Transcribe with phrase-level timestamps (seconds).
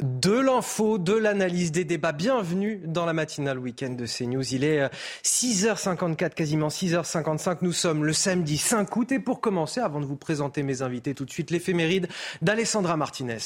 [0.00, 2.12] De l'info, de l'analyse, des débats.
[2.12, 4.54] Bienvenue dans la matinale week-end de CNews.
[4.54, 4.88] Il est
[5.24, 7.58] 6h54, euh, quasiment 6h55.
[7.62, 9.10] Nous sommes le samedi 5 août.
[9.10, 12.06] Et pour commencer, avant de vous présenter mes invités tout de suite, l'éphéméride
[12.42, 13.38] d'Alessandra Martinez.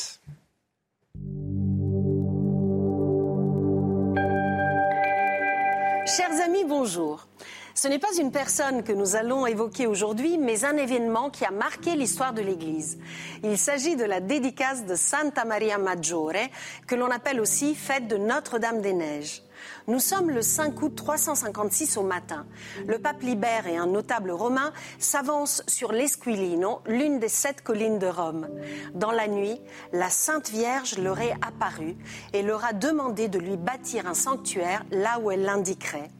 [6.04, 7.28] Chers amis, bonjour.
[7.74, 11.50] Ce n'est pas une personne que nous allons évoquer aujourd'hui, mais un événement qui a
[11.50, 12.98] marqué l'histoire de l'Église.
[13.42, 16.50] Il s'agit de la dédicace de Santa Maria Maggiore,
[16.86, 19.42] que l'on appelle aussi fête de Notre-Dame des Neiges.
[19.86, 22.46] Nous sommes le 5 août 356 au matin.
[22.86, 28.06] Le pape Libère et un notable romain s'avancent sur l'Esquilino, l'une des sept collines de
[28.06, 28.48] Rome.
[28.94, 29.60] Dans la nuit,
[29.92, 31.96] la Sainte Vierge leur est apparue
[32.32, 36.10] et leur a demandé de lui bâtir un sanctuaire là où elle l'indiquerait.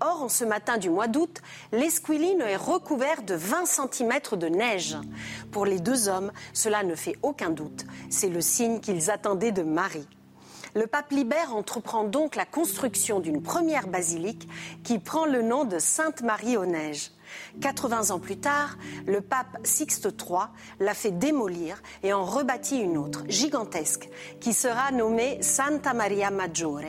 [0.00, 1.40] Or, en ce matin du mois d'août,
[1.72, 4.96] l'Esquilino est recouvert de 20 cm de neige.
[5.52, 7.84] Pour les deux hommes, cela ne fait aucun doute.
[8.10, 10.08] C'est le signe qu'ils attendaient de Marie.
[10.74, 14.48] Le pape Libère entreprend donc la construction d'une première basilique
[14.82, 17.12] qui prend le nom de Sainte Marie aux Neiges.
[17.60, 20.48] 80 ans plus tard, le pape Sixte III
[20.80, 24.08] l'a fait démolir et en rebâtit une autre, gigantesque,
[24.40, 26.80] qui sera nommée Santa Maria Maggiore.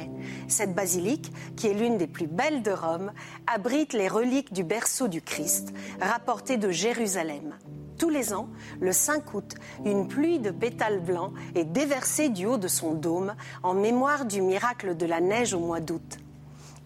[0.47, 3.11] Cette basilique, qui est l'une des plus belles de Rome,
[3.47, 7.55] abrite les reliques du berceau du Christ, rapportées de Jérusalem.
[7.97, 8.49] Tous les ans,
[8.81, 13.35] le 5 août, une pluie de pétales blancs est déversée du haut de son dôme
[13.63, 16.19] en mémoire du miracle de la neige au mois d'août.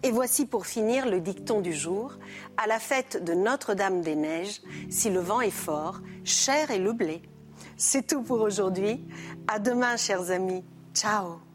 [0.02, 2.14] Et voici pour finir le dicton du jour.
[2.56, 6.92] À la fête de Notre-Dame des Neiges, si le vent est fort, cher est le
[6.92, 7.22] blé.
[7.76, 9.04] C'est tout pour aujourd'hui.
[9.46, 10.64] À demain, chers amis.
[10.94, 11.49] Ciao.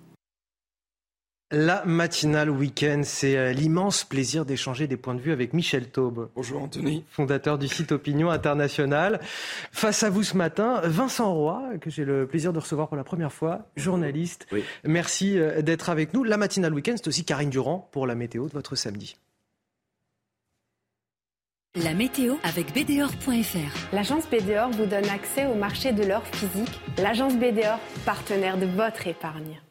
[1.51, 6.29] La matinale week-end, c'est euh, l'immense plaisir d'échanger des points de vue avec Michel Taube.
[6.35, 7.05] Bonjour Anthony.
[7.11, 9.19] Fondateur du site Opinion International.
[9.71, 13.03] Face à vous ce matin, Vincent Roy, que j'ai le plaisir de recevoir pour la
[13.03, 14.47] première fois, journaliste.
[14.83, 16.23] Merci euh, d'être avec nous.
[16.23, 19.15] La matinale week-end, c'est aussi Karine Durand pour la météo de votre samedi.
[21.75, 23.93] La météo avec BDOR.fr.
[23.93, 26.81] L'agence BDOR vous donne accès au marché de l'or physique.
[26.97, 29.61] L'agence BDOR, partenaire de votre épargne.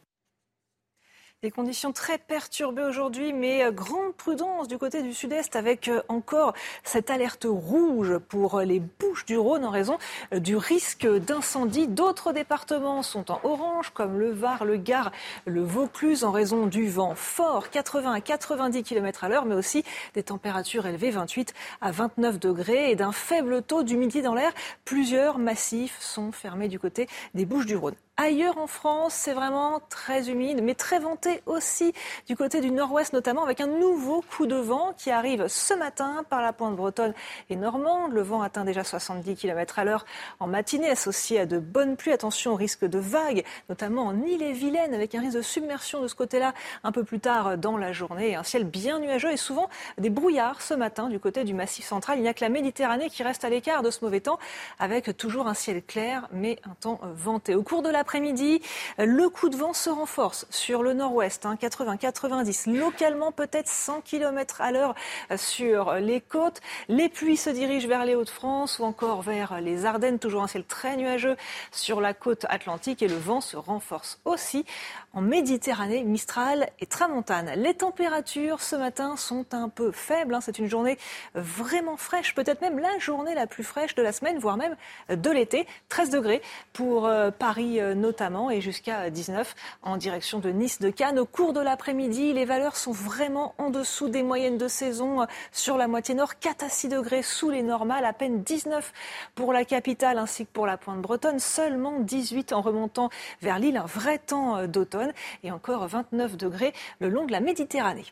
[1.44, 6.00] Des conditions très perturbées aujourd'hui, mais euh, grande prudence du côté du sud-est avec euh,
[6.08, 9.98] encore cette alerte rouge pour les Bouches du Rhône en raison
[10.32, 11.86] euh, du risque d'incendie.
[11.86, 15.12] D'autres départements sont en orange comme le Var, le Gard,
[15.44, 19.84] le Vaucluse en raison du vent fort 80 à 90 km à l'heure, mais aussi
[20.14, 21.52] des températures élevées 28
[21.82, 24.54] à 29 degrés et d'un faible taux d'humidité dans l'air.
[24.86, 27.96] Plusieurs massifs sont fermés du côté des Bouches du Rhône.
[28.16, 31.92] Ailleurs en France, c'est vraiment très humide, mais très venté aussi
[32.28, 36.24] du côté du nord-ouest, notamment avec un nouveau coup de vent qui arrive ce matin
[36.30, 37.12] par la pointe bretonne
[37.50, 38.12] et normande.
[38.12, 40.06] Le vent atteint déjà 70 km à l'heure
[40.38, 42.12] en matinée, associé à de bonnes pluies.
[42.12, 46.14] Attention au risque de vagues, notamment en Île-et-Vilaine, avec un risque de submersion de ce
[46.14, 46.54] côté-là
[46.84, 48.36] un peu plus tard dans la journée.
[48.36, 52.18] Un ciel bien nuageux et souvent des brouillards ce matin du côté du massif central.
[52.20, 54.38] Il n'y a que la Méditerranée qui reste à l'écart de ce mauvais temps,
[54.78, 57.56] avec toujours un ciel clair, mais un temps venté.
[57.56, 58.60] Au cours de la après-midi,
[58.98, 64.60] le coup de vent se renforce sur le nord-ouest, 80-90, hein, localement peut-être 100 km
[64.60, 64.94] à l'heure
[65.36, 66.60] sur les côtes.
[66.88, 70.64] Les pluies se dirigent vers les Hauts-de-France ou encore vers les Ardennes, toujours un ciel
[70.64, 71.36] très nuageux
[71.72, 74.66] sur la côte atlantique et le vent se renforce aussi
[75.14, 77.52] en Méditerranée, Mistral et Tramontane.
[77.56, 80.34] Les températures ce matin sont un peu faibles.
[80.34, 80.40] Hein.
[80.42, 80.98] C'est une journée
[81.34, 84.76] vraiment fraîche, peut-être même la journée la plus fraîche de la semaine, voire même
[85.08, 85.66] de l'été.
[85.88, 86.42] 13 degrés
[86.72, 91.18] pour euh, Paris euh, notamment et jusqu'à 19 en direction de Nice, de Cannes.
[91.18, 95.26] Au cours de l'après-midi, les valeurs sont vraiment en dessous des moyennes de saison euh,
[95.52, 96.38] sur la moitié nord.
[96.38, 98.92] 4 à 6 degrés sous les normales, à peine 19
[99.34, 101.38] pour la capitale ainsi que pour la pointe bretonne.
[101.38, 103.10] Seulement 18 en remontant
[103.42, 103.76] vers l'île.
[103.76, 105.12] Un vrai temps d'automne
[105.42, 108.06] et encore 29 degrés le long de la Méditerranée.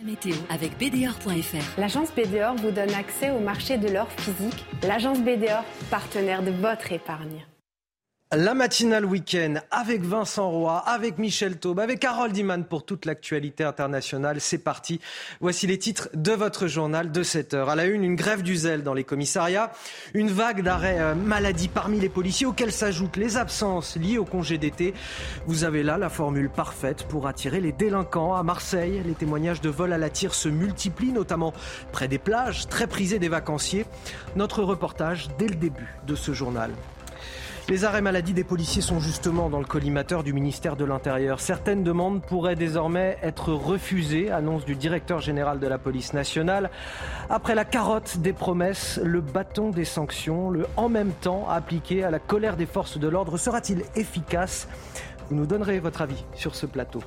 [0.00, 1.78] La météo avec BDOR.fr.
[1.78, 4.64] L'agence BDOR vous donne accès au marché de l'or physique.
[4.82, 7.46] L'agence BDOR, partenaire de votre épargne.
[8.36, 13.62] La matinale week-end avec Vincent Roy, avec Michel Taube, avec Harold Iman pour toute l'actualité
[13.62, 14.40] internationale.
[14.40, 14.98] C'est parti.
[15.40, 17.68] Voici les titres de votre journal de 7 heures.
[17.68, 19.70] À la une, une grève du zèle dans les commissariats,
[20.14, 24.58] une vague d'arrêts euh, maladie parmi les policiers auxquels s'ajoutent les absences liées au congé
[24.58, 24.94] d'été.
[25.46, 28.34] Vous avez là la formule parfaite pour attirer les délinquants.
[28.34, 31.52] À Marseille, les témoignages de vol à la tire se multiplient, notamment
[31.92, 33.86] près des plages, très prisées des vacanciers.
[34.34, 36.72] Notre reportage dès le début de ce journal.
[37.70, 41.40] Les arrêts maladie des policiers sont justement dans le collimateur du ministère de l'Intérieur.
[41.40, 46.68] Certaines demandes pourraient désormais être refusées, annonce du directeur général de la police nationale.
[47.30, 52.10] Après la carotte des promesses, le bâton des sanctions, le en même temps appliqué à
[52.10, 54.68] la colère des forces de l'ordre, sera-t-il efficace?
[55.30, 57.00] Vous nous donnerez votre avis sur ce plateau.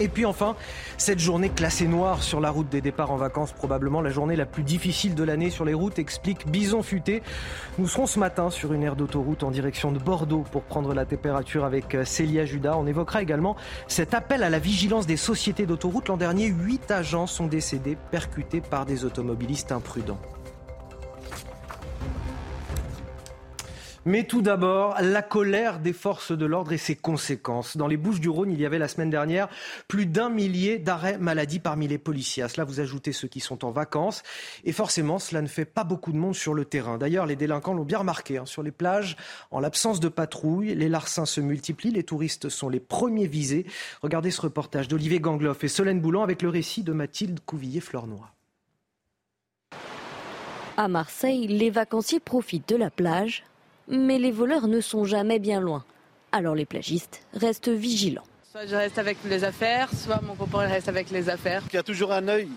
[0.00, 0.56] Et puis enfin,
[0.96, 4.46] cette journée classée noire sur la route des départs en vacances, probablement la journée la
[4.46, 7.22] plus difficile de l'année sur les routes, explique Bison Futé.
[7.78, 11.04] Nous serons ce matin sur une aire d'autoroute en direction de Bordeaux pour prendre la
[11.04, 12.74] température avec euh, Célia Judas.
[12.76, 13.56] On évoquera également
[13.86, 16.08] cet appel à la vigilance des sociétés d'autoroute.
[16.08, 20.18] L'an dernier, huit agents sont décédés percutés par des automobilistes imprudents.
[24.04, 27.76] Mais tout d'abord, la colère des forces de l'ordre et ses conséquences.
[27.76, 29.48] Dans les Bouches du Rhône, il y avait la semaine dernière
[29.86, 32.42] plus d'un millier d'arrêts maladie parmi les policiers.
[32.42, 34.24] À cela, vous ajoutez ceux qui sont en vacances.
[34.64, 36.98] Et forcément, cela ne fait pas beaucoup de monde sur le terrain.
[36.98, 38.38] D'ailleurs, les délinquants l'ont bien remarqué.
[38.38, 38.46] Hein.
[38.46, 39.16] Sur les plages,
[39.52, 41.92] en l'absence de patrouille, les larcins se multiplient.
[41.92, 43.66] Les touristes sont les premiers visés.
[44.02, 48.32] Regardez ce reportage d'Olivier Gangloff et Solène Boulan avec le récit de Mathilde Couvillier-Fleurnois.
[50.76, 53.44] À Marseille, les vacanciers profitent de la plage
[53.92, 55.84] mais les voleurs ne sont jamais bien loin.
[56.32, 58.24] Alors les plagistes restent vigilants.
[58.50, 61.62] Soit je reste avec les affaires, soit mon copain reste avec les affaires.
[61.72, 62.48] Il y a toujours un œil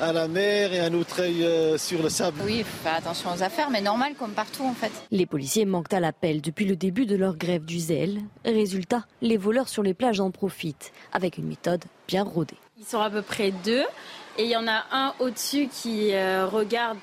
[0.00, 2.40] à la mer et un autre œil euh, sur le sable.
[2.44, 4.90] Oui, il faut faire attention aux affaires, mais normal comme partout en fait.
[5.10, 8.20] Les policiers manquent à l'appel depuis le début de leur grève du zèle.
[8.44, 12.56] Résultat, les voleurs sur les plages en profitent, avec une méthode bien rodée.
[12.78, 13.84] Ils sont à peu près deux,
[14.36, 16.98] et il y en a un au-dessus qui euh, regarde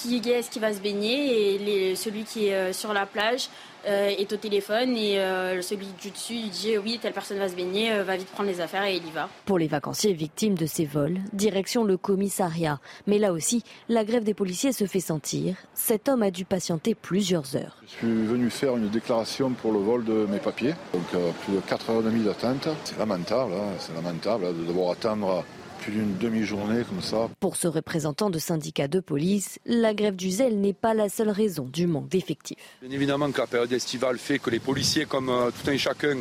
[0.00, 3.48] qui est-ce qui va se baigner et celui qui est euh, sur la plage
[3.86, 7.48] euh, est au téléphone et euh, celui du dessus il dit oui telle personne va
[7.48, 9.28] se baigner, va vite prendre les affaires et il y va.
[9.46, 12.80] Pour les vacanciers victimes de ces vols, direction le commissariat.
[13.06, 15.56] Mais là aussi, la grève des policiers se fait sentir.
[15.74, 17.76] Cet homme a dû patienter plusieurs heures.
[17.86, 20.74] Je suis venu faire une déclaration pour le vol de mes papiers.
[20.92, 21.06] Donc
[21.44, 22.68] plus de 4 heures et demie d'attente.
[22.84, 23.72] C'est lamentable, hein.
[23.78, 25.44] c'est lamentable hein, de devoir attendre
[25.80, 27.28] plus d'une demi-journée comme ça.
[27.40, 31.30] Pour ce représentant de syndicat de police, la grève du zèle n'est pas la seule
[31.30, 32.58] raison du manque d'effectifs.
[32.82, 36.18] Bien évidemment que la période estivale fait que les policiers, comme euh, tout un chacun,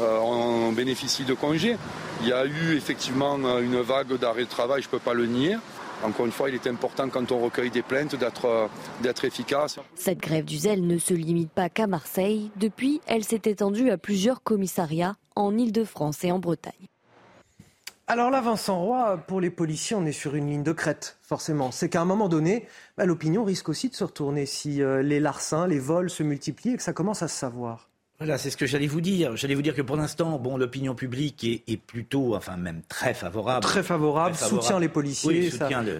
[0.00, 1.76] euh, en bénéficient de congés.
[2.22, 5.14] Il y a eu effectivement euh, une vague d'arrêt de travail, je ne peux pas
[5.14, 5.56] le nier.
[6.02, 9.78] Encore une fois, il est important quand on recueille des plaintes d'être efficace.
[9.94, 12.50] Cette grève du zèle ne se limite pas qu'à Marseille.
[12.56, 16.88] Depuis, elle s'est étendue à plusieurs commissariats en Ile-de-France et en Bretagne.
[18.08, 21.70] Alors là, Vincent Roy, pour les policiers, on est sur une ligne de crête, forcément.
[21.70, 22.66] C'est qu'à un moment donné,
[22.96, 26.74] bah, l'opinion risque aussi de se retourner si euh, les larcins, les vols se multiplient
[26.74, 27.88] et que ça commence à se savoir.
[28.18, 29.36] Voilà, c'est ce que j'allais vous dire.
[29.36, 33.64] J'allais vous dire que pour l'instant, bon, l'opinion publique est, plutôt, enfin même très favorable.
[33.64, 35.50] Très favorable, soutient les policiers,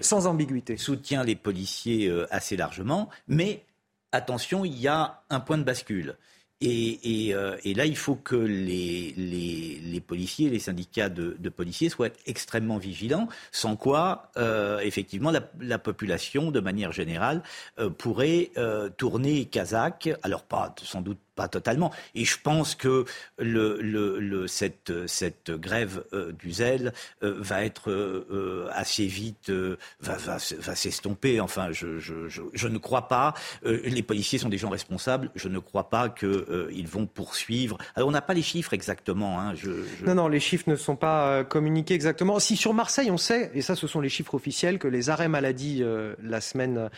[0.01, 0.77] sans ambiguïté.
[0.77, 3.63] Soutient les policiers euh, assez largement, mais
[4.13, 6.15] attention, il y a un point de bascule.
[6.63, 12.77] Euh, et, là, il faut que les, les, policiers, les syndicats de, policiers soient extrêmement
[12.77, 17.43] vigilants, sans quoi, euh, effectivement, la, population, de manière générale,
[17.79, 18.51] euh, pourrait
[18.97, 20.09] tourner kazakh.
[20.23, 21.91] Alors, pas sans doute pas totalement.
[22.15, 23.05] Et je pense que
[23.37, 26.93] le, le, cette, cette grève euh, du zèle
[27.23, 31.39] euh, va être euh, assez vite, va, va, va s'estomper.
[31.39, 33.33] Enfin, je, je, je, je, ne crois pas.
[33.63, 35.31] les policiers sont des gens responsables.
[35.35, 37.77] Je ne crois pas qu'ils vont poursuivre.
[37.95, 39.39] Alors, on n'a pas les chiffres exactement.
[39.39, 39.53] Hein,
[40.05, 42.39] non, non, les chiffres ne sont pas communiqués exactement.
[42.39, 45.27] Si sur Marseille, on sait, et ça, ce sont les chiffres officiels, que les arrêts
[45.27, 45.83] maladie
[46.21, 46.89] la semaine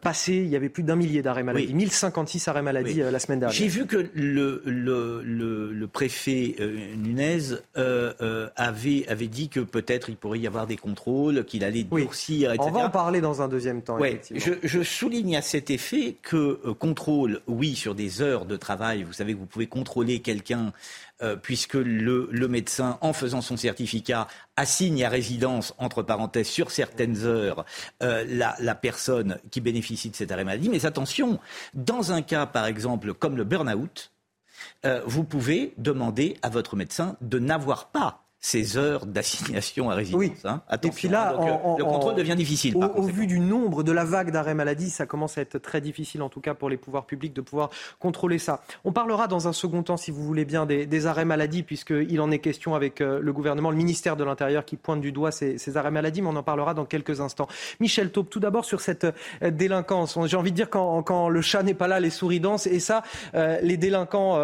[0.00, 1.72] passée, il y avait plus d'un millier d'arrêts maladie.
[1.74, 3.59] 1056 arrêts maladie la semaine dernière.
[3.60, 9.60] J'ai vu que le, le, le, préfet euh, Nunez euh, euh, avait, avait dit que
[9.60, 12.66] peut-être il pourrait y avoir des contrôles, qu'il allait durcir, etc.
[12.66, 13.98] On va en parler dans un deuxième temps.
[14.34, 19.12] Je, je, souligne à cet effet que contrôle, oui, sur des heures de travail, vous
[19.12, 20.72] savez que vous pouvez contrôler quelqu'un
[21.22, 27.24] euh, puisque le, médecin, en faisant son certificat, assigne à résidence, entre parenthèses, sur certaines
[27.24, 27.64] heures,
[28.02, 30.68] euh, la, personne qui bénéficie de cet arrêt maladie.
[30.68, 31.38] Mais attention,
[31.74, 34.12] dans un cas, par exemple, comme le burn-out,
[34.86, 40.18] euh, vous pouvez demander à votre médecin de n'avoir pas ces heures d'assignation à résidence.
[40.18, 40.32] Oui.
[40.44, 40.62] Hein.
[40.82, 42.74] Et puis là, euh, le contrôle devient difficile.
[42.76, 46.22] Au, vu du nombre de la vague d'arrêt maladie, ça commence à être très difficile,
[46.22, 47.68] en tout cas pour les pouvoirs publics, de pouvoir
[47.98, 48.62] contrôler ça.
[48.84, 52.30] On parlera dans un second temps, si vous voulez bien, des, arrêts maladie, puisqu'il en
[52.30, 55.76] est question avec euh, le gouvernement, le ministère de l'Intérieur qui pointe du doigt ces,
[55.76, 57.48] arrêts maladie, mais on en parlera dans quelques instants.
[57.78, 60.18] Michel Taupe, tout d'abord sur cette euh, délinquance.
[60.26, 62.80] J'ai envie de dire quand, quand le chat n'est pas là, les souris dansent, et
[62.80, 63.02] ça,
[63.62, 64.38] les délinquants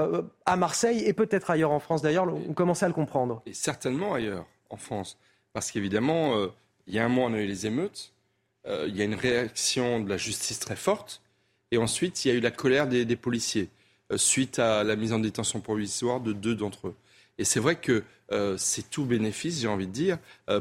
[0.46, 3.42] à Marseille et peut-être ailleurs en France d'ailleurs, on commence à le comprendre.
[3.46, 3.52] Et
[4.14, 5.18] ailleurs en France.
[5.52, 6.48] Parce qu'évidemment, euh,
[6.86, 8.12] il y a un mois, on a eu les émeutes,
[8.66, 11.22] euh, il y a une réaction de la justice très forte,
[11.70, 13.68] et ensuite, il y a eu la colère des, policiers.
[14.14, 16.94] suite à la mise en détention provisoire de deux d'entre eux.
[17.38, 18.04] Et c'est vrai que
[18.56, 20.18] c'est tout bénéfice, j'ai envie de dire,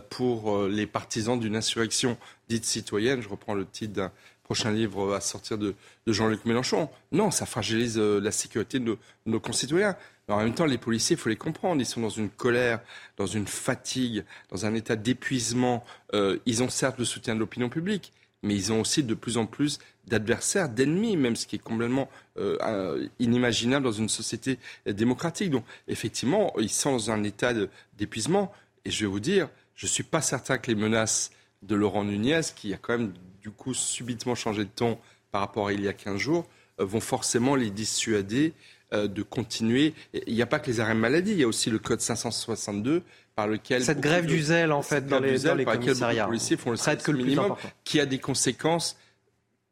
[0.10, 2.18] pour les partisans d'une insurrection
[2.50, 3.22] dite citoyenne.
[3.22, 4.12] Je reprends le titre d'un
[4.46, 5.76] prochain livre à sortir de,
[6.08, 6.88] Jean-Luc Mélenchon.
[7.12, 9.98] Non, ça fragilise euh, la sécurité de nos, concitoyens.
[10.28, 11.82] En même temps, les policiers, il faut les comprendre.
[11.82, 12.82] Ils sont dans une colère,
[13.18, 15.84] dans une fatigue, dans un état d'épuisement.
[16.14, 19.38] Euh, ils ont certes le soutien de l'opinion publique, mais ils ont aussi de plus
[19.38, 25.52] en plus d'adversaires, d'ennemis, même ce qui est complètement euh, inimaginable dans une société démocratique.
[25.52, 27.54] Donc, effectivement, ils sont dans un état
[27.98, 28.52] d'épuisement.
[28.84, 32.04] Et je vais vous dire, je ne suis pas certain que les menaces de Laurent
[32.04, 34.98] Nunez, qui a quand même du coup subitement changé de ton
[35.32, 36.48] par rapport à il y a 15 jours,
[36.80, 39.94] euh, vont forcément les dissuader euh, de continuer.
[40.28, 43.04] Il n'y a pas que les arrêts maladie, il y a aussi le code 562
[43.36, 46.58] par lequel cette grève du zèle en fait dans les, dans les commissariats, les policiers
[46.58, 48.98] font le service minimum, qui a des conséquences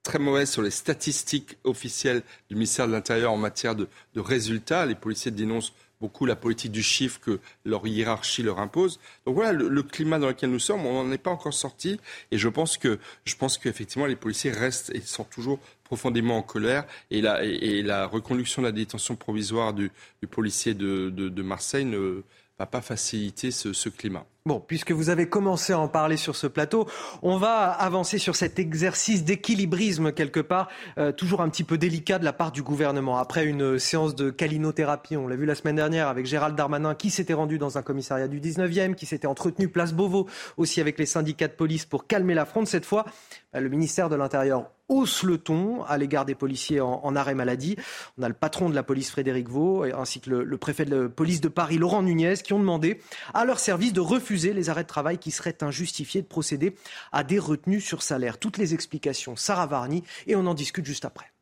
[0.04, 4.86] très mauvaises sur les statistiques officielles du ministère de l'Intérieur en matière de, de résultats.
[4.86, 9.00] Les policiers dénoncent beaucoup la politique du chiffre que leur hiérarchie leur impose.
[9.26, 10.86] Donc voilà le, climat dans lequel nous sommes.
[10.86, 11.98] On n'en est pas encore sorti
[12.30, 16.42] et je pense que je pense qu'effectivement les policiers restent et sont toujours profondément en
[16.42, 19.92] colère et la, et, la reconduction de la détention provisoire du,
[20.30, 22.22] policier de, de Marseille ne
[22.60, 24.26] va pas faciliter ce, climat.
[24.46, 26.86] Bon, puisque vous avez commencé à en parler sur ce plateau,
[27.22, 32.20] on va avancer sur cet exercice d'équilibrisme quelque part, euh, toujours un petit peu délicat
[32.20, 33.18] de la part du gouvernement.
[33.18, 37.10] Après une séance de calinothérapie, on l'a vu la semaine dernière avec Gérald Darmanin qui
[37.10, 41.06] s'était rendu dans un commissariat du 19e, qui s'était entretenu place Beauvau aussi avec les
[41.06, 42.68] syndicats de police pour calmer la fronde.
[42.68, 43.06] Cette fois,
[43.54, 47.76] le ministère de l'Intérieur hausse le ton à l'égard des policiers en, arrêt maladie.
[48.18, 51.10] On a le patron de la police Frédéric Vaux ainsi que le, préfet de la
[51.10, 53.00] police de Paris Laurent Nunez qui ont demandé
[53.34, 56.76] à leur service de refuser les arrêts de travail qui seraient injustifiés de procéder
[57.12, 58.38] à des retenues sur salaire.
[58.38, 61.33] Toutes les explications, Sarah Varny, et on en discute juste après.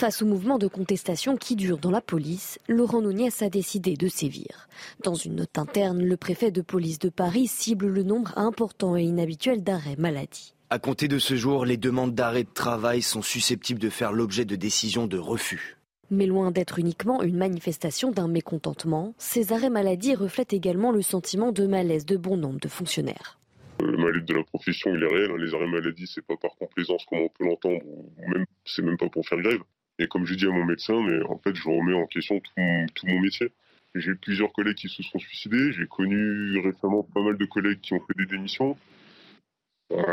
[0.00, 4.08] Face au mouvement de contestation qui dure dans la police, Laurent Nunez a décidé de
[4.08, 4.66] sévir.
[5.04, 9.02] Dans une note interne, le préfet de police de Paris cible le nombre important et
[9.02, 10.54] inhabituel d'arrêts maladie.
[10.70, 14.46] À compter de ce jour, les demandes d'arrêt de travail sont susceptibles de faire l'objet
[14.46, 15.76] de décisions de refus.
[16.10, 21.52] Mais loin d'être uniquement une manifestation d'un mécontentement, ces arrêts maladie reflètent également le sentiment
[21.52, 23.38] de malaise de bon nombre de fonctionnaires.
[23.82, 25.30] Le malaise de la profession, il est réel.
[25.30, 25.36] Hein.
[25.38, 28.96] Les arrêts maladie, c'est pas par complaisance comme on peut l'entendre, ou même c'est même
[28.96, 29.60] pas pour faire grève.
[30.00, 33.06] Et comme je dis à mon médecin, mais en fait, je remets en question tout
[33.06, 33.52] mon, métier.
[33.94, 35.72] J'ai plusieurs collègues qui se sont suicidés.
[35.72, 38.78] J'ai connu récemment pas mal de collègues qui ont fait des démissions.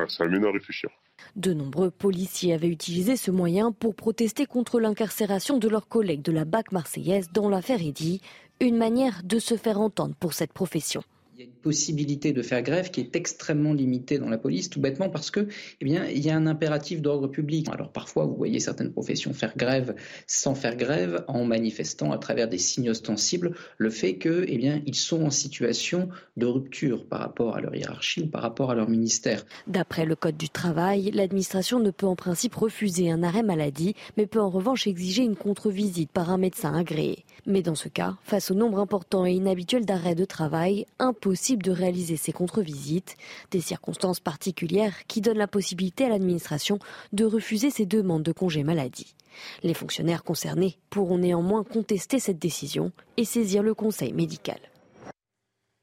[0.09, 0.89] ça amène à réfléchir.
[1.37, 6.33] De nombreux policiers avaient utilisé ce moyen pour protester contre l'incarcération de leurs collègues de
[6.33, 8.21] la BAC marseillaise dans l'affaire Eddy,
[8.59, 11.01] une manière de se faire entendre pour cette profession
[11.37, 14.71] il y a une possibilité de faire grève qui est extrêmement limitée dans la police,
[14.71, 15.47] tout bêtement parce que,
[15.81, 17.69] eh bien, il y a un impératif d'ordre public.
[17.69, 19.93] Alors parfois, vous voyez certaines professions faire grève
[20.25, 24.81] sans faire grève, en manifestant à travers des signes ostensibles le fait que, eh bien,
[24.87, 28.75] ils sont en situation de rupture par rapport à leur hiérarchie ou par rapport à
[28.75, 29.45] leur ministère.
[29.67, 34.25] D'après le code du travail, l'administration ne peut en principe refuser un arrêt maladie, mais
[34.25, 37.25] peut en revanche exiger une contre-visite par un médecin agréé.
[37.45, 40.87] Mais dans ce cas, face au nombre important et inhabituel d'arrêts de travail,
[41.27, 43.17] impossible de réaliser ces contre-visites,
[43.51, 46.79] des circonstances particulières qui donnent la possibilité à l'administration
[47.11, 49.13] de refuser ces demandes de congé maladie.
[49.61, 54.57] Les fonctionnaires concernés pourront néanmoins contester cette décision et saisir le conseil médical.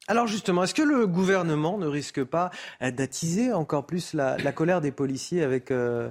[0.08, 4.92] Alors justement, est-ce que le gouvernement ne risque pas d'attiser encore plus la, colère des
[4.92, 6.10] policiers avec euh,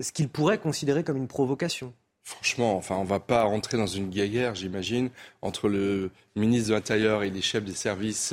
[0.00, 1.92] ce qu'il pourrait considérer comme une provocation?
[2.30, 5.10] Franchement, enfin, on ne va pas rentrer dans une guerre, j'imagine,
[5.42, 8.32] entre le ministre de l'Intérieur et les chefs des services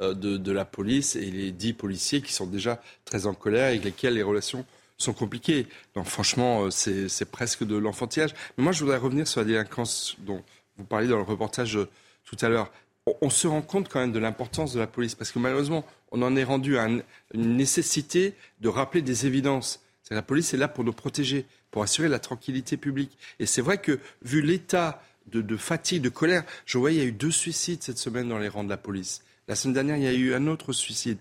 [0.00, 3.72] euh, de, la police et les dix policiers qui sont déjà très en colère et
[3.72, 4.64] avec lesquels les relations
[4.96, 5.66] sont compliquées.
[5.94, 8.34] Donc franchement, euh, c'est presque de l'enfantillage.
[8.56, 10.42] Mais moi, je voudrais revenir sur la délinquance dont
[10.78, 11.88] vous parliez dans le reportage euh,
[12.24, 12.72] tout à l'heure.
[13.20, 16.22] On, se rend compte quand même de l'importance de la police parce que malheureusement, on
[16.22, 17.02] en est rendu à une
[17.34, 19.84] nécessité de rappeler des évidences.
[20.10, 21.44] La police est là pour nous protéger,
[21.74, 23.18] pour assurer la tranquillité publique.
[23.40, 25.02] Et c'est vrai que, vu l'état
[25.32, 28.38] de, fatigue, de colère, je vois, il y a eu deux suicides cette semaine dans
[28.38, 29.22] les rangs de la police.
[29.48, 31.18] La semaine dernière, il y a eu un autre suicide.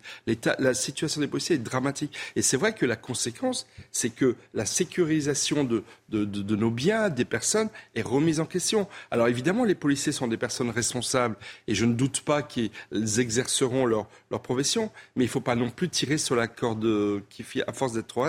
[0.60, 2.16] La situation des policiers est dramatique.
[2.36, 7.70] Et c'est vrai que la conséquence, c'est que la sécurisation de, nos biens, des personnes,
[7.96, 8.88] est remise en question.
[9.10, 11.36] Alors évidemment, les policiers sont des personnes responsables
[11.68, 12.70] et je ne doute pas qu'ils
[13.18, 14.08] exerceront leur,
[14.44, 16.88] profession, mais il ne faut pas non plus tirer sur la corde
[17.30, 18.26] qui, à force d'être trop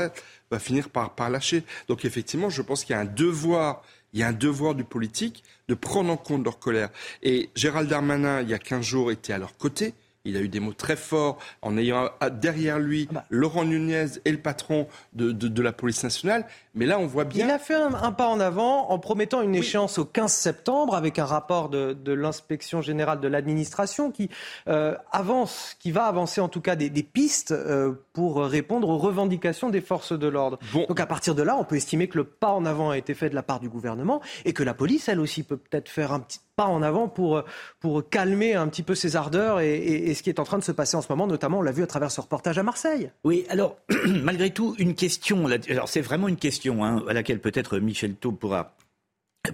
[0.55, 1.65] va finir par, par lâcher.
[1.89, 3.83] Donc effectivement, je pense qu'il y a un devoir
[4.15, 6.89] il y a un devoir du politique de prendre en compte leur colère.
[7.23, 9.93] Et Gérald Darmanin, il y a 15 jours, était à leur côté
[10.25, 12.09] Il a eu des mots très forts en ayant
[12.41, 13.25] derrière lui ah bah.
[13.29, 16.47] Laurent Nunez et le patron de, de, la police nationale.
[16.75, 17.45] Mais là, on voit bien.
[17.45, 21.19] Il a fait un, pas en avant en promettant une échéance au 15 septembre avec
[21.19, 24.31] un rapport de, de l'inspection générale de l'administration qui
[24.69, 28.97] euh, avance, qui va avancer en tout cas des, des pistes euh, pour répondre aux
[28.97, 30.59] revendications des forces de l'ordre.
[30.73, 33.13] Donc à partir de là, on peut estimer que le pas en avant a été
[33.13, 36.13] fait de la part du gouvernement et que la police, elle aussi, peut peut-être faire
[36.13, 37.43] un petit pas en avant pour,
[37.81, 40.71] pour calmer un petit peu ses ardeurs et, ce qui est en train de se
[40.71, 43.11] passer en ce moment, notamment on l'a vu à travers ce reportage à Marseille.
[43.25, 47.81] Oui, alors malgré tout, une question, alors c'est vraiment une question hein, à laquelle peut-être
[47.81, 48.77] Michel Thau pourra,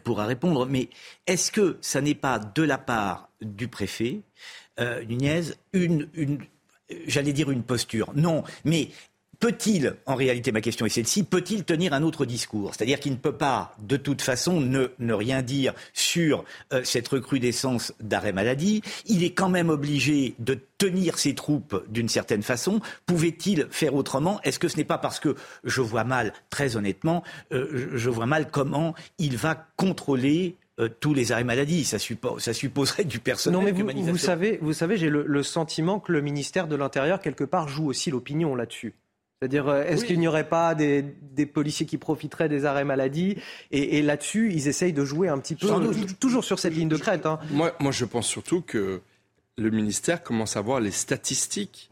[0.05, 0.91] pourra répondre, mais
[1.27, 4.21] est-ce que ça n'est pas de la part du préfet
[4.79, 6.41] euh, Nunez une, une
[7.07, 8.13] j'allais dire une posture.
[8.15, 8.91] Non, mais
[9.41, 12.75] peut-il, en réalité ma question est celle-ci, peut-il tenir un autre discours?
[12.75, 17.95] C'est-à-dire qu'il ne peut pas, de toute façon, ne, rien dire sur euh, cette recrudescence
[18.01, 18.83] d'arrêt maladie.
[19.07, 22.81] Il est quand même obligé de tenir ses troupes d'une certaine façon.
[23.07, 24.41] Pouvait-il faire autrement?
[24.43, 28.27] Est-ce que ce n'est pas parce que je vois mal, très honnêtement, euh, je vois
[28.27, 31.85] mal comment il va contrôler euh, tous les arrêts maladie.
[31.85, 31.99] Ça,
[32.39, 33.61] ça, supposerait du personnel.
[33.61, 37.21] Non, mais vous, vous savez, vous savez j'ai le, sentiment que le ministère de l'Intérieur,
[37.21, 38.95] quelque part, joue aussi l'opinion là-dessus.
[39.41, 41.03] C'est-à-dire, euh, est-ce qu'il n'y aurait pas des,
[41.47, 43.37] policiers qui profiteraient des arrêts maladie?
[43.71, 45.69] Et, là-dessus, ils essayent de jouer un petit peu,
[46.19, 47.27] toujours sur cette ligne de crête.
[47.27, 47.39] Hein.
[47.51, 49.01] Moi, moi, je pense surtout que
[49.59, 51.91] le ministère commence à voir les statistiques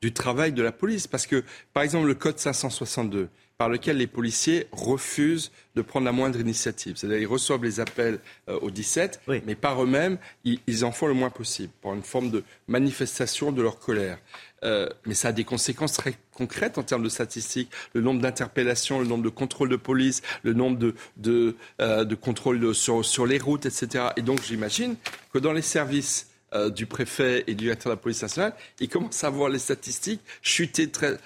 [0.00, 1.06] du travail de la police.
[1.06, 3.28] Parce que, par exemple, le code 562,
[3.60, 6.96] par lequel les policiers refusent de prendre la moindre initiative.
[6.96, 11.12] C'est-à-dire ils reçoivent les appels euh, au 17, mais par eux-mêmes, ils, en font le
[11.12, 14.16] moins possible, pour une forme de manifestation de leur colère.
[14.64, 17.70] Euh, mais ça a des conséquences très concrètes en termes de statistiques.
[17.92, 22.14] Le nombre d'interpellations, le nombre de contrôles de police, le nombre de, de, euh, de
[22.14, 24.04] contrôles sur, sur les routes, etc.
[24.16, 24.96] Et donc j'imagine
[25.34, 28.88] que dans les services euh, du préfet et du directeur de la police nationale, ils
[28.88, 31.16] commencent à voir les statistiques chuter très,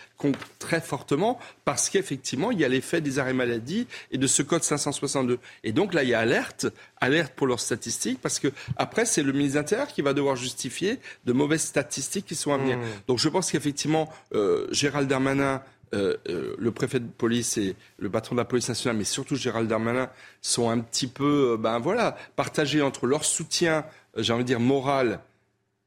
[0.59, 4.63] très fortement parce qu'effectivement, il y a l'effet des arrêts maladie et de ce code
[4.63, 5.39] 562.
[5.63, 6.67] Et donc là, il y a alerte,
[7.01, 10.37] alerte pour leurs statistiques parce que après, c'est le ministre de l'Intérieur qui va devoir
[10.37, 12.77] justifier de mauvaises statistiques qui sont à venir.
[12.77, 12.83] Mmh.
[13.09, 15.63] Donc je pense qu'effectivement, euh, Gérald Darmanin
[15.95, 16.17] euh,
[16.59, 20.11] le préfet de police et le patron de la police nationale, mais surtout Gérald Darmanin,
[20.43, 23.85] sont un petit peu, ben voilà, partagés entre leur soutien
[24.17, 25.21] j'ai envie de dire, morale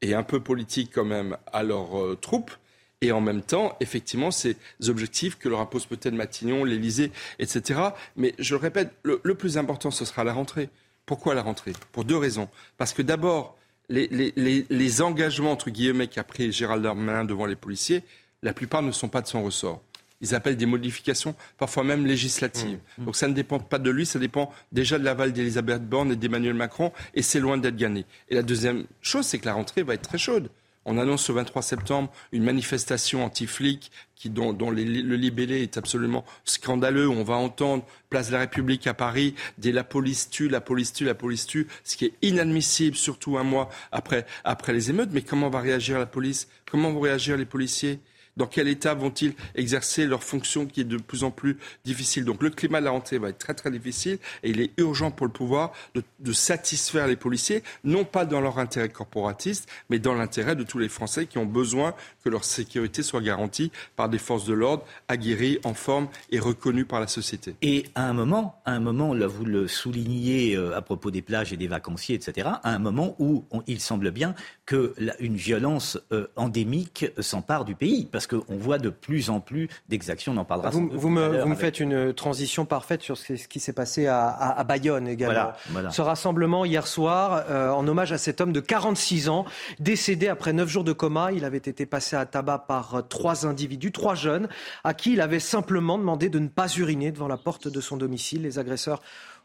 [0.02, 2.52] et un peu politique quand même à leurs euh, troupes.
[3.00, 4.56] Et en même temps, effectivement, ces
[4.88, 7.80] objectifs que leur impose peut-être Matignon, l'Élysée, etc.
[8.16, 10.68] Mais je le répète, le, plus important, ce sera la rentrée.
[11.06, 11.72] Pourquoi la rentrée?
[11.92, 12.48] Pour deux raisons.
[12.76, 13.56] Parce que d'abord,
[13.88, 18.02] les, les, les, engagements, entre guillemets, qu'a pris Gérald Darmanin devant les policiers,
[18.42, 19.80] la plupart ne sont pas de son ressort
[20.20, 22.78] ils appellent des modifications, parfois même législatives.
[22.98, 23.04] Mmh.
[23.04, 26.16] Donc ça ne dépend pas de lui, ça dépend déjà de l'aval d'Elisabeth Borne et
[26.16, 28.04] d'Emmanuel Macron, et c'est loin d'être gagné.
[28.28, 30.50] Et la deuxième chose, c'est que la rentrée va être très chaude.
[30.90, 36.24] On annonce le 23 septembre une manifestation anti-flic qui, dont, dont le libellé est absolument
[36.44, 37.10] scandaleux.
[37.10, 40.94] On va entendre place de la République à Paris des la police tue, la police
[40.94, 45.10] tue, la police tue, ce qui est inadmissible, surtout un mois après, après les émeutes.
[45.12, 46.48] Mais comment va réagir la police?
[46.70, 48.00] Comment vont réagir les policiers?
[48.38, 52.24] Dans quel état vont-ils exercer leur fonction qui est de plus en plus difficile.
[52.24, 55.10] Donc le climat de la rentrée va être très très difficile et il est urgent
[55.10, 60.14] pour le pouvoir de, satisfaire les policiers, non pas dans leur intérêt corporatiste, mais dans
[60.14, 64.18] l'intérêt de tous les Français qui ont besoin que leur sécurité soit garantie par des
[64.18, 67.56] forces de l'ordre aguerries, en forme et reconnues par la société.
[67.62, 71.22] Et à un moment, à un moment, là vous le soulignez euh, à propos des
[71.22, 74.34] plages et des vacanciers, etc., à un moment où il semble bien
[74.66, 78.06] qu'une violence euh, endémique s'empare du pays.
[78.10, 80.70] Parce qu'on voit de plus en plus d'exactions, on en parlera.
[80.70, 84.28] Vous, vous me, vous me faites une transition parfaite sur ce qui s'est passé à,
[84.28, 85.52] à, Bayonne également.
[85.90, 89.44] Ce rassemblement hier soir, euh, en hommage à cet homme de 46 ans,
[89.78, 91.32] décédé après 9 jours de coma.
[91.32, 94.48] Il avait été passé à tabac par euh, trois individus, trois jeunes,
[94.84, 97.96] à qui il avait simplement demandé de ne pas uriner devant la porte de son
[97.96, 98.42] domicile.
[98.42, 99.00] Les agresseurs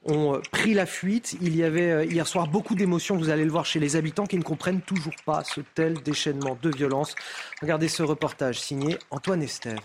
[0.05, 1.37] ont pris la fuite.
[1.41, 4.25] Il y avait euh, hier soir beaucoup d'émotions, vous allez le voir, chez les habitants
[4.25, 7.15] qui ne comprennent toujours pas ce tel déchaînement de violence.
[7.61, 9.79] Regardez ce reportage signé Antoine Estève.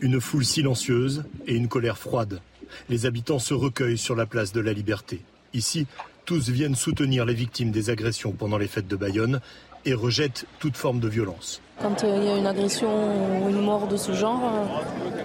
[0.00, 2.40] Une foule silencieuse et une colère froide.
[2.88, 5.20] Les habitants se recueillent sur la place de la Liberté.
[5.54, 5.86] Ici,
[6.24, 9.40] tous viennent soutenir les victimes des agressions pendant les fêtes de Bayonne
[9.88, 11.60] et rejettent toute forme de violence.
[11.80, 12.88] Quand euh, il y a une agression
[13.42, 14.64] ou une mort de ce genre, euh,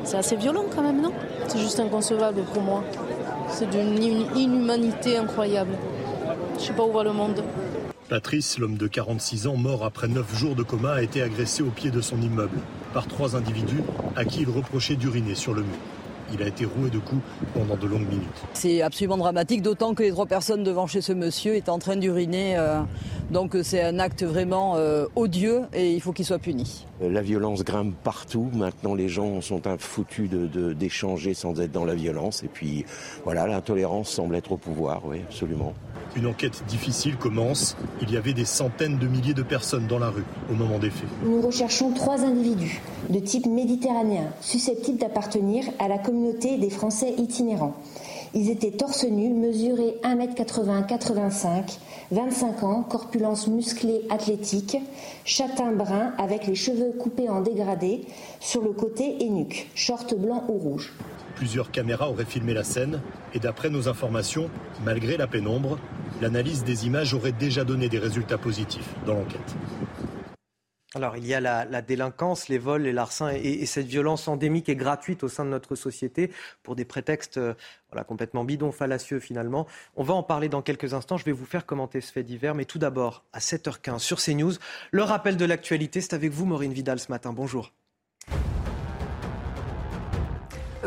[0.04, 1.12] c'est assez violent quand même, non?
[1.48, 2.84] C'est juste inconcevable pour moi.
[3.50, 4.02] C'est d'une
[4.36, 5.78] inhumanité incroyable.
[6.56, 7.44] Je ne sais pas où va le monde.
[8.10, 11.70] Patrice, l'homme de 46 ans, mort après 9 jours de coma, a été agressé au
[11.70, 12.60] pied de son immeuble
[12.94, 13.82] par trois individus
[14.16, 15.80] à qui il reprochait d'uriner sur le mur.
[16.34, 17.22] Il a été roué de coups
[17.54, 18.44] pendant de longues minutes.
[18.54, 21.96] C'est absolument dramatique, d'autant que les trois personnes devant chez ce monsieur étaient en train
[21.96, 22.58] d'uriner.
[22.58, 22.82] Euh,
[23.32, 26.86] donc c'est un acte vraiment euh, odieux et il faut qu'il soit puni.
[27.02, 28.50] La violence grimpe partout.
[28.54, 32.44] Maintenant, les gens sont foutus d'échanger de, sans être dans la violence.
[32.44, 32.86] Et puis,
[33.24, 35.74] voilà, l'intolérance semble être au pouvoir, oui, absolument.
[36.16, 37.76] Une enquête difficile commence.
[38.02, 40.90] Il y avait des centaines de milliers de personnes dans la rue au moment des
[40.90, 41.08] faits.
[41.24, 47.76] Nous recherchons trois individus de type méditerranéen susceptibles d'appartenir à la communauté des Français itinérants.
[48.36, 51.78] Ils étaient torse nu, mesurés 1m80-85,
[52.10, 54.78] 25 ans, corpulence musclée athlétique,
[55.24, 58.02] châtain brun avec les cheveux coupés en dégradé
[58.40, 60.94] sur le côté et nuque, short blanc ou rouge.
[61.36, 63.02] Plusieurs caméras auraient filmé la scène
[63.36, 64.50] et d'après nos informations,
[64.84, 65.78] malgré la pénombre,
[66.20, 69.56] l'analyse des images aurait déjà donné des résultats positifs dans l'enquête.
[70.96, 74.76] Alors, il y a la, délinquance, les vols, les larcins et, cette violence endémique et
[74.76, 77.56] gratuite au sein de notre société pour des prétextes euh,
[77.92, 79.66] voilà, complètement bidons, fallacieux finalement.
[79.96, 81.18] On va en parler dans quelques instants.
[81.18, 82.54] Je vais vous faire commenter ce fait divers.
[82.54, 84.54] Mais tout d'abord, à 7h15 sur CNews,
[84.92, 86.00] le rappel de l'actualité.
[86.00, 87.34] C'est avec vous, Maureen Vidal, ce matin.
[87.34, 87.72] Bonjour.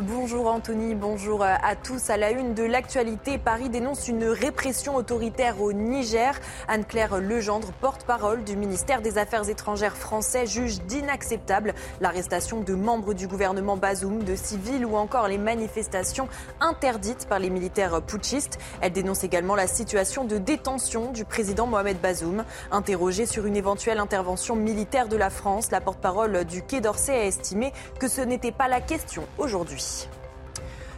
[0.02, 2.10] Bonjour Anthony, bonjour à tous.
[2.10, 6.38] À la une de l'actualité, Paris dénonce une répression autoritaire au Niger.
[6.68, 13.26] Anne-Claire Legendre, porte-parole du ministère des Affaires étrangères français, juge d'inacceptable l'arrestation de membres du
[13.26, 16.28] gouvernement Bazoum, de civils ou encore les manifestations
[16.60, 18.58] interdites par les militaires putschistes.
[18.82, 22.44] Elle dénonce également la situation de détention du président Mohamed Bazoum.
[22.70, 27.24] Interrogée sur une éventuelle intervention militaire de la France, la porte-parole du Quai d'Orsay a
[27.24, 29.85] estimé que ce n'était pas la question aujourd'hui.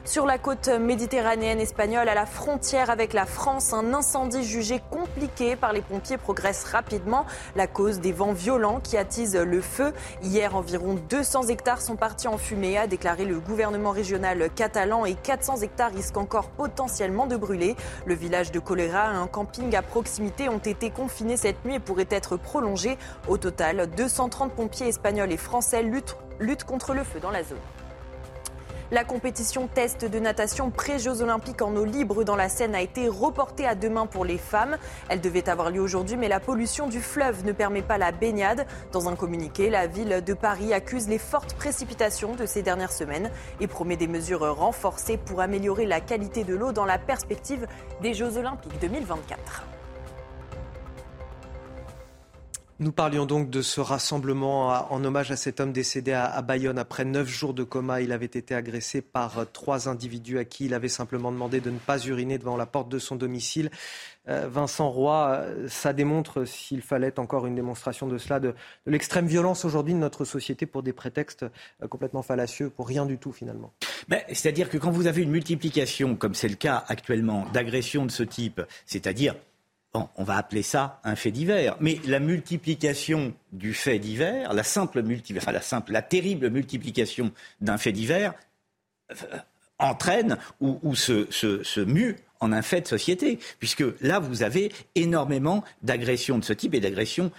[0.09, 5.55] Sur la côte méditerranéenne espagnole, à la frontière avec la France, un incendie jugé compliqué
[5.55, 7.27] par les pompiers progresse rapidement.
[7.57, 9.93] La cause des vents violents qui attisent le feu.
[10.23, 15.13] Hier, environ 200 hectares sont partis en fumée, a déclaré le gouvernement régional catalan, et
[15.13, 17.77] 400 hectares risquent encore potentiellement de brûler.
[18.07, 21.81] Le village de Choléra et un camping à proximité ont été confinés cette nuit et
[21.81, 22.97] pourraient être prolongés.
[23.29, 27.59] Au total, 230 pompiers espagnols et français luttent, luttent contre le feu dans la zone.
[28.91, 33.07] La compétition test de natation pré-Jeux Olympiques en eau libre dans la Seine a été
[33.07, 34.79] reportée à demain pour les femmes.
[35.11, 38.67] Elle devait avoir lieu aujourd'hui, mais la pollution du fleuve ne permet pas la baignade.
[38.91, 43.31] Dans un communiqué, la ville de Paris accuse les fortes précipitations de ces dernières semaines
[43.61, 47.67] et promet des mesures renforcées pour améliorer la qualité de l'eau dans la perspective
[48.01, 49.65] des Jeux Olympiques 2024.
[52.81, 57.05] Nous parlions donc de ce rassemblement en hommage à cet homme décédé à Bayonne après
[57.05, 58.03] neuf jours de coma.
[58.03, 61.71] Il avait été agressé par euh, trois individus à qui il avait simplement demandé de
[61.71, 63.71] ne pas uriner devant la porte de son domicile.
[64.29, 68.55] Euh, Vincent Roy, euh, ça démontre, s'il fallait encore une démonstration de cela, de,
[68.87, 71.47] l'extrême violence aujourd'hui de notre société pour des prétextes
[71.91, 73.73] complètement fallacieux, pour rien du tout finalement.
[74.29, 78.23] C'est-à-dire que quand vous avez une multiplication, comme c'est le cas actuellement, d'agressions de ce
[78.23, 79.35] type, c'est-à-dire
[79.95, 81.77] on va appeler ça un fait divers.
[81.81, 87.93] Mais la multiplication du fait divers, la enfin, la, simple la terrible multiplication d'un fait
[87.93, 88.35] divers
[89.11, 89.39] euh,
[89.79, 93.39] entraîne ou, se, se, mue en un fait de société.
[93.59, 97.31] Puisque là, vous avez énormément d'agressions de ce type et d'agressions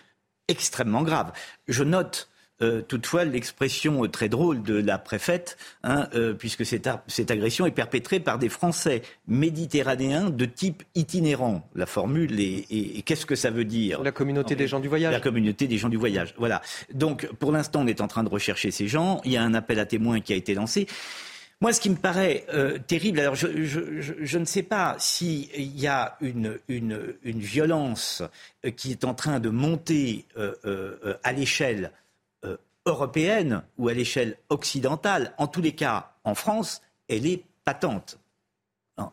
[0.47, 1.31] extrêmement graves.
[1.67, 2.28] Je note
[2.61, 7.65] euh, toutefois, l'expression euh, très drôle de la préfète, hein, euh, puisque cette, cette, agression
[7.65, 11.69] est perpétrée par des Français méditerranéens de type itinérant.
[11.73, 14.03] La formule est, et qu'est-ce que ça veut dire?
[14.03, 15.13] La communauté des gens du voyage.
[15.13, 16.33] La communauté des gens du voyage.
[16.37, 16.61] Voilà.
[16.93, 19.21] Donc, pour l'instant, on est en train de rechercher ces gens.
[19.23, 20.85] Il y a un appel à témoins qui a été lancé.
[21.61, 22.45] Moi, ce qui me paraît
[22.87, 27.39] terrible, alors je, je, je, je ne sais pas s'il y a une, une, une,
[27.39, 28.23] violence
[28.77, 30.25] qui est en train de monter
[31.23, 31.91] à l'échelle
[32.89, 38.19] européenne ou à l'échelle occidentale, en tous les cas en France, elle est patente.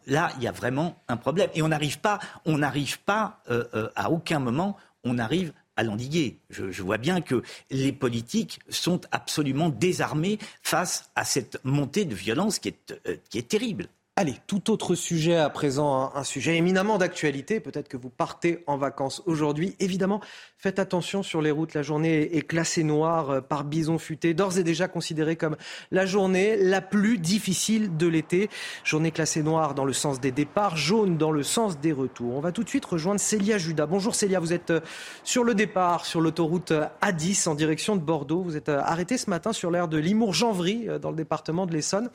[0.07, 1.51] Là, il y a vraiment un problème.
[1.55, 5.83] Et on n'arrive pas, on n'arrive pas euh, euh, à aucun moment, on arrive à
[5.83, 6.39] l'endiguer.
[6.51, 12.59] Je, vois bien que les politiques sont absolument désarmés face à cette montée de violence
[12.59, 13.89] qui est, euh, qui est terrible.
[14.19, 17.61] Allez, tout autre sujet à présent, un, sujet éminemment d'actualité.
[17.61, 19.77] Peut-être que vous partez en vacances aujourd'hui.
[19.79, 20.23] Évidemment,
[20.57, 21.75] faites attention sur les routes.
[21.75, 25.59] La journée est classée noire euh, par Bison Futé, d'ores et déjà considérée comme
[25.91, 28.49] la journée la plus difficile de l'été.
[28.85, 32.37] Journée classée noire dans le sens des départs, jaune dans le sens des retours.
[32.37, 33.85] On va tout de suite rejoindre Célia Judas.
[33.85, 34.81] Bonjour Célia, vous êtes euh,
[35.25, 38.41] sur le départ sur l'autoroute A10 en direction de Bordeaux.
[38.41, 42.09] Vous êtes euh, arrêté ce matin sur l'aire de Limours-Janvry dans le département de l'Essonne.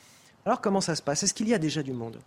[0.45, 1.23] Alors comment ça se passe?
[1.23, 2.19] Est-ce qu'il y a déjà du monde?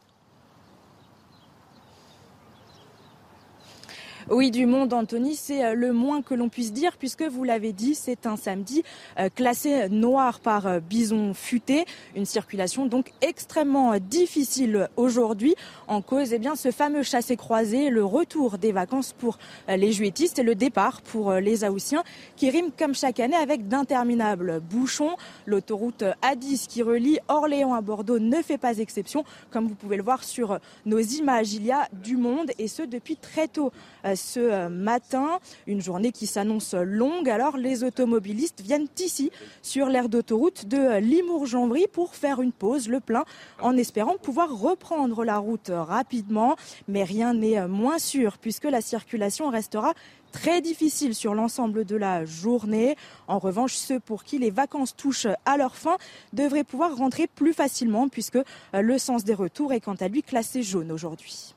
[4.30, 7.74] Oui, du monde, Anthony, c'est euh, le moins que l'on puisse dire, puisque vous l'avez
[7.74, 8.82] dit, c'est un samedi
[9.18, 11.84] euh, classé noir par euh, bison futé.
[12.16, 15.54] Une circulation donc extrêmement difficile aujourd'hui.
[15.88, 19.36] En cause, eh bien, ce fameux chassé-croisé, le retour des vacances pour
[19.68, 22.02] les juétistes et le départ pour les Aoussiens,
[22.36, 25.16] qui rime comme chaque année avec d'interminables bouchons.
[25.44, 29.24] L'autoroute A10 qui relie Orléans à Bordeaux ne fait pas exception.
[29.50, 32.82] Comme vous pouvez le voir sur nos images, il y a du monde et ce
[32.82, 33.70] depuis très tôt
[34.16, 35.38] ce euh, matin.
[35.66, 37.28] Une journée qui s'annonce longue.
[37.28, 39.30] Alors les automobilistes viennent ici
[39.62, 43.24] sur l'aire d'autoroute de Limours-Janvry pour faire une pause, le plein,
[43.60, 46.56] en espérant pouvoir reprendre la route rapidement.
[46.88, 49.94] Mais rien n'est moins sûr puisque la circulation restera
[50.32, 52.96] très difficile sur l'ensemble de la journée.
[53.28, 55.96] En revanche, ceux pour qui les vacances touchent à leur fin
[56.32, 58.38] devraient pouvoir rentrer plus facilement puisque
[58.72, 61.54] le sens des retours est quant à lui classé jaune aujourd'hui.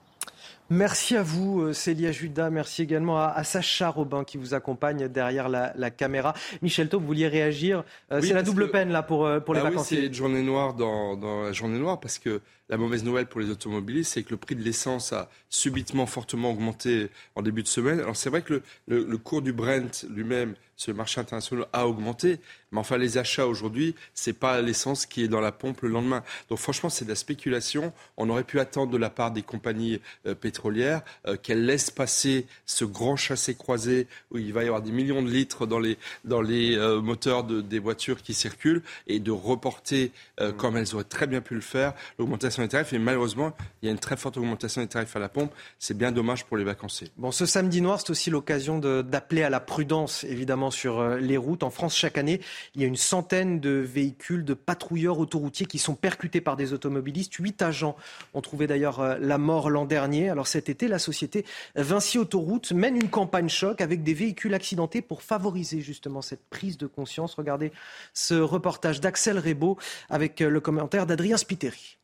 [0.70, 2.50] Merci à vous, euh, Célia Judas.
[2.50, 6.34] Merci également à, Sacha Robin qui vous accompagne derrière la, caméra.
[6.62, 9.62] Michel Taub, vous vouliez réagir euh, C'est la double peine là pour, euh, pour les
[9.62, 9.98] vacanciers.
[9.98, 13.28] Oui, c'est une journée noire dans, dans, la journée noire parce que la mauvaise nouvelle
[13.28, 17.64] pour les automobilistes, c'est que le prix de l'essence a subitement fortement augmenté en début
[17.64, 18.00] de semaine.
[18.00, 22.40] Alors c'est vrai que le, le cours du Brent lui-même ce marché international a augmenté.
[22.72, 26.24] Mais enfin, les achats aujourd'hui, c'est pas l'essence qui est dans la pompe le lendemain.
[26.50, 27.94] Donc franchement, c'est de la spéculation.
[28.16, 32.46] On aurait pu attendre de la part des compagnies euh, pétrolières euh, qu'elles laissent passer
[32.66, 36.42] ce grand chassé-croisé où il va y avoir des millions de litres dans les, dans
[36.42, 40.52] les euh, moteurs de, des voitures qui circulent et de reporter, mmh.
[40.52, 42.94] comme elles auraient très bien pu le faire, l'augmentation des tarifs.
[42.94, 45.52] Et malheureusement, il y a une très forte augmentation des tarifs à la pompe.
[45.80, 47.10] C'est bien dommage pour les vacanciers.
[47.18, 51.38] Bon, ce samedi noir, c'est aussi l'occasion d'appeler à la prudence, évidemment sur euh, les
[51.38, 51.64] routes.
[51.64, 52.42] En France, chaque année,
[52.76, 56.74] il y a une centaine de véhicules de patrouilleurs autoroutiers qui sont percutés par des
[56.74, 57.34] automobilistes.
[57.36, 57.96] Huit agents
[58.34, 60.30] ont trouvé d'ailleurs euh, la mort l'an dernier.
[60.30, 65.02] Alors cet été, la société Vinci Autoroute mène une campagne choc avec des véhicules accidentés
[65.02, 67.36] pour favoriser justement cette prise de conscience.
[67.36, 67.72] Regardez
[68.14, 69.78] ce reportage d'Axel Rebaud
[70.10, 71.98] avec euh, le commentaire d'Adrien Spiteri.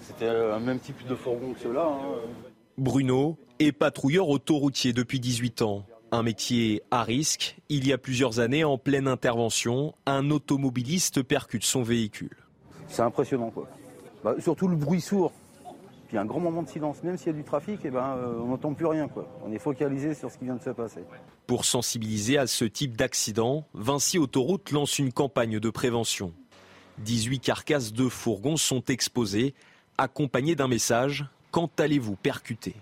[0.00, 1.86] C'était un même type de fourgon que ceux-là.
[1.86, 2.18] Hein.
[2.78, 5.84] Bruno est patrouilleur autoroutier depuis 18 ans.
[6.10, 7.56] Un métier à risque.
[7.68, 12.36] Il y a plusieurs années, en pleine intervention, un automobiliste percute son véhicule.
[12.88, 13.68] C'est impressionnant, quoi.
[14.22, 15.32] Bah, surtout le bruit sourd.
[16.08, 17.02] Puis un grand moment de silence.
[17.02, 19.08] Même s'il y a du trafic, eh ben, euh, on n'entend plus rien.
[19.08, 19.26] Quoi.
[19.46, 21.00] On est focalisé sur ce qui vient de se passer.
[21.46, 26.34] Pour sensibiliser à ce type d'accident, Vinci Autoroute lance une campagne de prévention.
[26.98, 29.54] 18 carcasses de fourgons sont exposées,
[30.02, 32.74] accompagnées d'un message Quand allez-vous percuter?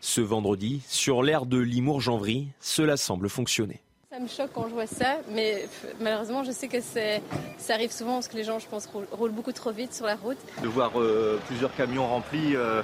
[0.00, 3.80] Ce vendredi, sur l'aire de Limours-Janvry, cela semble fonctionner.
[4.12, 5.68] Ça me choque quand je vois ça, mais
[6.00, 9.52] malheureusement, je sais que ça arrive souvent parce que les gens, je pense, roulent beaucoup
[9.52, 10.38] trop vite sur la route.
[10.62, 12.82] De voir euh, plusieurs camions remplis, euh,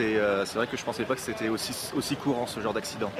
[0.00, 2.72] euh, c'est vrai que je ne pensais pas que c'était aussi, aussi courant ce genre
[2.72, 3.10] d'accident.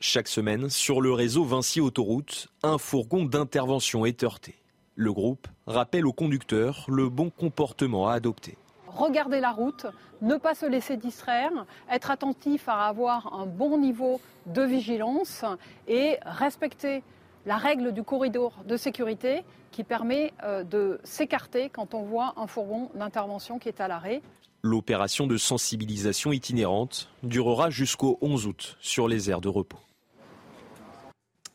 [0.00, 4.56] Chaque semaine, sur le réseau Vinci Autoroute, un fourgon d'intervention est heurté.
[4.96, 8.56] Le groupe rappelle aux conducteurs le bon comportement à adopter
[8.94, 9.86] regarder la route,
[10.22, 11.50] ne pas se laisser distraire,
[11.90, 15.44] être attentif à avoir un bon niveau de vigilance
[15.88, 17.02] et respecter
[17.46, 22.46] la règle du corridor de sécurité qui permet euh, de s'écarter quand on voit un
[22.46, 24.22] fourgon d'intervention qui est à l'arrêt.
[24.62, 29.80] L'opération de sensibilisation itinérante durera jusqu'au 11 août sur les aires de repos.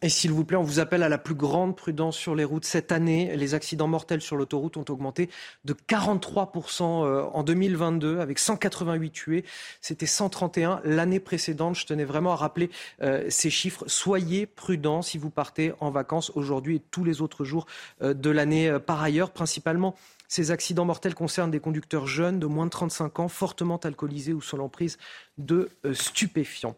[0.02, 2.64] Et s'il vous plaît, on vous appelle à la plus grande prudence sur les routes.
[2.64, 5.30] Cette année, les accidents mortels sur l'autoroute ont augmenté
[5.66, 9.46] de 43% euh, en 2022, avec 188 tués.
[9.82, 11.76] C'était 131 l'année précédente.
[11.76, 12.70] Je tenais vraiment à rappeler
[13.02, 13.84] euh, ces chiffres.
[13.88, 17.66] Soyez prudents si vous partez en vacances aujourd'hui et tous les autres jours
[18.02, 19.96] euh, de l'année par ailleurs, principalement.
[20.30, 24.42] Ces accidents mortels concernent des conducteurs jeunes de moins de 35 ans, fortement alcoolisés ou
[24.42, 24.98] sous l'emprise
[25.38, 26.78] de stupéfiants.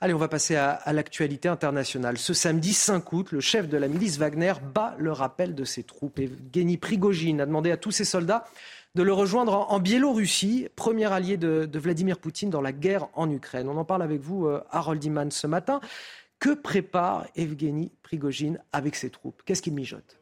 [0.00, 2.18] Allez, on va passer à, l'actualité internationale.
[2.18, 5.82] Ce samedi 5 août, le chef de la milice Wagner bat le rappel de ses
[5.82, 6.18] troupes.
[6.18, 8.44] Evgeny Prigogine a demandé à tous ses soldats
[8.94, 13.68] de le rejoindre en, Biélorussie, premier allié de, Vladimir Poutine dans la guerre en Ukraine.
[13.68, 15.80] On en parle avec vous, euh, Harold Iman, ce matin.
[16.38, 19.42] Que prépare Evgeny Prigogine avec ses troupes?
[19.44, 20.21] Qu'est-ce qu'il mijote?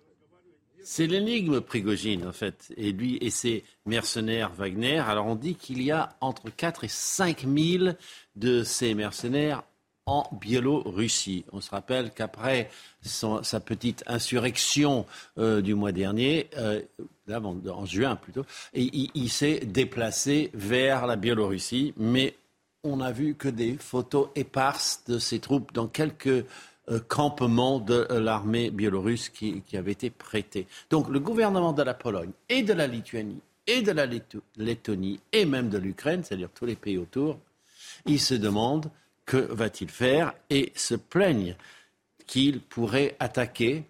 [0.82, 4.98] C'est l'énigme Prigogine, en fait, et lui et ses mercenaires Wagner.
[4.98, 7.92] Alors on dit qu'il y a entre 4 et 5 000
[8.36, 9.62] de ces mercenaires
[10.06, 11.44] en Biélorussie.
[11.52, 12.70] On se rappelle qu'après
[13.02, 15.06] sa petite insurrection
[15.38, 16.80] euh, du mois dernier, euh,
[17.30, 22.34] en, juin plutôt, il, il s'est déplacé vers la Biélorussie, mais
[22.82, 26.44] on n'a vu que des photos éparses de ses troupes dans quelques
[26.98, 30.66] campement de euh, l'armée biélorusse qui, avait été prêté.
[30.90, 34.06] Donc le gouvernement de la Pologne et de la Lituanie et de la
[34.56, 37.38] Lettonie et même de l'Ukraine, c'est-à-dire tous les pays autour,
[38.06, 38.90] ils se demandent
[39.26, 41.56] que va-t-il faire Et se plaignent
[42.26, 43.84] qu'il pourrait attaquer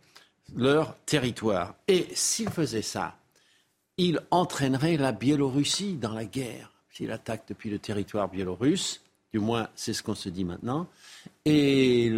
[0.54, 1.74] leur territoire.
[1.88, 3.16] Et s'il faisait ça,
[3.96, 6.72] il entraînerait la Biélorussie dans la guerre.
[6.90, 9.00] S'il attaque depuis le territoire biélorusse,
[9.32, 10.88] du moins c'est ce qu'on se dit maintenant,
[11.44, 12.10] et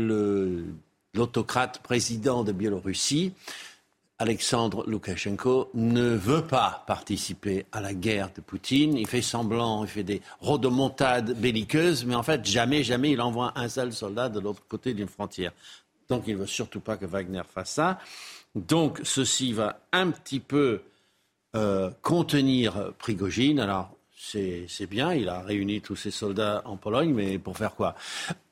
[1.14, 3.32] l'autocrate président de Biélorussie,
[4.18, 8.96] Alexandre Loukachenko, ne veut pas participer à la guerre de Poutine.
[8.96, 13.52] Il fait semblant, il fait des rodomontades belliqueuses, mais en fait, jamais, jamais il envoie
[13.56, 15.52] un seul soldat de l'autre côté d'une frontière.
[16.08, 17.98] Donc il ne veut surtout pas que Wagner fasse ça.
[18.54, 20.82] Donc ceci va un petit peu
[21.56, 23.58] euh, contenir Prigogine.
[23.58, 27.96] Alors c'est bien, il a réuni tous ses soldats en Pologne, mais pour faire quoi?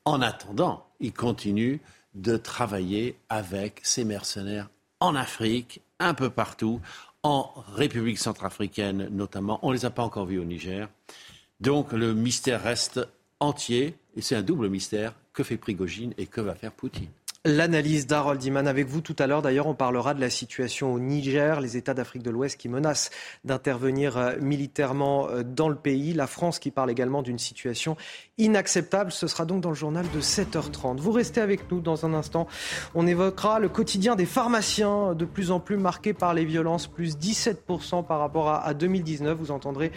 [0.04, 1.80] En attendant, il continue
[2.14, 4.68] de travailler avec ses mercenaires
[5.00, 6.80] en Afrique, un peu partout,
[7.22, 9.58] en République centrafricaine notamment.
[9.62, 10.88] On ne les a pas encore vus au Niger.
[11.60, 13.00] Donc le mystère reste
[13.40, 15.14] entier, et c'est un double mystère.
[15.32, 17.08] Que fait Prigogine et que va faire Poutine?
[17.46, 19.40] L'analyse d'Harold Iman avec vous tout à l'heure.
[19.40, 23.09] D'ailleurs, on parlera de la situation au Niger, les États d'Afrique de l'Ouest qui menacent
[23.44, 26.12] d'intervenir euh, militairement euh, dans le pays.
[26.12, 27.96] La France qui parle également d'une situation
[28.37, 29.11] inacceptable.
[29.11, 30.98] Ce sera donc dans le journal de 7h30.
[30.98, 32.46] Vous restez avec nous dans un instant.
[32.94, 37.16] On évoquera le quotidien des pharmaciens, de plus en plus marqué par les violences, plus
[37.16, 39.38] 17% par rapport à 2019.
[39.38, 39.92] Vous entendrez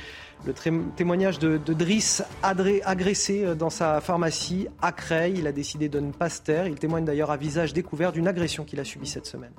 [0.45, 0.53] le
[0.95, 5.35] témoignage de, Driss agressé euh, dans sa pharmacie à Creil.
[5.37, 6.67] Il a décidé de ne pas se taire.
[6.67, 9.53] Il témoigne d'ailleurs à visage découvert d'une agression qu'il a subie cette semaine.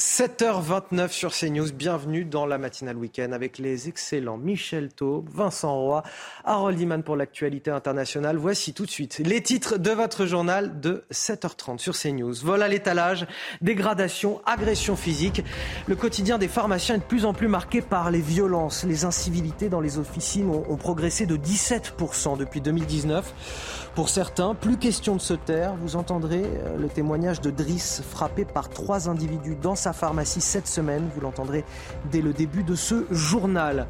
[0.00, 6.02] 7h29 sur CNews, bienvenue dans la matinale week-end avec les excellents Michel Taube, Vincent Roy,
[6.42, 8.38] Harold Iman pour l'actualité internationale.
[8.38, 12.32] Voici tout de suite les titres de votre journal de 7h30 sur CNews.
[12.32, 13.26] Vol à l'étalage,
[13.60, 15.44] dégradation, agression physique.
[15.86, 18.84] Le quotidien des pharmaciens est de plus en plus marqué par les violences.
[18.84, 23.79] Les incivilités dans les officines ont, ont progressé de 17% depuis 2019.
[23.96, 25.74] Pour certains, plus question de se taire.
[25.82, 30.68] Vous entendrez euh, le témoignage de Driss frappé par trois individus dans sa pharmacie cette
[30.68, 31.08] semaine.
[31.12, 31.64] Vous l'entendrez
[32.12, 33.88] dès le début de ce journal.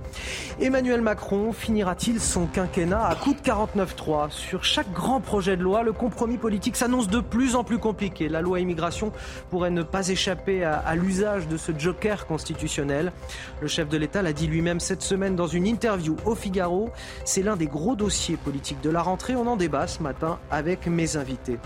[0.59, 5.83] Emmanuel Macron finira-t-il son quinquennat à coup de 49-3 Sur chaque grand projet de loi,
[5.83, 8.31] le compromis politique s'annonce de plus en plus compliqué.
[8.31, 9.13] La loi immigration
[9.51, 13.13] pourrait ne pas échapper à, à l'usage de ce joker constitutionnel.
[13.61, 16.89] Le chef de l'État l'a dit lui-même cette semaine dans une interview au Figaro.
[17.27, 19.37] C'est l'un des gros dossiers politiques de la rentrée.
[19.37, 21.59] On en débat ce matin avec mes invités.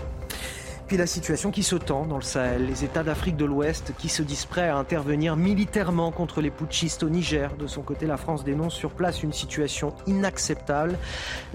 [0.87, 4.07] Puis la situation qui se tend dans le Sahel, les États d'Afrique de l'Ouest qui
[4.07, 7.55] se disent prêts à intervenir militairement contre les putschistes au Niger.
[7.57, 10.97] De son côté, la France dénonce sur place une situation inacceptable.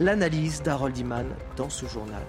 [0.00, 2.22] L'analyse d'Harold Iman dans ce journal.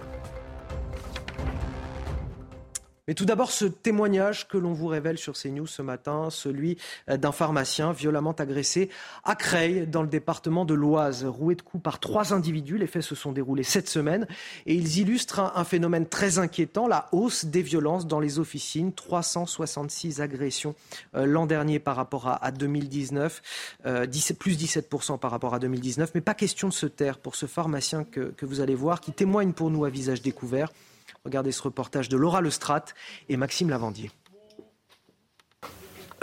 [3.08, 6.78] Mais tout d'abord, ce témoignage que l'on vous révèle sur CNews ce matin, celui
[7.10, 8.90] euh, d'un pharmacien violemment agressé
[9.24, 12.78] à Creil, dans le département de l'Oise, roué de coups par trois individus.
[12.78, 14.28] Les faits se sont déroulés cette semaine
[14.68, 18.94] et ils illustrent un, phénomène très inquiétant, la hausse des violences dans les officines.
[18.94, 20.76] 366 agressions
[21.16, 23.42] euh, l'an dernier par rapport à, 2019,
[23.88, 24.06] euh,
[24.38, 26.12] plus 17% par rapport à 2019.
[26.14, 29.12] Mais pas question de se taire pour ce pharmacien que, que vous allez voir, qui
[29.12, 30.70] témoigne pour nous à visage découvert.
[31.26, 32.90] Regardez ce reportage de Laura Lestrade
[33.30, 34.10] et Maxime Lavandier.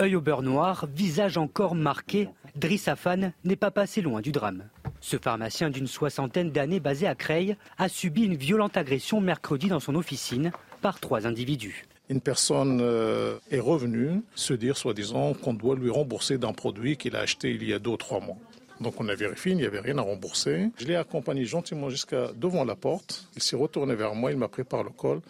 [0.01, 4.69] Œil au beurre noir, visage encore marqué, Driss Afan n'est pas passé loin du drame.
[5.01, 9.81] Ce pharmacien d'une soixantaine d'années basé à Creil a subi une violente agression mercredi dans
[9.81, 10.51] son officine
[10.83, 11.87] par trois individus.
[12.09, 17.15] Une personne euh, est revenue se dire, soi-disant, qu'on doit lui rembourser d'un produit qu'il
[17.15, 18.37] a acheté il y a deux ou trois mois.
[18.81, 20.71] Donc on a vérifié, il n'y avait rien à rembourser.
[20.79, 23.29] Je l'ai accompagné gentiment jusqu'à devant la porte.
[23.37, 25.21] Il s'est retourné vers moi, il m'a pris par le col.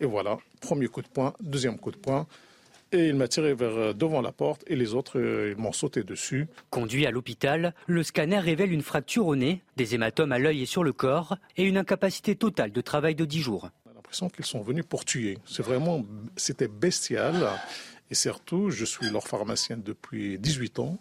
[0.00, 2.26] Et voilà, premier coup de poing, deuxième coup de poing.
[2.92, 5.72] Et il m'a tiré vers euh, devant la porte et les autres euh, ils m'ont
[5.72, 6.46] sauté dessus.
[6.70, 10.66] Conduit à l'hôpital, le scanner révèle une fracture au nez, des hématomes à l'œil et
[10.66, 13.70] sur le corps et une incapacité totale de travail de 10 jours.
[13.86, 15.38] On a l'impression qu'ils sont venus pour tuer.
[15.46, 16.04] C'est vraiment,
[16.36, 17.34] c'était bestial.
[18.10, 20.98] Et surtout, je suis leur pharmacien depuis 18 ans.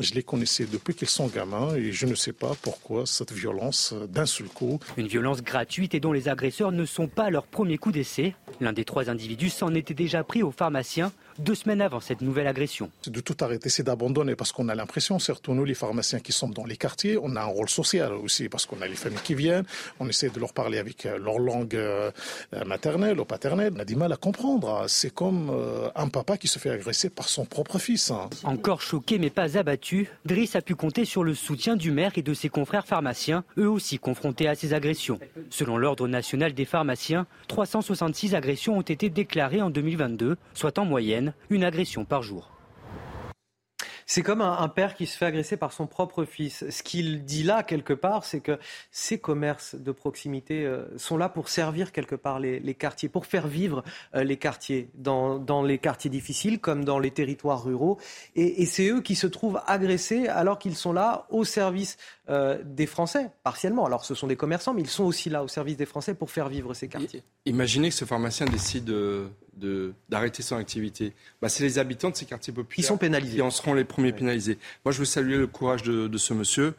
[0.00, 3.94] Je les connaissais depuis qu'ils sont gamins et je ne sais pas pourquoi cette violence
[4.08, 4.78] d'un seul coup.
[4.96, 8.34] Une violence gratuite et dont les agresseurs ne sont pas leur premier coup d'essai.
[8.60, 12.46] L'un des trois individus s'en était déjà pris au pharmacien deux semaines avant cette nouvelle
[12.46, 12.90] agression.
[13.02, 16.32] C'est de tout arrêter, c'est d'abandonner parce qu'on a l'impression, surtout nous les pharmaciens qui
[16.32, 19.20] sommes dans les quartiers, on a un rôle social aussi parce qu'on a les familles
[19.24, 19.64] qui viennent,
[19.98, 22.10] on essaie de leur parler avec euh, leur langue euh,
[22.66, 23.72] maternelle ou paternelle.
[23.76, 24.84] On a du mal à comprendre.
[24.88, 28.12] C'est comme euh, un papa qui se fait agresser par son propre fils.
[28.44, 32.22] Encore choqué mais pas abattu, Driss a pu compter sur le soutien du maire et
[32.22, 35.18] de ses confrères pharmaciens, eux aussi confrontés à ces agressions.
[35.50, 41.29] Selon l'Ordre national des pharmaciens, 366 agressions ont été déclarées en 2022, soit en moyenne
[41.50, 42.50] une agression par jour.
[44.10, 46.68] C'est comme un, père qui se fait agresser par son propre fils.
[46.68, 48.58] Ce qu'il dit là, quelque part, c'est que
[48.90, 53.46] ces commerces de proximité euh, sont là pour servir quelque part les, quartiers, pour faire
[53.46, 53.84] vivre
[54.16, 57.98] euh, les quartiers, dans, les quartiers difficiles comme dans les territoires ruraux.
[58.34, 61.96] Et, c'est eux qui se trouvent agressés alors qu'ils sont là au service
[62.30, 63.86] euh, des Français, partiellement.
[63.86, 66.32] Alors ce sont des commerçants, mais ils sont aussi là au service des Français pour
[66.32, 67.22] faire vivre ces quartiers.
[67.46, 68.92] Imaginez que ce pharmacien décide
[70.08, 71.12] d'arrêter son activité.
[71.40, 73.36] Bah, c'est les habitants de ces quartiers populaires qui sont pénalisés.
[73.36, 74.58] Qui en seront les premiers pénalisés.
[74.84, 76.74] Moi, je veux saluer le courage de, ce monsieur.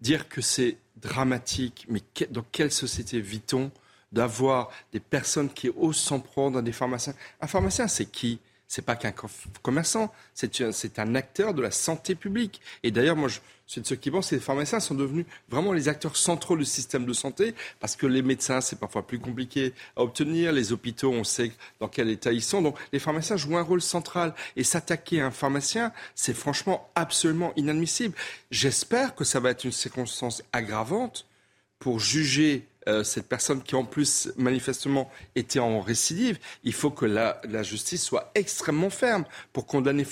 [0.00, 3.70] Dire que c'est dramatique, mais dans quelle société vit-on
[4.12, 8.38] d'avoir des personnes qui osent s'en prendre à des pharmaciens Un pharmacien, c'est qui?
[8.68, 9.14] C'est pas qu'un
[9.62, 12.60] commerçant, c'est un acteur de la santé publique.
[12.82, 15.72] Et d'ailleurs, moi, je suis de ceux qui pensent que les pharmaciens sont devenus vraiment
[15.72, 19.72] les acteurs centraux du système de santé, parce que les médecins, c'est parfois plus compliqué
[19.96, 22.62] à obtenir, les hôpitaux, on sait dans quel état ils sont.
[22.62, 24.34] Donc, les pharmaciens jouent un rôle central.
[24.56, 28.14] Et s'attaquer à un pharmacien, c'est franchement absolument inadmissible.
[28.50, 31.26] J'espère que ça va être une circonstance aggravante
[31.78, 37.04] pour juger euh, cette personne qui en plus manifestement était en récidive, il faut que
[37.04, 40.04] la, justice soit extrêmement ferme pour condamner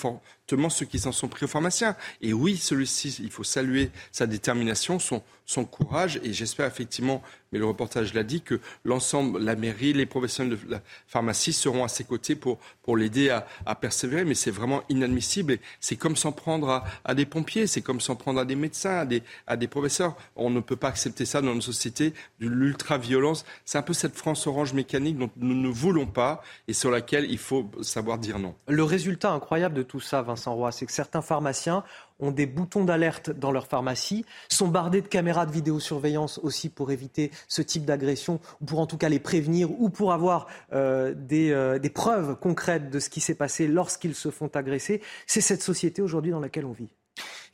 [0.71, 1.97] ceux qui s'en sont pris aux pharmaciens.
[2.21, 7.23] Et oui, celui-ci, il faut saluer sa détermination, son, son courage, et j'espère effectivement
[7.55, 11.85] mais le reportage l'a dit, que l'ensemble, la mairie, les professionnels de la pharmacie seront
[11.85, 14.25] à ses côtés pour, pour l'aider à, à, persévérer.
[14.25, 15.59] Mais c'est vraiment inadmissible.
[15.79, 18.97] C'est comme s'en prendre à, à des pompiers, c'est comme s'en prendre à des médecins,
[18.97, 20.17] à des, à des professeurs.
[20.35, 23.45] On ne peut pas accepter ça dans une société de l'ultra-violence.
[23.65, 27.31] C'est un peu cette France orange mécanique dont nous ne voulons pas et sur laquelle
[27.31, 28.57] il faut savoir dire non.
[28.67, 31.85] Le résultat incroyable de tout ça, Vincent C'est que certains pharmaciens
[32.21, 36.91] ont des boutons d'alerte dans leur pharmacie, sont bardés de caméras de vidéosurveillance aussi pour
[36.91, 41.15] éviter ce type d'agression, ou pour en tout cas les prévenir, ou pour avoir euh,
[41.33, 45.03] euh, des preuves concrètes de ce qui s'est passé lorsqu'ils se font agresser.
[45.27, 46.95] C'est cette société aujourd'hui dans laquelle on vit.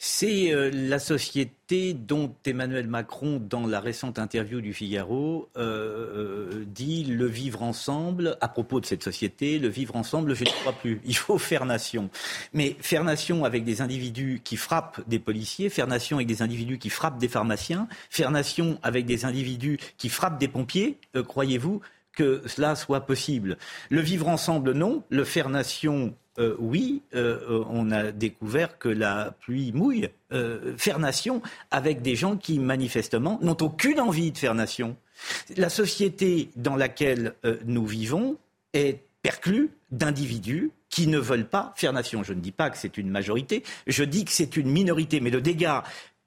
[0.03, 6.65] C'est euh, la société dont Emmanuel Macron, dans la récente interview du Figaro, euh, euh,
[6.67, 10.73] dit le vivre ensemble, à propos de cette société, le vivre ensemble, je ne crois
[10.73, 11.03] plus.
[11.05, 12.09] Il faut faire nation.
[12.55, 16.79] Mais faire nation avec des individus qui frappent des policiers, faire nation avec des individus
[16.79, 21.83] qui frappent des pharmaciens, faire nation avec des individus qui frappent des pompiers, croyez-vous
[22.13, 23.57] que cela soit possible?
[23.89, 25.03] Le vivre ensemble, non.
[25.11, 30.09] Le faire nation, euh, oui, euh, euh, on a découvert que la pluie mouille.
[30.77, 34.97] faire nation avec des gens qui, manifestement, n'ont aucune envie de faire nation.
[35.57, 38.37] La société dans laquelle nous vivons
[38.73, 42.23] est perclue d'individus qui ne veulent pas faire nation.
[42.23, 45.21] Je ne dis pas que c'est une majorité, je dis que c'est une minorité.
[45.21, 45.83] Mais le dégât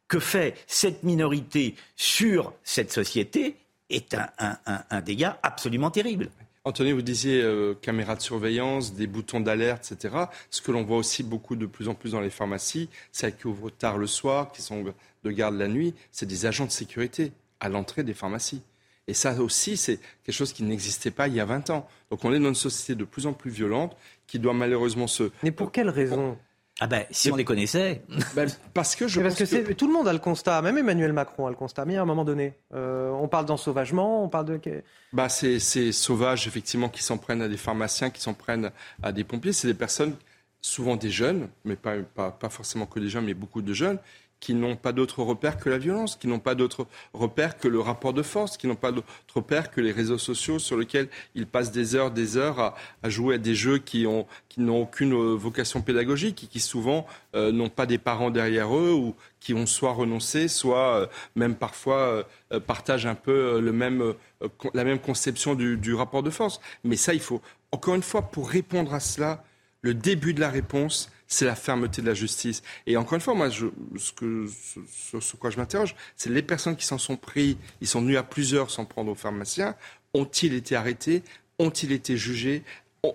[0.10, 3.56] que fait cette minorité sur cette société
[3.89, 6.30] est un dégât absolument terrible.
[6.66, 10.16] Anthony, vous disiez euh, caméras de surveillance, des boutons d'alerte, etc.
[10.49, 13.47] Ce que l'on voit aussi beaucoup de plus en plus dans les pharmacies, celles qui
[13.47, 14.86] ouvrent tard le soir, qui sont
[15.24, 18.61] de garde la nuit, c'est des agents de sécurité à l'entrée des pharmacies.
[19.09, 21.86] Et ça aussi, c'est quelque chose qui n'existait pas il y a 20 ans.
[22.09, 25.32] Donc on est dans une société de plus en plus violente qui doit malheureusement se...
[25.43, 26.38] Mais pour quelle raison?
[26.84, 28.02] Ah ben, si on les connaissait.
[28.36, 31.48] Ben, parce que je pense que, tout le monde a le constat, même Emmanuel Macron
[31.48, 31.86] a le constat.
[31.86, 34.84] Mais à un moment donné, euh, on parle d'ensauvagement, on parle de.
[35.14, 38.70] Bah, c'est ces sauvages effectivement qui s'en prennent à des pharmaciens, qui s'en prennent
[39.02, 39.54] à des pompiers.
[39.54, 40.16] C'est des personnes,
[40.60, 44.00] souvent des jeunes, mais pas, pas, pas forcément que des jeunes, mais beaucoup de jeunes,
[44.44, 47.80] qui n'ont pas d'autre repère que la violence, qui n'ont pas d'autre repère que le
[47.80, 51.48] rapport de force, qui n'ont pas d'autre repère que les réseaux sociaux sur lesquels ils
[51.48, 55.14] passent des heures, des heures à, jouer à des jeux qui ont qui n'ont aucune
[55.14, 59.54] euh, vocation pédagogique et qui souvent euh, n'ont pas des parents derrière eux ou qui
[59.54, 62.28] ont soit renoncé, soit euh, même parfois
[62.68, 64.14] partagent un peu le même
[64.74, 66.60] la même conception du rapport de force.
[66.84, 67.41] Mais ça, il faut
[67.72, 69.46] encore une fois pour répondre à cela,
[69.82, 72.62] le début de la réponse, c'est la fermeté de la justice.
[72.88, 76.98] Et encore une fois, moi, ce sur quoi je m'interroge, c'est les personnes qui s'en
[76.98, 79.76] sont pris, ils sont venus à plusieurs sans prendre aux pharmaciens,
[80.14, 81.24] ont-ils été arrêtés
[81.60, 82.64] Ont-ils été jugés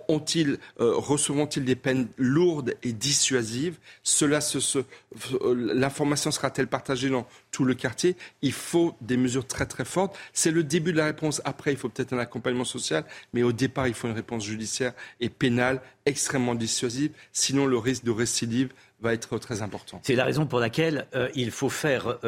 [0.09, 3.79] ont-ils, euh, recevront-ils des peines lourdes et dissuasives?
[4.03, 8.17] Cela, euh, l'information sera-t-elle partagée dans tout le quartier?
[8.43, 10.17] Il faut des mesures très très fortes.
[10.33, 11.41] C'est le début de la réponse.
[11.45, 14.93] Après, il faut peut-être un accompagnement social, mais au départ, il faut une réponse judiciaire
[15.21, 17.13] et pénale extrêmement dissuasive.
[17.33, 20.01] Sinon, le risque de récidive va être très important.
[20.03, 22.19] C'est la raison pour laquelle euh, il faut faire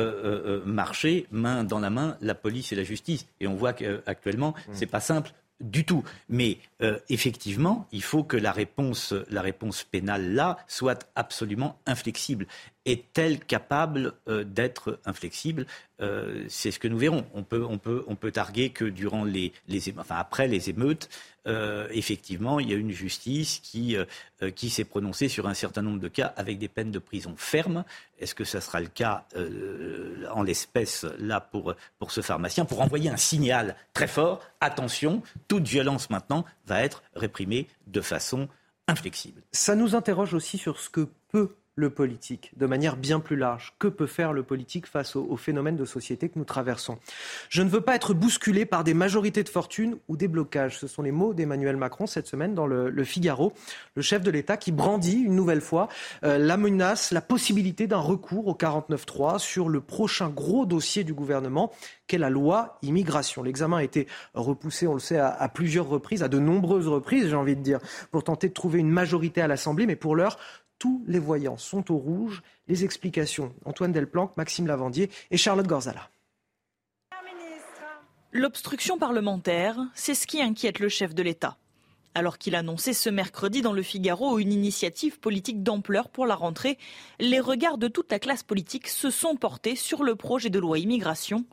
[0.64, 3.26] marcher main dans la main la police et la justice.
[3.40, 4.74] Et on voit qu'actuellement, ce mmh.
[4.74, 6.04] c'est pas simple du tout.
[6.28, 12.46] Mais euh, effectivement, il faut que la réponse, la réponse pénale là soit absolument inflexible.
[12.86, 15.66] Est-elle capable euh, d'être inflexible
[16.00, 17.26] euh, C'est ce que nous verrons.
[17.34, 19.52] On peut, targuer que durant les,
[19.98, 21.08] enfin après les émeutes,
[21.46, 23.96] euh, effectivement, il y a une justice qui,
[24.54, 27.84] qui s'est prononcée sur un certain nombre de cas avec des peines de prison fermes.
[28.18, 29.26] Est-ce que ça sera le cas
[30.32, 35.66] en l'espèce là pour, pour ce pharmacien pour envoyer un signal très fort Attention, toute
[35.66, 38.48] violence maintenant va être réprimée de façon
[38.86, 39.42] inflexible?
[39.52, 43.74] Ça nous interroge aussi sur ce que peut le politique de manière bien plus large.
[43.78, 46.98] Que peut faire le politique face au, phénomène de société que nous traversons?
[47.48, 50.78] Je ne veux pas être bousculé par des majorités de fortune ou des blocages.
[50.78, 53.52] Ce sont les mots d'Emmanuel Macron cette semaine dans le, Figaro,
[53.94, 55.88] le chef de l'État qui brandit une nouvelle fois
[56.24, 61.14] euh, la menace, la possibilité d'un recours au 49.3 sur le prochain gros dossier du
[61.14, 61.72] gouvernement
[62.10, 63.44] qu'est la loi immigration.
[63.44, 67.36] L'examen a été repoussé, on le sait, à, plusieurs reprises, à de nombreuses reprises, j'ai
[67.36, 67.78] envie de dire,
[68.10, 69.86] pour tenter de trouver une majorité à l'Assemblée.
[69.86, 70.36] Mais pour l'heure,
[70.80, 72.42] tous les voyants sont au rouge.
[72.66, 76.10] Les explications, Antoine Delplanque, Maxime Lavandier et Charlotte Gorzala.
[78.32, 81.56] L'obstruction parlementaire, c'est ce qui inquiète le chef de l'État.
[82.14, 86.78] Alors qu'il annonçait ce mercredi dans le Figaro une initiative politique d'ampleur pour la rentrée,
[87.20, 90.78] les regards de toute la classe politique se sont portés sur le projet de loi
[90.78, 91.44] immigration.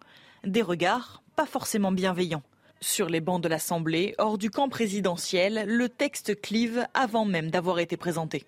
[0.44, 2.44] Des regards pas forcément bienveillants.
[2.80, 7.80] Sur les bancs de l'Assemblée, hors du camp présidentiel, le texte clive avant même d'avoir
[7.80, 8.46] été présenté.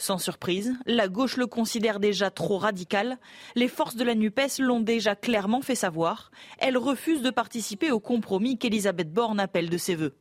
[0.00, 3.18] Sans surprise, la gauche le considère déjà trop radical.
[3.54, 6.30] Les forces de la NUPES l'ont déjà clairement fait savoir.
[6.56, 10.16] Elle refuse de participer au compromis qu'Elisabeth Borne appelle de ses voeux.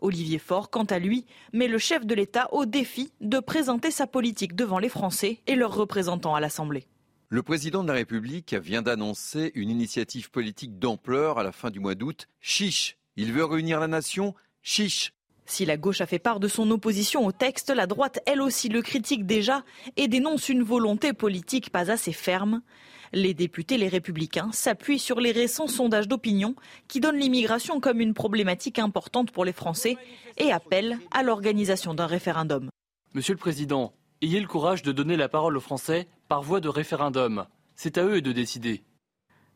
[0.00, 4.08] Olivier Faure, quant à lui, met le chef de l'État au défi de présenter sa
[4.08, 6.88] politique devant les Français et leurs représentants à l'Assemblée.
[7.28, 11.78] Le président de la République vient d'annoncer une initiative politique d'ampleur à la fin du
[11.78, 12.26] mois d'août.
[12.40, 15.12] Chiche Il veut réunir la nation Chiche
[15.46, 18.68] si la gauche a fait part de son opposition au texte, la droite, elle aussi,
[18.68, 19.62] le critique déjà
[19.96, 22.62] et dénonce une volonté politique pas assez ferme.
[23.12, 26.56] Les députés, les républicains, s'appuient sur les récents sondages d'opinion
[26.88, 29.96] qui donnent l'immigration comme une problématique importante pour les Français
[30.38, 32.70] et appellent à l'organisation d'un référendum.
[33.14, 33.92] Monsieur le Président,
[34.22, 37.46] ayez le courage de donner la parole aux Français par voie de référendum.
[37.76, 38.82] C'est à eux de décider.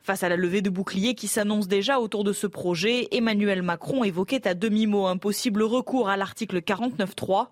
[0.09, 4.05] Face à la levée de boucliers qui s'annonce déjà autour de ce projet, Emmanuel Macron
[4.05, 7.49] évoquait à demi-mot un possible recours à l'article 49.3,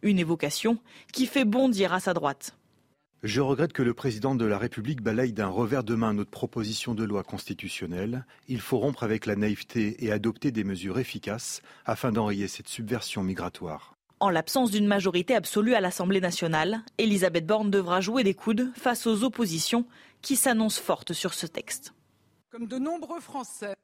[0.00, 0.78] une évocation
[1.12, 2.56] qui fait bondir à sa droite.
[3.22, 6.94] Je regrette que le président de la République balaye d'un revers de main notre proposition
[6.94, 8.24] de loi constitutionnelle.
[8.48, 13.22] Il faut rompre avec la naïveté et adopter des mesures efficaces afin d'enrayer cette subversion
[13.22, 13.92] migratoire.
[14.20, 19.06] En l'absence d'une majorité absolue à l'Assemblée nationale, Elisabeth Borne devra jouer des coudes face
[19.06, 19.84] aux oppositions
[20.22, 21.92] qui s'annonce forte sur ce texte.
[22.58, 23.76] Comme de nombreux Français.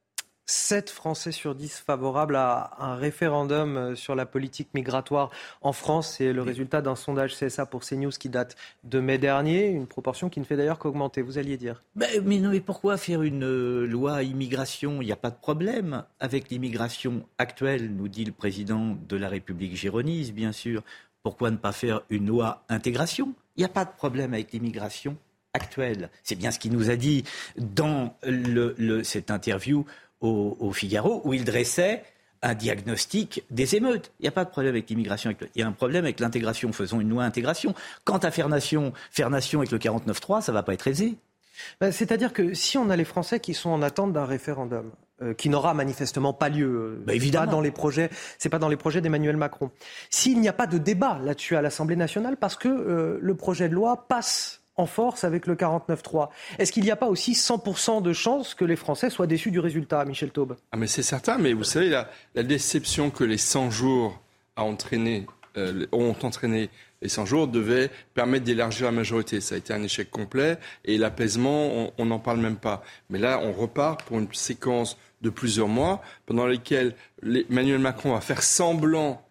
[0.46, 5.30] 7 Français sur 10 favorables à un référendum euh, sur la politique migratoire
[5.62, 6.16] en France.
[6.16, 10.28] C'est le résultat d'un sondage CSA pour CNews qui date de mai dernier, une proportion
[10.28, 11.84] qui ne fait d'ailleurs qu'augmenter, vous alliez dire.
[11.94, 15.00] Ben, mais non, mais pourquoi faire une euh, loi immigration?
[15.00, 19.28] Il n'y a pas de problème avec l'immigration actuelle, nous dit le président de la
[19.28, 20.82] République Géronise, bien sûr.
[21.22, 23.34] Pourquoi ne pas faire une loi intégration?
[23.56, 25.16] Il n'y a pas de problème avec l'immigration
[25.54, 26.10] actuelle.
[26.22, 27.24] C'est bien ce qu'il nous a dit
[27.56, 28.14] dans
[29.02, 29.86] cette interview
[30.20, 32.02] au, Figaro, où il dressait
[32.42, 34.12] un diagnostic des émeutes.
[34.20, 35.34] Il n'y a pas de problème avec l'immigration.
[35.54, 36.72] Il y a un problème avec l'intégration.
[36.72, 37.74] Faisons une loi intégration.
[38.04, 41.16] Quant à faire nation, faire nation avec le 49-3, ça ne va pas être aisé.
[41.80, 44.90] Ben, c'est-à-dire que si on a les Français qui sont en attente d'un référendum,
[45.22, 47.00] euh, qui n'aura manifestement pas lieu.
[47.06, 47.46] Bah, évidemment.
[47.46, 49.70] Pas dans les projets, c'est pas dans les projets d'Emmanuel Macron.
[50.10, 53.68] S'il n'y a pas de débat là-dessus à l'Assemblée nationale, parce que euh, le projet
[53.68, 56.28] de loi passe en force avec le 49-3.
[56.58, 59.60] Est-ce qu'il n'y a pas aussi 100% de chances que les Français soient déçus du
[59.60, 60.56] résultat, Michel Taube?
[60.72, 64.20] Ah mais C'est certain, mais vous savez, la, déception que les 100 jours
[64.58, 66.70] euh, ont entraîné
[67.04, 69.42] les 100 jours devait permettre d'élargir la majorité.
[69.42, 70.56] Ça a été un échec complet
[70.86, 72.82] et l'apaisement, on n'en parle même pas.
[73.10, 78.22] Mais là, on repart pour une séquence de plusieurs mois pendant lesquels Emmanuel Macron va
[78.22, 79.22] faire semblant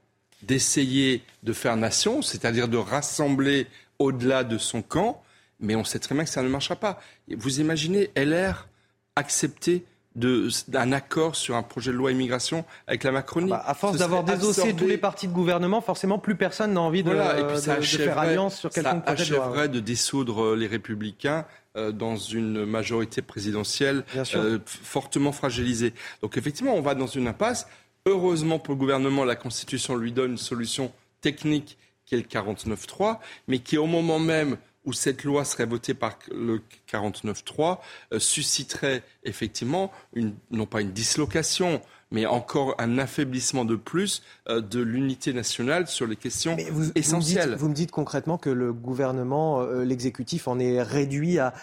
[0.43, 3.65] d'essayer de faire nation, c'est-à-dire de rassembler
[3.97, 5.22] au-delà de son camp,
[5.63, 6.99] mais on sait très bien que ça ne marchera pas.
[7.35, 8.67] Vous imaginez LR
[9.15, 9.85] accepter
[10.15, 13.49] d'un accord sur un projet de loi immigration avec la Macronie.
[13.49, 17.03] Bah, à force d'avoir désossé tous les partis de gouvernement, forcément plus personne n'a envie
[17.03, 19.67] de, faire alliance sur quelconque projet de loi.
[19.67, 21.45] de dissoudre euh, les républicains
[21.77, 24.03] euh, dans une majorité présidentielle
[24.35, 25.93] euh, fortement fragilisée.
[26.21, 27.67] Donc effectivement, on va dans une impasse.
[28.05, 30.91] Heureusement pour le gouvernement, la Constitution lui donne une solution
[31.21, 35.93] technique qui est le 49-3, mais qui au moment même où cette loi serait votée
[35.93, 36.61] par le
[36.91, 37.79] 49.3
[38.11, 41.81] euh, susciterait effectivement une, non pas une dislocation,
[42.11, 46.57] mais encore un affaiblissement de plus euh, de l'unité nationale sur les questions
[46.95, 47.55] essentielles.
[47.57, 51.53] Vous me, dites, concrètement que le gouvernement, euh, l'exécutif en est réduit à,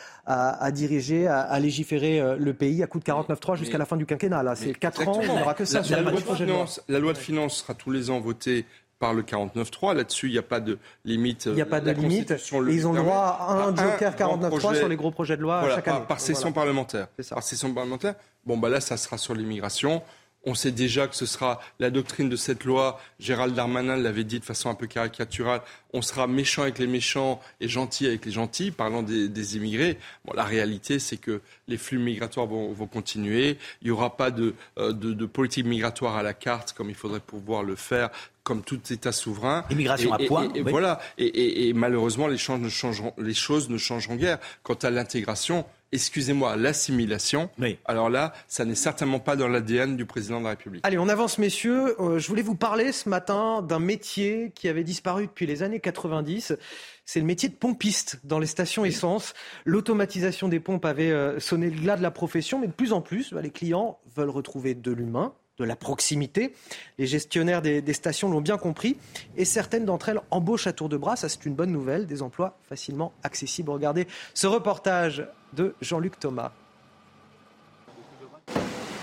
[0.73, 4.43] diriger, à, légiférer le pays à coup de 49.3 jusqu'à la fin du quinquennat.
[4.43, 5.83] Là, c'est 4 ans, on n'aura que ça.
[5.91, 8.65] La, loi de finance, la loi de finances sera tous les ans votée
[9.01, 9.97] par le 49.3.
[9.97, 11.47] Là-dessus, il n'y a pas de limite.
[11.47, 12.33] Il n'y a pas de limite.
[12.69, 15.89] ils ont le droit à un joker 49.3 sur les gros projets de loi chaque
[15.89, 16.05] année.
[16.07, 17.09] Par, session parlementaire.
[17.29, 18.15] Par session parlementaire.
[18.47, 20.03] Bon, bah là, ça sera sur l'immigration.
[20.45, 22.99] On sait déjà que ce sera la doctrine de cette loi.
[23.19, 25.61] Gérald Darmanin l'avait dit de façon un peu caricaturale.
[25.93, 29.99] On sera méchant avec les méchants et gentil avec les gentils, parlant des, immigrés.
[30.25, 33.59] Bon, la réalité, c'est que les flux migratoires vont, continuer.
[33.83, 36.97] Il n'y aura pas de, euh, de, de, politique migratoire à la carte comme il
[36.97, 38.11] faudrait pouvoir le faire
[38.43, 39.65] comme tout État souverain.
[39.71, 40.53] Immigration à point.
[40.55, 41.01] Et, Voilà.
[41.19, 44.39] Et, malheureusement, les, ne changeront, les choses ne changeront guère.
[44.63, 47.51] Quant à l'intégration, excusez-moi, l'assimilation,
[47.85, 50.81] alors là, ça n'est certainement pas dans l'ADN du président de la République.
[50.85, 52.01] Allez, on avance, messieurs.
[52.01, 55.81] Euh, je voulais vous parler ce matin d'un métier qui avait disparu depuis les années
[55.81, 56.57] 90.
[57.05, 59.35] C'est le métier de pompiste dans les stations essence.
[59.65, 63.01] L'automatisation des pompes avait euh, sonné le glas de la profession, mais de plus en
[63.01, 66.55] plus, bah, les clients veulent retrouver de l'humain, de la proximité.
[66.99, 68.97] Les gestionnaires des, des stations l'ont bien compris
[69.37, 71.17] et certaines d'entre elles embauchent à tour de bras.
[71.17, 72.07] Ça, c'est une bonne nouvelle.
[72.07, 73.71] Des emplois facilement accessibles.
[73.71, 76.53] Regardez ce reportage de Jean-Luc Thomas.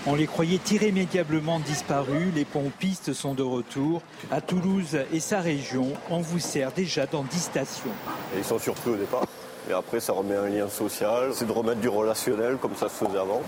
[0.06, 4.00] On les croyait irrémédiablement disparus, les pompistes sont de retour.
[4.30, 7.90] À Toulouse et sa région, on vous sert déjà dans 10 stations.
[8.36, 9.26] ils sont surpris au départ.
[9.68, 11.32] Et après, ça remet un lien social.
[11.34, 13.42] C'est de remettre du relationnel comme ça se faisait avant.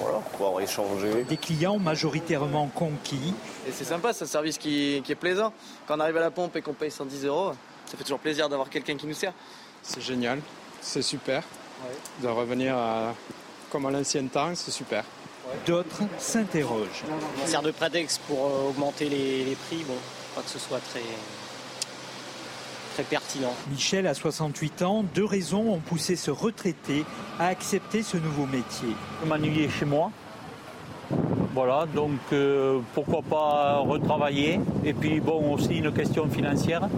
[0.00, 1.24] Voilà, pouvoir échanger.
[1.24, 3.34] Des clients majoritairement conquis.
[3.66, 5.52] Et c'est sympa, c'est un service qui, est plaisant.
[5.86, 7.52] Quand on arrive à la pompe et qu'on paye 110 euros,
[7.86, 9.32] ça fait toujours plaisir d'avoir quelqu'un qui nous sert.
[9.82, 10.40] C'est génial,
[10.80, 11.42] c'est super.
[12.22, 12.76] De revenir
[13.70, 15.04] comme à l'ancien temps, c'est super.
[15.66, 17.04] D'autres s'interrogent.
[17.40, 19.82] Ça sert de prétexte pour euh, augmenter les, les prix.
[19.86, 19.96] Bon,
[20.34, 21.02] pas que ce soit très,
[23.02, 23.54] pertinent.
[23.70, 25.04] Michel a 68 ans.
[25.14, 27.04] Deux raisons ont poussé ce retraité
[27.38, 28.88] à accepter ce nouveau métier.
[29.22, 30.10] Je m'ennuyer chez moi.
[31.54, 36.88] Voilà, donc euh, pourquoi pas retravailler Et puis bon, aussi une question financière.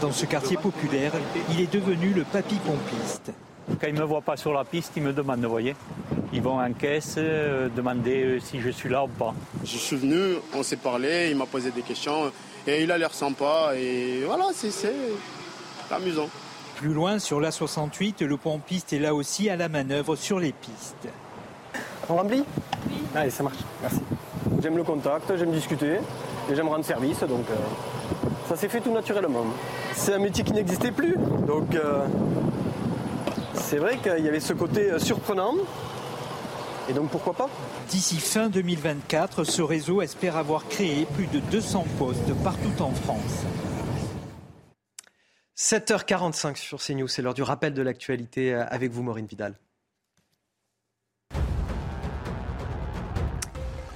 [0.00, 1.12] Dans ce quartier populaire,
[1.50, 3.32] il est devenu le papy pompiste.
[3.80, 5.74] Quand ils ne me voient pas sur la piste, ils me demandent, vous voyez.
[6.32, 9.34] Ils vont en caisse euh, demander euh, si je suis là ou pas.
[9.64, 12.30] Je suis venu, on s'est parlé, il m'a posé des questions
[12.66, 14.70] et il a l'air sympa et voilà, c'est
[15.90, 16.28] amusant.
[16.76, 21.08] Plus loin, sur l'A68, le pompiste est là aussi à la manœuvre sur les pistes.
[22.08, 22.44] On remplit
[22.88, 22.96] Oui.
[23.14, 23.58] Allez, ça marche.
[23.82, 24.00] Merci.
[24.62, 25.98] J'aime le contact, j'aime discuter
[26.50, 27.54] et j'aime rendre service, donc euh,
[28.48, 29.44] ça s'est fait tout naturellement.
[29.94, 31.16] C'est un métier qui n'existait plus,
[31.46, 32.06] donc euh,
[33.54, 35.54] c'est vrai qu'il y avait ce côté euh, surprenant.
[36.88, 37.48] Et donc pourquoi pas?
[37.90, 43.44] D'ici fin 2024, ce réseau espère avoir créé plus de 200 postes partout en France.
[45.58, 49.58] 7h45 sur CNews, c'est l'heure du rappel de l'actualité euh, avec vous Maureen Vidal.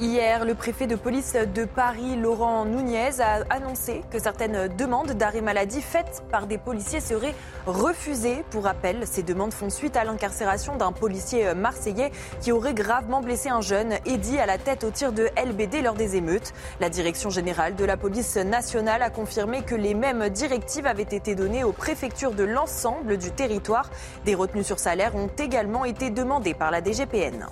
[0.03, 5.43] Hier, le préfet de police de Paris, Laurent Nunez, a annoncé que certaines demandes d'arrêt
[5.43, 7.37] maladie faites par des policiers seraient
[7.67, 8.43] refusées.
[8.51, 13.49] Pour rappel, ces demandes font suite à l'incarcération d'un policier marseillais qui aurait gravement blessé
[13.49, 16.53] un jeune, Eddy, à la tête au tir de LBD lors des émeutes.
[16.81, 21.37] La direction générale de la police nationale a confirmé que les mêmes directives avaient été
[21.37, 23.89] données aux préfectures de l'ensemble du territoire.
[24.25, 27.47] Des retenues sur salaire ont également été demandées par la DGPN.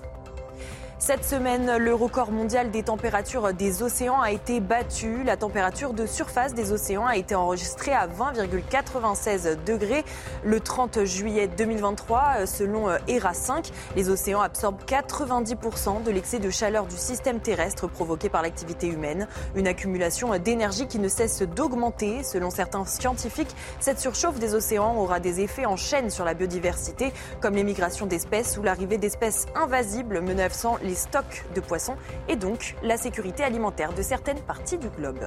[1.02, 5.24] Cette semaine, le record mondial des températures des océans a été battu.
[5.24, 10.04] La température de surface des océans a été enregistrée à 20,96 degrés
[10.44, 13.70] le 30 juillet 2023, selon ERA 5.
[13.96, 19.26] Les océans absorbent 90% de l'excès de chaleur du système terrestre provoqué par l'activité humaine.
[19.54, 22.22] Une accumulation d'énergie qui ne cesse d'augmenter.
[22.24, 27.14] Selon certains scientifiques, cette surchauffe des océans aura des effets en chaîne sur la biodiversité,
[27.40, 31.96] comme l'émigration d'espèces ou l'arrivée d'espèces invasibles menaçant les stocks de poissons
[32.28, 35.20] et donc la sécurité alimentaire de certaines parties du globe.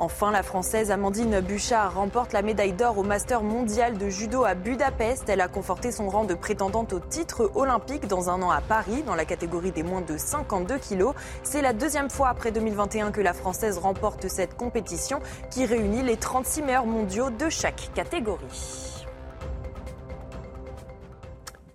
[0.00, 4.54] Enfin, la Française Amandine Bouchard remporte la médaille d'or au Master mondial de judo à
[4.54, 5.28] Budapest.
[5.28, 9.02] Elle a conforté son rang de prétendante au titre olympique dans un an à Paris,
[9.04, 11.14] dans la catégorie des moins de 52 kilos.
[11.42, 15.18] C'est la deuxième fois après 2021 que la Française remporte cette compétition
[15.50, 18.97] qui réunit les 36 meilleurs mondiaux de chaque catégorie.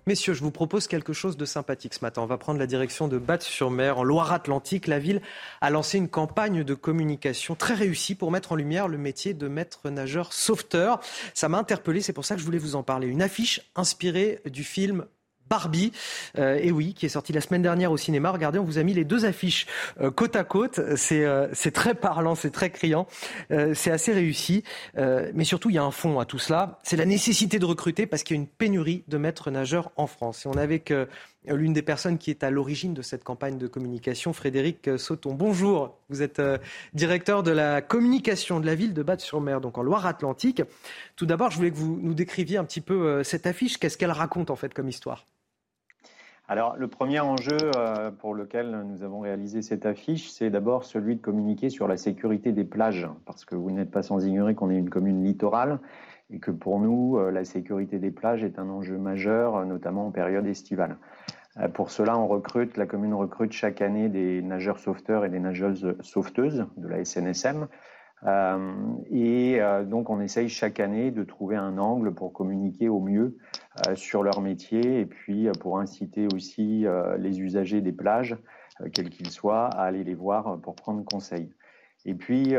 [0.06, 2.20] Messieurs, je vous propose quelque chose de sympathique ce matin.
[2.20, 4.86] On va prendre la direction de Batte-sur-Mer, en Loire-Atlantique.
[4.86, 5.22] La ville
[5.62, 9.48] a lancé une campagne de communication très réussie pour mettre en lumière le métier de
[9.48, 11.00] maître nageur sauveteur.
[11.32, 13.06] Ça m'a interpellé, c'est pour ça que je voulais vous en parler.
[13.06, 15.06] Une affiche inspirée du film
[15.48, 15.92] Barbie,
[16.38, 18.30] euh, et oui, qui est sorti la semaine dernière au cinéma.
[18.30, 19.66] Regardez, on vous a mis les deux affiches
[20.00, 20.80] euh, côte à côte.
[20.96, 23.06] C'est euh, très parlant, c'est très criant,
[23.50, 24.62] c'est assez réussi.
[24.96, 26.78] mais surtout, il y a un fond à tout cela.
[26.82, 30.06] C'est la nécessité de recruter parce qu'il y a une pénurie de maîtres nageurs en
[30.06, 30.44] France.
[30.44, 30.92] Et on est avec
[31.46, 35.34] l'une des personnes qui est à l'origine de cette campagne de communication, Frédéric Sauton.
[35.34, 36.40] Bonjour, vous êtes
[36.92, 40.62] directeur de la communication de la ville de Batte-sur-Mer, donc en Loire-Atlantique.
[41.16, 43.78] Tout d'abord, je voulais que vous nous décriviez un petit peu cette affiche.
[43.78, 45.26] Qu'est-ce qu'elle raconte en fait comme histoire?
[46.46, 51.16] Alors, le premier enjeu euh, pour lequel nous avons réalisé cette affiche, c'est d'abord celui
[51.16, 54.70] de communiquer sur la sécurité des plages, parce que vous n'êtes pas sans ignorer qu'on
[54.70, 55.78] est une commune littorale
[56.30, 60.10] et que pour nous, euh, la sécurité des plages est un enjeu majeur, notamment en
[60.10, 60.98] période estivale.
[61.60, 65.40] Euh, pour cela, on recrute, la commune recrute chaque année des nageurs sauveteurs et des
[65.40, 67.68] nageuses sauveteuses de la SNSM.
[68.26, 68.72] Euh,
[69.10, 73.36] et euh, donc, on essaye chaque année de trouver un angle pour communiquer au mieux
[73.94, 76.86] sur leur métier et puis pour inciter aussi
[77.18, 78.36] les usagers des plages,
[78.92, 81.50] quels qu'ils soient, à aller les voir pour prendre conseil.
[82.04, 82.54] Et puis,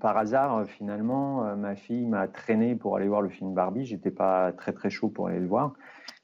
[0.00, 3.84] par hasard, finalement, ma fille m'a traîné pour aller voir le film Barbie.
[3.84, 5.72] J'étais pas très très chaud pour aller le voir.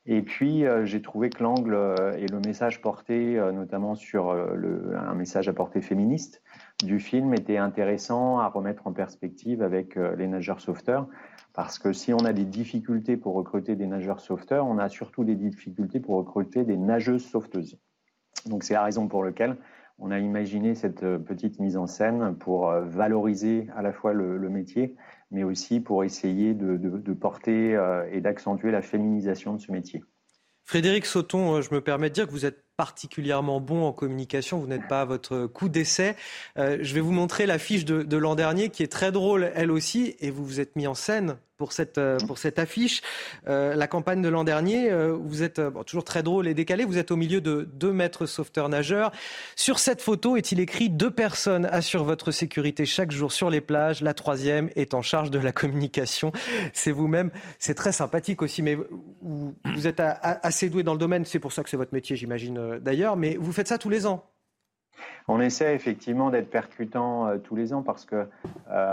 [0.07, 1.77] Et puis, j'ai trouvé que l'angle
[2.17, 6.43] et le message porté, notamment sur un message à portée féministe,
[6.85, 11.09] du film était intéressant à remettre en perspective avec euh, les nageurs sauveteurs.
[11.55, 15.25] Parce que si on a des difficultés pour recruter des nageurs sauveteurs, on a surtout
[15.25, 17.79] des difficultés pour recruter des nageuses sauveteuses.
[18.45, 19.57] Donc c'est la raison pour laquelle
[19.99, 24.13] on a imaginé cette euh, petite mise en scène pour euh, valoriser à la fois
[24.13, 24.95] le, métier,
[25.31, 27.79] mais aussi pour essayer de porter
[28.13, 30.03] et d'accentuer la féminisation de ce métier.
[30.67, 34.67] Frédéric Sauton, je me permets de dire que vous êtes particulièrement bon en communication, vous
[34.67, 36.17] n'êtes pas à votre coup d'essai.
[36.59, 39.71] Euh, je vais vous montrer l'affiche de, de l'an dernier qui est très drôle elle
[39.71, 43.03] aussi, et vous vous êtes mis en scène pour cette, euh, pour cette affiche.
[43.49, 46.99] Euh, la campagne de l'an dernier, euh, vous êtes toujours très drôle et décalé, vous
[46.99, 49.13] êtes au milieu de deux maîtres sauveteurs nageurs.
[49.57, 54.03] Sur cette photo est-il écrit deux personnes assurent votre sécurité chaque jour sur les plages,
[54.03, 56.33] la troisième est en charge de la communication.
[56.73, 58.77] C'est vous-même, c'est très sympathique aussi, mais
[59.23, 62.17] vous, vous êtes assez doué dans le domaine, c'est pour ça que c'est votre métier
[62.17, 64.25] j'imagine d'ailleurs, mais vous faites ça tous les ans.
[65.29, 68.27] On essaie effectivement d'être percutant tous les ans parce que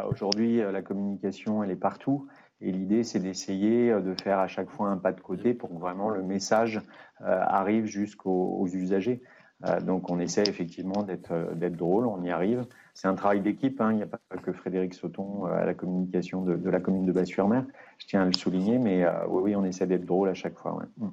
[0.09, 2.28] aujourd'hui la communication elle est partout
[2.64, 5.70] et l'idée, c'est d'essayer euh, de faire à chaque fois un pas de côté pour
[5.70, 6.82] que vraiment le message
[7.22, 9.22] euh, arrive jusqu'aux usagers.
[9.66, 12.66] Euh, donc on essaie effectivement d'être drôle, on y arrive.
[12.93, 13.91] C'est un travail d'équipe, hein.
[13.91, 17.66] il n'y a pas que Frédéric Sauton à la communication de, la commune de Basse-sur-Mer,
[17.97, 20.80] je tiens à le souligner, mais oui, on essaie d'être drôle à chaque fois.
[20.97, 21.07] Mm.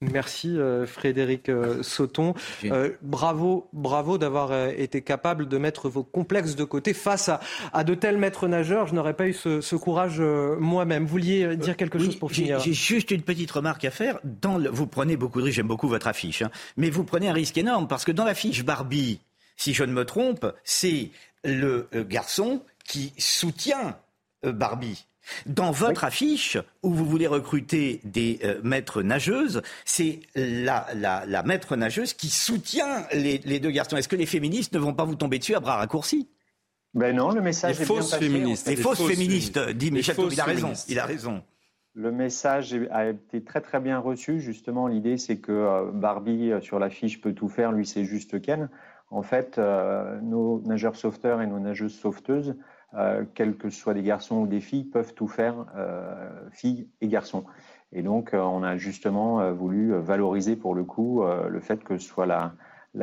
[0.00, 2.34] Merci euh, Frédéric euh, Sauton.
[2.64, 7.30] Euh, bravo, bravo d'avoir été capable de mettre vos complexes de côté face
[7.72, 8.86] à, de tels maîtres nageurs.
[8.86, 11.02] Je n'aurais pas eu ce, courage moi-même.
[11.02, 14.20] Vous vouliez dire quelque chose pour finir J'ai juste une petite remarque à faire.
[14.22, 15.56] Dans vous prenez beaucoup de risques.
[15.56, 16.50] J'aime beaucoup votre affiche, hein.
[16.76, 19.20] mais vous prenez un risque énorme parce que dans l'affiche Barbie,
[19.56, 21.10] si je ne me trompe, c'est
[21.42, 23.98] le garçon qui soutient
[24.44, 25.06] Barbie.
[25.46, 31.76] Dans votre affiche, où vous voulez recruter des euh, maîtres nageuses, c'est la, la, maître
[31.76, 33.96] nageuse qui soutient les, deux garçons.
[33.96, 36.28] Est-ce que les féministes ne vont pas vous tomber dessus à bras raccourcis?
[36.94, 38.68] Ben non, le message est fausses bien féministes.
[38.68, 40.72] Les, fausses, féministes, dit Michel il a raison.
[40.88, 41.42] Il a raison.
[41.94, 44.40] Le message a été très très bien reçu.
[44.40, 48.40] Justement, l'idée c'est que euh, Barbie euh, sur l'affiche peut tout faire, lui c'est juste
[48.40, 48.68] Ken.
[49.10, 52.54] En fait, nos nageurs sauveteurs et nos nageuses sauveteuses
[52.94, 57.08] euh, quels que soient des garçons ou des filles, peuvent tout faire, euh, filles et
[57.08, 57.44] garçons.
[57.92, 62.06] Et donc, euh, on a justement voulu valoriser pour le coup le fait que ce
[62.06, 62.54] soit la,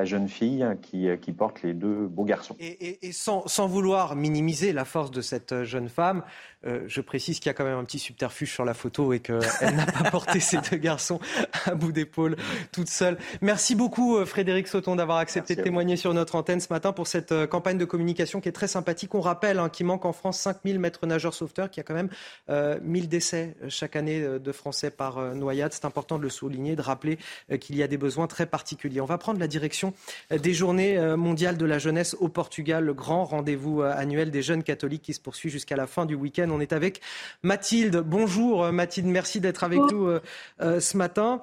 [0.06, 2.56] jeune fille qui, porte les deux beaux garçons.
[2.60, 6.24] Et, sans, vouloir minimiser la force de cette jeune femme,
[6.66, 9.20] euh, je précise qu'il y a quand même un petit subterfuge sur la photo et
[9.20, 9.40] qu'elle
[9.76, 11.20] n'a pas porté ces deux garçons
[11.66, 12.36] à bout d'épaule
[12.72, 13.18] toute seule.
[13.42, 17.08] Merci beaucoup euh, Frédéric Sauton d'avoir accepté de témoigner sur notre antenne ce matin pour
[17.08, 19.14] cette euh, campagne de communication qui est très sympathique.
[19.16, 21.94] On rappelle hein, qu'il manque en France 5000 maîtres nageurs sauveteurs, qu'il y a quand
[21.94, 22.10] même
[22.50, 25.74] euh, 1000 décès chaque année de Français par noyade.
[25.74, 27.18] C'est important de le souligner, de rappeler
[27.60, 29.02] qu'il y a des besoins très particuliers.
[29.02, 29.94] On va prendre la direction
[30.32, 35.04] des journées mondiales de la jeunesse au Portugal, le grand rendez-vous annuel des jeunes catholiques
[35.04, 36.50] qui se poursuit jusqu'à la fin du week-end.
[36.56, 37.02] On est avec
[37.44, 37.98] Mathilde.
[37.98, 40.22] Bonjour euh, Mathilde, merci d'être avec nous euh,
[40.62, 41.42] euh, ce matin.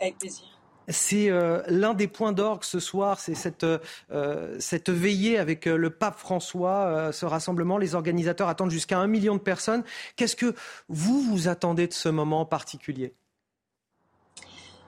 [0.00, 0.46] Avec plaisir.
[0.88, 1.30] C'est
[1.66, 3.66] l'un des points d'orgue ce soir, c'est cette,
[4.60, 7.76] cette veillée avec le pape François, ce rassemblement.
[7.76, 9.82] Les organisateurs attendent jusqu'à un million de personnes.
[10.14, 10.54] Qu'est-ce que
[10.88, 13.16] vous vous attendez de ce moment en particulier?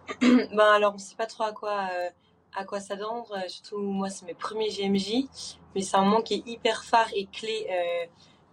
[0.20, 2.09] Ben alors, on ne sait pas trop à quoi, euh,
[2.55, 3.37] à quoi s'attendre.
[3.49, 5.29] Surtout, moi, c'est mes premiers GMJ.
[5.74, 8.07] Mais c'est un moment qui est hyper phare et clé euh,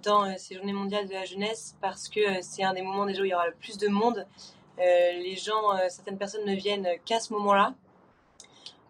[0.06, 3.26] dans ces journées mondiales de la jeunesse parce que c'est un des moments déjà où
[3.26, 4.26] il y aura le plus de monde.
[4.78, 7.74] les gens, certaines personnes ne viennent qu'à ce moment-là.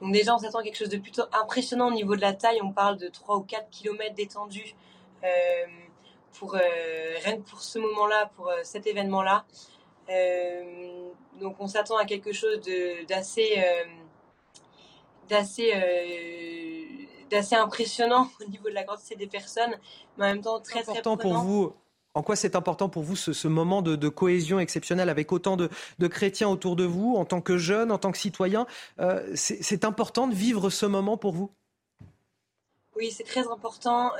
[0.01, 2.59] Donc déjà, on s'attend à quelque chose de plutôt impressionnant au niveau de la taille.
[2.61, 4.75] On parle de 3 ou 4 km d'étendue
[6.33, 9.45] pour, rien que pour ce moment-là, pour cet événement-là.
[10.09, 11.09] Euh,
[11.39, 12.61] donc on s'attend à quelque chose
[13.07, 13.85] d'assez euh,
[15.27, 16.74] d'assez euh,
[17.31, 19.75] d'assez impressionnant au niveau de la quantité des personnes,
[20.17, 21.73] mais en même temps très important pour vous.
[22.13, 25.69] En quoi c'est important pour vous ce, moment de, cohésion exceptionnelle avec autant de,
[26.07, 28.67] chrétiens autour de vous, en tant que jeune, en tant que citoyen
[29.35, 31.51] C'est important de vivre ce moment pour vous?
[32.95, 34.11] Oui, c'est très important.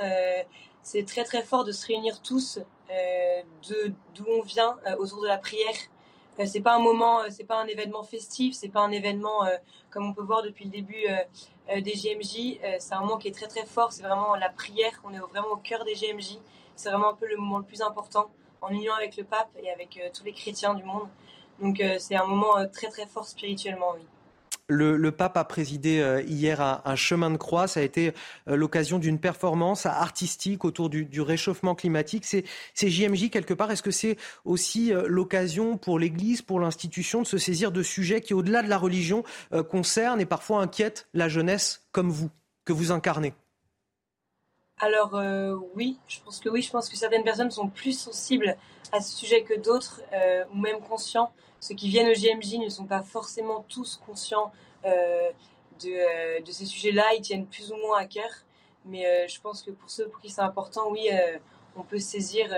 [0.82, 3.42] c'est très très fort de se réunir tous euh,
[4.14, 5.74] d'où on vient euh, autour de la prière.
[6.38, 9.46] Euh, c'est pas un moment, c'est pas un événement festif, c'est pas un événement
[9.90, 11.06] comme on peut voir depuis le début
[11.74, 12.58] des GMJ.
[12.78, 13.92] c'est un moment qui est très très fort.
[13.92, 15.00] C'est vraiment la prière.
[15.04, 16.38] On est vraiment au cœur des GMJ.
[16.74, 19.70] C'est vraiment un peu le moment le plus important en union avec le pape et
[19.70, 21.08] avec tous les chrétiens du monde.
[21.60, 24.04] Donc c'est un moment très très fort spirituellement, oui.
[24.68, 27.68] Le, pape a présidé euh, hier un, chemin de croix.
[27.68, 28.12] Ça a été
[28.48, 32.24] euh, l'occasion d'une performance artistique autour du, réchauffement climatique.
[32.24, 32.44] C'est
[32.74, 33.70] JMJ quelque part.
[33.70, 38.20] Est-ce que c'est aussi euh, l'occasion pour l'Église, pour l'institution, de se saisir de sujets
[38.20, 39.22] qui, au-delà de la religion,
[39.70, 42.30] concernent et parfois inquiètent la jeunesse comme vous,
[42.64, 43.34] que vous incarnez?
[44.80, 45.18] Alors
[45.74, 48.56] oui, je pense que oui, je pense que certaines personnes sont plus sensibles
[48.92, 50.02] à ce sujet que d'autres,
[50.52, 51.32] ou même conscients
[51.66, 54.52] ceux qui viennent au GMJ ne sont pas forcément tous conscients
[54.84, 55.30] euh,
[55.84, 58.30] euh, de, ces sujets-là, ils tiennent plus ou moins à cœur.
[58.84, 61.08] Mais euh, je pense que pour ceux pour qui c'est important, oui,
[61.74, 62.54] on peut saisir,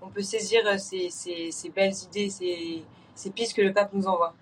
[0.00, 1.10] on peut saisir ces,
[1.74, 2.30] belles idées,
[3.14, 4.34] ces pistes que le pape nous envoie.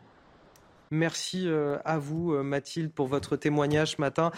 [0.92, 4.32] Merci euh, à vous, euh, Mathilde, pour votre témoignage ce matin.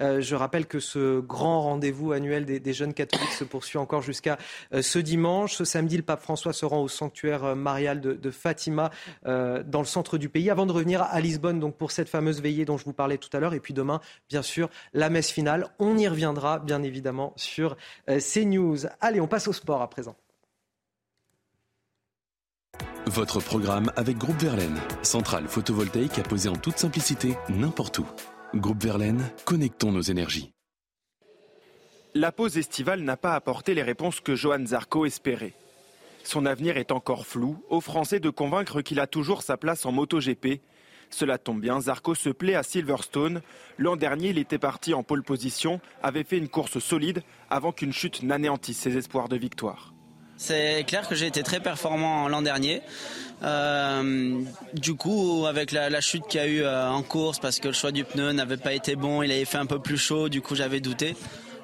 [0.00, 4.38] Euh, je rappelle que ce grand rendez-vous annuel des, jeunes catholiques se poursuit encore jusqu'à
[4.80, 5.54] ce dimanche.
[5.54, 8.90] Ce samedi, le pape François se rend au sanctuaire marial de, Fatima,
[9.24, 12.64] dans le centre du pays, avant de revenir à Lisbonne donc pour cette fameuse veillée
[12.64, 13.54] dont je vous parlais tout à l'heure.
[13.54, 15.66] Et puis demain, bien sûr, la messe finale.
[15.78, 18.86] On y reviendra, bien évidemment, sur CNews.
[19.00, 20.16] Allez, on passe au sport à présent.
[23.08, 28.06] Votre programme avec Groupe Verlaine, centrale photovoltaïque à poser en toute simplicité n'importe où.
[28.54, 30.52] Groupe Verlaine, connectons nos énergies.
[32.14, 35.54] La pause estivale n'a pas apporté les réponses que Johan Zarco espérait.
[36.22, 39.92] Son avenir est encore flou, aux Français de convaincre qu'il a toujours sa place en
[39.92, 40.60] MotoGP.
[41.08, 43.40] Cela tombe bien, Zarco se plaît à Silverstone.
[43.78, 47.94] L'an dernier, il était parti en pole position, avait fait une course solide avant qu'une
[47.94, 49.94] chute n'anéantisse ses espoirs de victoire.
[50.38, 52.80] C'est clair que j'ai été très performant l'an dernier.
[53.42, 54.40] Euh,
[54.72, 57.74] du coup, avec la, chute qu'il y a eu euh, en course, parce que le
[57.74, 60.40] choix du pneu n'avait pas été bon, il avait fait un peu plus chaud, du
[60.40, 61.16] coup j'avais douté.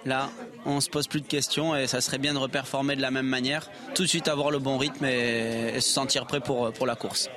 [0.04, 0.28] Là,
[0.66, 3.26] on se pose plus de questions et ça serait bien de reperformer de la même
[3.26, 6.96] manière, tout de suite avoir le bon rythme et, se sentir prêt pour, pour la
[6.96, 7.30] course.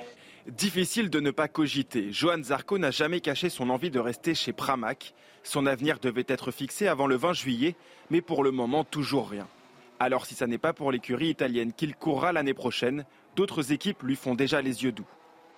[0.48, 2.12] Difficile de ne pas cogiter.
[2.12, 5.14] Johan Zarco n'a jamais caché son envie de rester chez Pramac.
[5.44, 7.76] Son avenir devait être fixé avant le 20 juillet,
[8.10, 9.48] mais pour le moment, toujours rien.
[10.00, 14.16] Alors si ça n'est pas pour l'écurie italienne qu'il courra l'année prochaine, d'autres équipes lui
[14.16, 15.08] font déjà les yeux doux.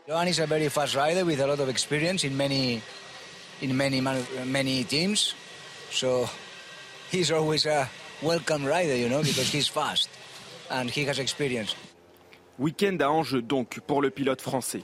[0.08, 2.82] Johan is a very fast rider with a lot of experience in many
[3.62, 4.02] in many
[4.46, 5.36] many teams.
[5.92, 6.28] So
[7.12, 7.88] he's always a
[8.24, 10.10] welcome rider, you know, because he's fast
[10.72, 11.76] and he has experience.
[12.58, 14.84] Week-end à enjeu donc pour le pilote français.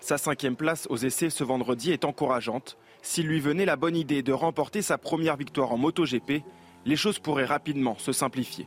[0.00, 2.76] Sa cinquième place aux essais ce vendredi est encourageante.
[3.02, 6.42] S'il lui venait la bonne idée de remporter sa première victoire en MotoGP,
[6.84, 8.66] les choses pourraient rapidement se simplifier.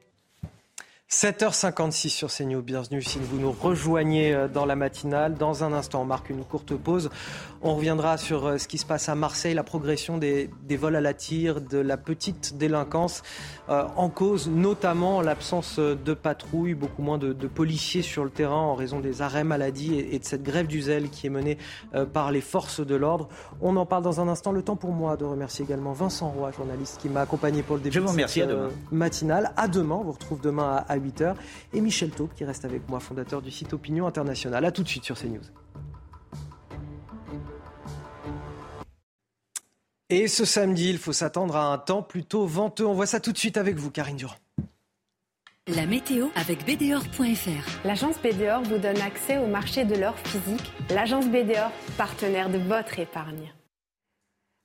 [1.11, 2.61] 7h56 sur CNews.
[2.61, 5.33] Bienvenue si vous nous rejoignez euh, dans la matinale.
[5.33, 7.09] Dans un instant, on marque une courte pause.
[7.61, 11.01] On reviendra sur euh, ce qui se passe à Marseille, la progression des, vols à
[11.01, 13.23] la tire, de la petite délinquance
[13.67, 18.75] euh, en cause, notamment l'absence de patrouilles, beaucoup moins de, policiers sur le terrain en
[18.75, 21.57] raison des arrêts maladie et, de cette grève du zèle qui est menée
[22.13, 23.27] par les forces de l'ordre.
[23.59, 24.53] On en parle dans un instant.
[24.53, 27.81] Le temps pour moi de remercier également Vincent Roy, journaliste qui m'a accompagné pour le
[27.81, 29.51] début Je vous remercie, de cette matinale.
[29.57, 29.95] À demain.
[29.95, 31.35] On vous retrouve demain à 8h.
[31.73, 34.63] Et Michel Taube qui reste avec moi, fondateur du site Opinion International.
[34.63, 35.41] A tout de suite sur CNews.
[40.09, 42.85] Et ce samedi, il faut s'attendre à un temps plutôt venteux.
[42.85, 44.35] On voit ça tout de suite avec vous, Karine Durand.
[45.67, 47.85] La météo avec BDOR.fr.
[47.85, 50.73] L'agence BDOR vous donne accès au marché de l'or physique.
[50.89, 53.53] L'agence BDOR, partenaire de votre épargne.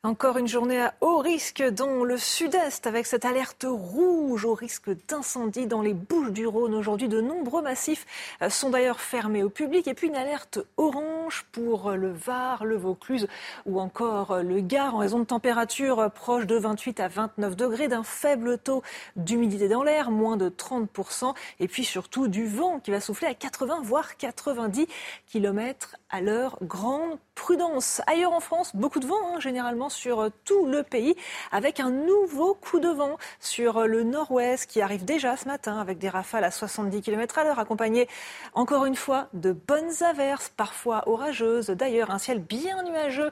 [0.06, 4.90] Encore une journée à haut risque dans le sud-est avec cette alerte rouge au risque
[5.08, 6.74] d'incendie dans les Bouches du Rhône.
[6.74, 8.06] Aujourd'hui, de nombreux massifs
[8.40, 9.88] euh, sont d'ailleurs fermés au public.
[9.88, 13.26] Et puis une alerte orange pour le Var, le Vaucluse
[13.64, 18.04] ou encore le Gard en raison de températures proches de 28 à 29 degrés, d'un
[18.04, 18.84] faible taux
[19.16, 23.34] d'humidité dans l'air, moins de 30%, et puis surtout du vent qui va souffler à
[23.34, 24.86] 80 voire 90
[25.26, 26.58] km à l'heure.
[26.62, 28.00] Grande prudence.
[28.06, 31.14] Ailleurs en France, beaucoup de vent hein, généralement sur tout le pays,
[31.52, 35.98] avec un nouveau coup de vent sur le nord-ouest qui arrive déjà ce matin avec
[35.98, 38.08] des rafales à 70 km à l'heure, accompagnées
[38.54, 41.66] encore une fois de bonnes averses, parfois orageuses.
[41.66, 43.30] D'ailleurs, un ciel bien nuageux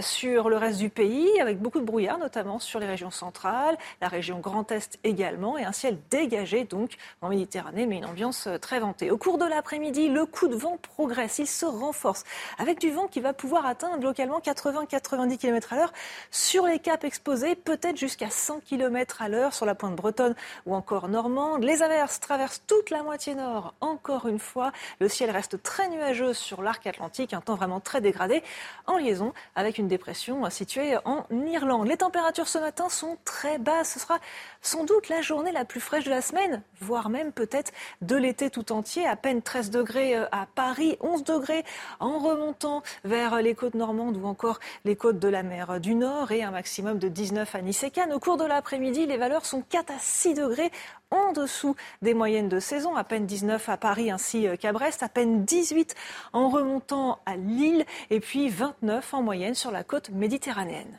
[0.00, 4.08] sur le reste du pays, avec beaucoup de brouillard, notamment sur les régions centrales, la
[4.08, 8.80] région Grand Est également, et un ciel dégagé donc en Méditerranée, mais une ambiance très
[8.80, 9.10] ventée.
[9.10, 12.15] Au cours de l'après-midi, le coup de vent progresse, il se renforce,
[12.58, 15.92] avec du vent qui va pouvoir atteindre localement 80-90 km à l'heure
[16.30, 20.34] sur les caps exposés, peut-être jusqu'à 100 km à l'heure sur la pointe bretonne
[20.66, 21.64] ou encore normande.
[21.64, 23.74] Les averses traversent toute la moitié nord.
[23.80, 28.00] Encore une fois, le ciel reste très nuageux sur l'arc atlantique, un temps vraiment très
[28.00, 28.42] dégradé,
[28.86, 31.88] en liaison avec une dépression située en Irlande.
[31.88, 33.94] Les températures ce matin sont très basses.
[33.94, 34.18] Ce sera
[34.66, 38.50] sans doute la journée la plus fraîche de la semaine, voire même peut-être de l'été
[38.50, 39.06] tout entier.
[39.06, 41.64] À peine 13 degrés euh, à Paris, 11 degrés
[42.00, 46.32] en remontant vers les côtes normandes ou encore les côtes de la mer du Nord
[46.32, 47.92] et un maximum de 19 à Nice et.
[48.12, 50.72] Au cours de l'après-midi, les valeurs sont 4 à 6 degrés
[51.12, 55.08] en dessous des moyennes de saison, à peine 19 à Paris ainsi qu'à Brest, à
[55.08, 55.94] peine 18
[56.32, 60.98] en remontant à Lille et puis 29 en moyenne sur la côte méditerranéenne.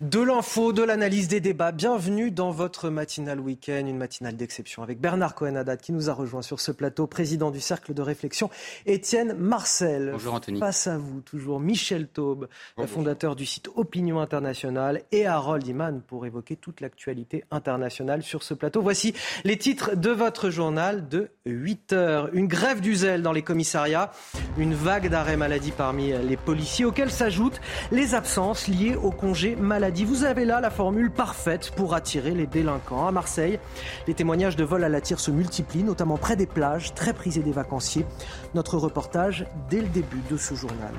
[0.00, 1.70] De l'info, de l'analyse des débats.
[1.70, 6.42] Bienvenue dans votre matinale week-end, une matinale d'exception avec Bernard Cohen-Haddad qui nous a rejoint
[6.42, 8.50] sur ce plateau, président du cercle de réflexion,
[8.86, 10.10] Étienne Marcel.
[10.10, 10.58] Bonjour Anthony.
[10.58, 12.48] Face à vous, toujours Michel Taube,
[12.88, 18.52] fondateur du site Opinion Internationale, et Harold Iman pour évoquer toute l'actualité internationale sur ce
[18.52, 18.82] plateau.
[18.82, 19.14] Voici
[19.44, 22.30] les titres de votre journal de 8 heures.
[22.32, 24.10] Une grève du zèle dans les commissariats,
[24.58, 27.60] une vague d'arrêt maladie parmi les policiers, auxquels s'ajoutent
[27.92, 32.46] les absences liées au congé maladie vous avez là la formule parfaite pour attirer les
[32.46, 33.06] délinquants.
[33.06, 33.58] À Marseille,
[34.06, 37.42] les témoignages de vol à la tire se multiplient, notamment près des plages, très prisées
[37.42, 38.06] des vacanciers.
[38.54, 40.92] Notre reportage dès le début de ce journal.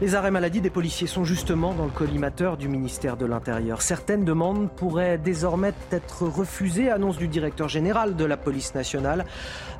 [0.00, 3.82] Les arrêts maladie des policiers sont justement dans le collimateur du ministère de l'Intérieur.
[3.82, 9.24] Certaines demandes pourraient désormais être refusées, annonce du directeur général de la police nationale.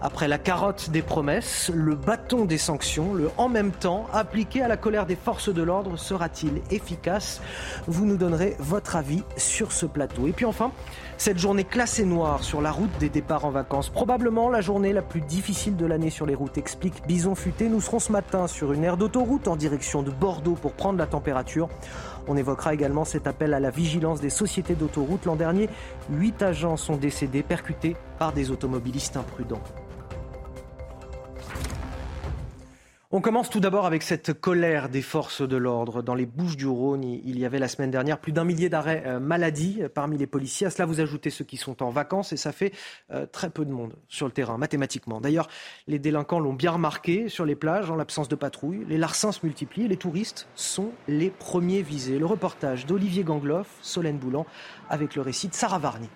[0.00, 4.68] Après la carotte des promesses, le bâton des sanctions, le en même temps appliqué à
[4.68, 7.40] la colère des forces de l'ordre sera-t-il efficace?
[7.86, 10.26] Vous nous donnerez votre avis sur ce plateau.
[10.26, 10.72] Et puis enfin,
[11.22, 15.02] cette journée classée noire sur la route des départs en vacances, probablement la journée la
[15.02, 17.68] plus difficile de l'année sur les routes, explique Bison Futé.
[17.68, 21.06] Nous serons ce matin sur une aire d'autoroute en direction de Bordeaux pour prendre la
[21.06, 21.68] température.
[22.26, 25.24] On évoquera également cet appel à la vigilance des sociétés d'autoroute.
[25.24, 25.68] L'an dernier,
[26.10, 29.62] huit agents sont décédés percutés par des automobilistes imprudents.
[33.14, 36.00] On commence tout d'abord avec cette colère des forces de l'ordre.
[36.00, 39.02] Dans les Bouches du Rhône, il y avait la semaine dernière plus d'un millier d'arrêts
[39.04, 40.66] euh, maladie euh, parmi les policiers.
[40.66, 42.72] À cela, vous ajoutez ceux qui sont en vacances et ça fait
[43.10, 45.20] euh, très peu de monde sur le terrain, mathématiquement.
[45.20, 45.48] D'ailleurs,
[45.88, 48.86] les délinquants l'ont bien remarqué sur les plages, en l'absence de patrouille.
[48.88, 52.18] Les larcins se multiplient, les touristes sont les premiers visés.
[52.18, 54.46] Le reportage d'Olivier Gangloff, Solène Boulan,
[54.88, 56.08] avec le récit de Sarah Varny.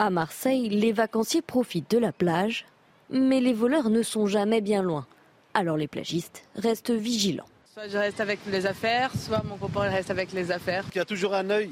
[0.00, 2.66] À Marseille, les vacanciers profitent de la plage
[3.10, 5.06] mais les voleurs ne sont jamais bien loin.
[5.54, 7.46] Alors les plagistes restent vigilants.
[7.72, 10.84] Soit je reste avec les affaires, soit mon copain reste avec les affaires.
[10.94, 11.70] Il y a toujours un œil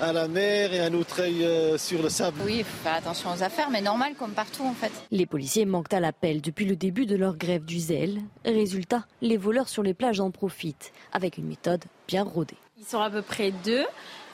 [0.00, 2.40] à la mer et un autre œil euh, sur le sable.
[2.44, 4.92] Oui, il faut faire attention aux affaires, mais normal comme partout en fait.
[5.10, 8.20] Les policiers manquent à l'appel depuis le début de leur grève du zèle.
[8.44, 12.56] Résultat, les voleurs sur les plages en profitent, avec une méthode bien rodée.
[12.78, 13.84] Ils sont à peu près deux,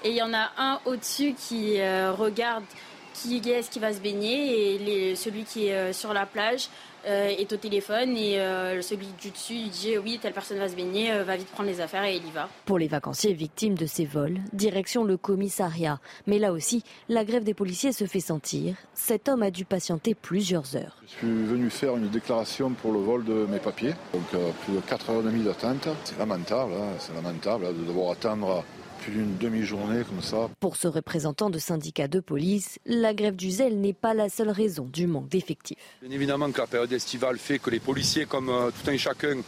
[0.03, 2.65] et il y en a un au-dessus qui euh, regarde
[3.13, 6.69] qui est-ce qui va se baigner et celui qui est euh, sur la plage
[7.05, 10.69] euh, est au téléphone et euh, celui du dessus il dit oui telle personne va
[10.69, 12.49] se baigner, va vite prendre les affaires et il y va.
[12.65, 15.99] Pour les vacanciers victimes de ces vols, direction le commissariat.
[16.27, 18.77] Mais là aussi, la grève des policiers se fait sentir.
[18.95, 20.97] Cet homme a dû patienter plusieurs heures.
[21.07, 24.29] Je suis venu faire une déclaration pour le vol de mes papiers, donc
[24.65, 25.89] plus de 4 heures et demie d'attente.
[26.05, 26.95] C'est lamentable, hein.
[26.99, 28.65] c'est lamentable hein, de devoir attendre
[29.03, 30.49] plus d'une demi-journée comme ça.
[30.61, 34.51] Pour ce représentant de syndicat de police, la grève du zèle n'est pas la seule
[34.51, 35.79] raison du manque d'effectifs.
[36.03, 39.39] Bien évidemment que la période estivale fait que les policiers, comme euh, tout un chacun,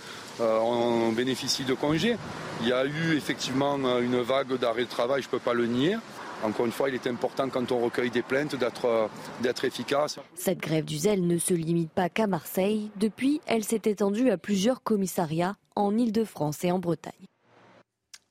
[0.40, 2.16] euh, en bénéficient de congés.
[2.62, 5.55] Il y a eu effectivement euh, une vague d'arrêt de travail, je ne peux pas
[5.55, 5.96] le nier.
[6.42, 10.18] encore une fois, il est important quand on recueille des plaintes d'être efficace.
[10.34, 12.90] Cette grève du zèle ne se limite pas qu'à Marseille.
[12.96, 17.12] Depuis, elle s'est étendue à plusieurs commissariats en Ile-de-France et en Bretagne.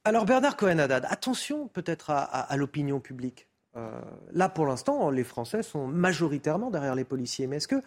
[0.06, 3.48] Alors Bernard Cohen-Haddad, attention peut-être à, l'opinion publique.
[3.78, 3.90] Euh,
[4.34, 7.48] là, pour l'instant, les Français sont majoritairement derrière les policiers.
[7.48, 7.82] Mais est-ce que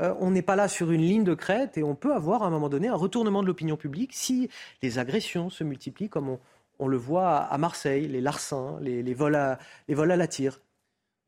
[0.00, 2.48] euh, on n'est pas là sur une ligne de crête et on peut avoir à
[2.48, 4.50] un moment donné un retournement de l'opinion publique si
[4.82, 6.38] les agressions se multiplient comme
[6.80, 9.58] on, le voit à Marseille, les larcins, les, vols, à,
[9.88, 10.60] la tire?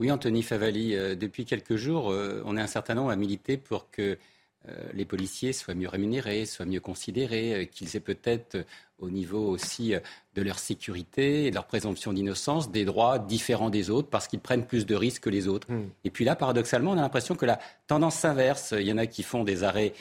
[0.01, 2.12] Oui, Anthony Favali, euh, depuis quelques jours,
[2.45, 4.18] on est un certain nombre à militer pour que
[4.94, 8.64] les policiers soient mieux rémunérés, soient mieux considérés, qu'ils aient peut-être
[9.02, 10.00] au niveau aussi euh,
[10.34, 14.40] de leur sécurité et de leur présomption d'innocence des droits différents des autres parce qu'ils
[14.40, 15.70] prennent plus de risques que les autres.
[15.70, 15.88] Hmm.
[16.04, 18.72] Et puis là, paradoxalement, on a l'impression que la tendance s'inverse.
[18.78, 19.92] Il y en a qui font des arrêts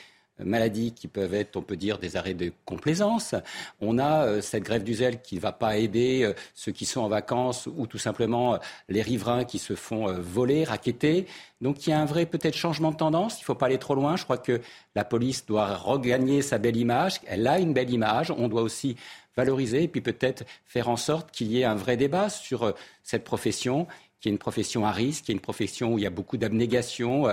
[0.42, 3.36] euh, maladie qui peuvent être, on peut dire, des arrêts de complaisance.
[3.80, 7.02] On a euh, cette grève du zèle qui ne va pas aider ceux qui sont
[7.02, 8.58] en vacances ou tout simplement
[8.90, 11.28] les riverains qui se font voler, raqueter.
[11.62, 13.38] Donc il y a un vrai peut-être changement de tendance.
[13.38, 14.16] Il ne faut pas aller trop loin.
[14.16, 14.62] Je crois que
[14.96, 17.22] la police doit regagner sa belle image.
[17.28, 18.32] Elle a une belle image.
[18.32, 18.96] On doit aussi
[19.36, 22.74] valoriser et puis peut-être faire en sorte qu'il y ait un vrai débat sur
[23.04, 23.88] cette profession,
[24.20, 26.38] qui est une profession à risque, qui est une profession où il y a beaucoup
[26.38, 27.28] d'abnégation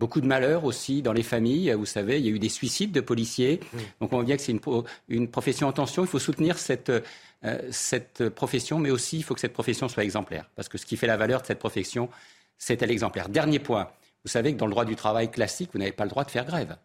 [0.00, 1.72] beaucoup de malheurs aussi dans les familles.
[1.74, 3.60] Vous savez, il y a eu des suicides de policiers.
[4.00, 4.56] Donc on voit bien que c'est
[5.08, 6.02] une, profession en tension.
[6.02, 10.02] Il faut soutenir cette, euh, cette profession, mais aussi il faut que cette profession soit
[10.02, 10.46] exemplaire.
[10.56, 12.08] Parce que ce qui fait la valeur de cette profession,
[12.56, 13.28] c'est l'exemplaire.
[13.28, 13.90] Dernier point.
[14.24, 16.30] Vous savez que dans le droit du travail classique, vous n'avez pas le droit de
[16.30, 16.76] faire grève.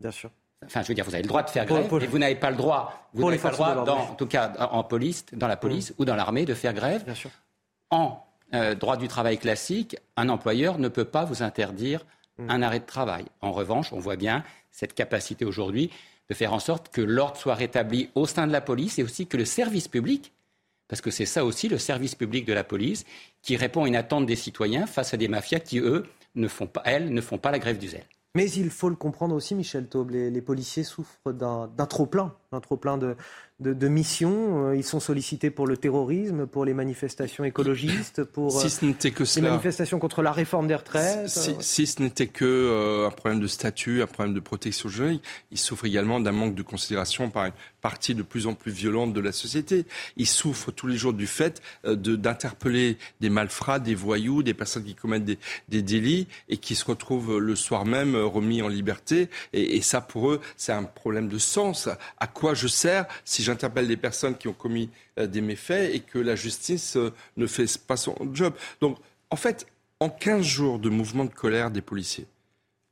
[0.00, 0.30] Bien sûr.
[0.64, 2.50] Enfin, je veux dire, vous avez le droit de faire grève, mais vous n'avez pas
[2.50, 5.90] le droit, vous n'avez pas le droit, en tout cas en police, dans la police
[5.90, 5.94] mmh.
[5.98, 7.04] ou dans l'armée, de faire grève.
[7.04, 7.30] Bien sûr.
[7.90, 8.24] En
[8.54, 12.06] euh, droit du travail classique, un employeur ne peut pas vous interdire
[12.38, 12.50] Mm.
[12.50, 13.24] un arrêt de travail.
[13.40, 15.90] En revanche, on voit bien cette capacité aujourd'hui
[16.28, 19.26] de faire en sorte que l'ordre soit rétabli au sein de la police et aussi
[19.26, 20.32] que le service public,
[20.88, 23.04] parce que c'est ça aussi le service public de la police,
[23.42, 26.66] qui répond à une attente des citoyens face à des mafias qui, eux, ne font
[26.66, 28.06] pas, elles, ne font pas la grève du zèle.
[28.34, 32.96] Mais il faut le comprendre aussi, Michel Taube, les policiers souffrent d'un trop-plein, d'un trop-plein
[32.96, 33.16] de,
[33.60, 34.68] de, missions.
[34.68, 39.10] Euh, ils sont sollicités pour le terrorisme, pour les manifestations écologistes, pour si ce n'était
[39.10, 41.28] que les manifestations contre la réforme des retraites.
[41.28, 45.58] Si, ce n'était que euh, un problème de statut, un problème de protection juridique, ils
[45.58, 49.20] souffrent également d'un manque de considération par une partie de plus en plus violente de
[49.20, 49.86] la société.
[50.16, 54.84] Ils souffrent tous les jours du fait euh, d'interpeller des malfrats, des voyous, des personnes
[54.84, 55.38] qui commettent des,
[55.68, 59.28] des, délits et qui se retrouvent le soir même remis en liberté.
[59.52, 61.88] Et, et ça, pour eux, c'est un problème de sens.
[62.18, 66.00] À quoi je sers si j'interpelle des personnes qui ont commis euh, des méfaits et
[66.00, 68.52] que la justice euh, ne fait pas son job.
[68.82, 68.98] Donc,
[69.30, 69.66] en fait,
[70.00, 72.26] en 15 jours de mouvement de colère des policiers,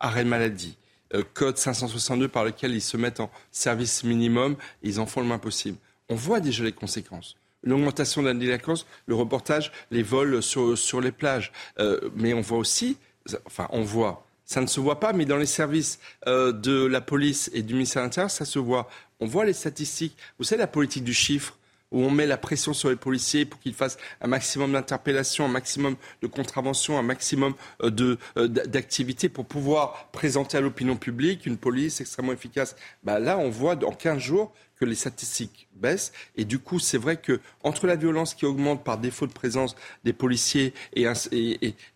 [0.00, 0.78] arrêt maladie,
[1.14, 5.26] euh, code 562 par lequel ils se mettent en service minimum, ils en font le
[5.26, 5.76] moins possible.
[6.09, 11.12] On voit déjà les conséquences l'augmentation de la délinquance, le reportage, les vols sur, les
[11.12, 11.53] plages.
[12.16, 12.96] mais on voit aussi,
[13.46, 17.53] enfin on voit, ça ne se voit pas, mais dans les services de la police
[17.55, 18.90] et du ministère de l'Intérieur, ça se voit.
[19.23, 20.16] On voit les statistiques.
[20.39, 21.57] Vous savez, la politique du chiffre,
[21.93, 25.49] où on met la pression sur les policiers pour qu'ils fassent un maximum d'interpellations, un
[25.49, 27.55] maximum de contraventions, un maximum
[27.85, 32.75] euh, euh, d'activités pour pouvoir présenter à l'opinion publique une police extrêmement efficace.
[33.05, 36.12] Bah là, on voit en 15 jours que les statistiques baissent.
[36.35, 39.77] Et du coup, c'est vrai que entre la violence qui augmente par défaut de présence
[40.03, 41.07] des policiers et,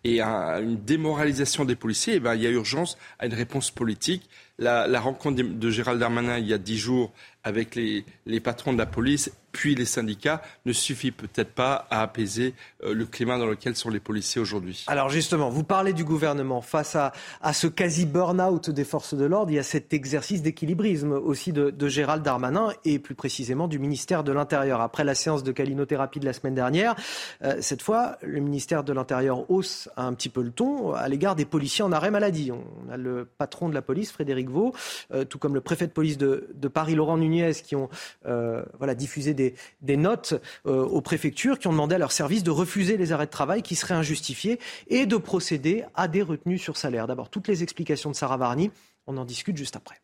[0.05, 4.31] une démoralisation des policiers, eh ben, il y a urgence à une réponse politique.
[4.59, 7.12] La, rencontre de, Gérald Darmanin il y a dix jours
[7.47, 12.03] avec les, les patrons de la police puis les syndicats ne suffit peut-être pas à
[12.03, 12.53] apaiser
[12.84, 14.84] euh, le climat dans lequel sont les policiers aujourd'hui.
[14.86, 19.24] Alors justement, vous parlez du gouvernement face à, à ce quasi burn-out des forces de
[19.24, 19.51] l'ordre.
[19.51, 24.24] Il y a cet exercice d'équilibrisme aussi de, Gérald Darmanin et plus précisément du ministère
[24.24, 24.82] de l'Intérieur.
[24.82, 26.94] Après la séance de calinothérapie de la semaine dernière,
[27.42, 31.34] euh, cette fois, le ministère de l'Intérieur hausse un petit peu le ton à l'égard
[31.34, 32.53] des policiers en arrêt maladie.
[32.53, 34.74] On a le patron de la police, Frédéric Vaux,
[35.14, 37.89] euh, tout comme le préfet de police de, de Paris, Laurent Nunez, qui ont
[38.24, 39.47] voilà, diffusé des
[39.82, 40.34] des, notes
[40.66, 43.62] euh, aux préfectures qui ont demandé à leurs services de refuser les arrêts de travail
[43.62, 44.59] qui seraient injustifiés
[44.89, 47.07] et de procéder à des retenues sur salaire.
[47.07, 48.70] D'abord, toutes les explications de Sarah Varni,
[49.07, 50.01] on en discute juste après.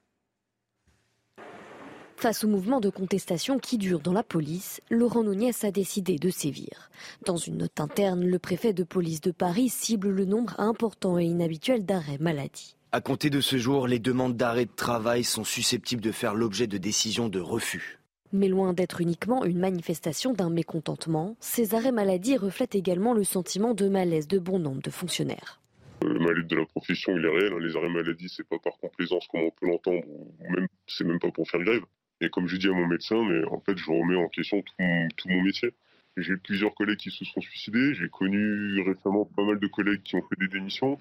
[2.16, 6.30] Face au mouvement de contestation qui dure dans la police, Laurent Nunez a décidé de
[6.30, 6.90] sévir.
[7.26, 11.24] Dans une note interne, le préfet de police de Paris cible le nombre important et
[11.24, 12.76] inhabituel d'arrêts maladie.
[12.94, 16.66] À compter de ce jour, les demandes d'arrêt de travail sont susceptibles de faire l'objet
[16.66, 17.98] de décisions de refus.
[18.34, 23.72] Mais loin d'être uniquement une manifestation d'un mécontentement, ces arrêts maladie reflètent également le sentiment
[23.72, 25.62] de malaise de bon nombre de fonctionnaires.
[26.02, 27.54] Le malaise de la profession, il est réel.
[27.54, 27.60] Hein.
[27.60, 31.18] Les arrêts maladie, c'est pas par complaisance comme on peut l'entendre, ou même c'est même
[31.18, 31.84] pas pour faire grève.
[32.20, 35.28] Et comme je dis à mon médecin, mais en fait, je remets en question tout
[35.30, 35.70] mon, métier.
[36.18, 37.94] J'ai plusieurs collègues qui se sont suicidés.
[37.94, 41.00] J'ai connu récemment pas mal de collègues qui ont fait des démissions.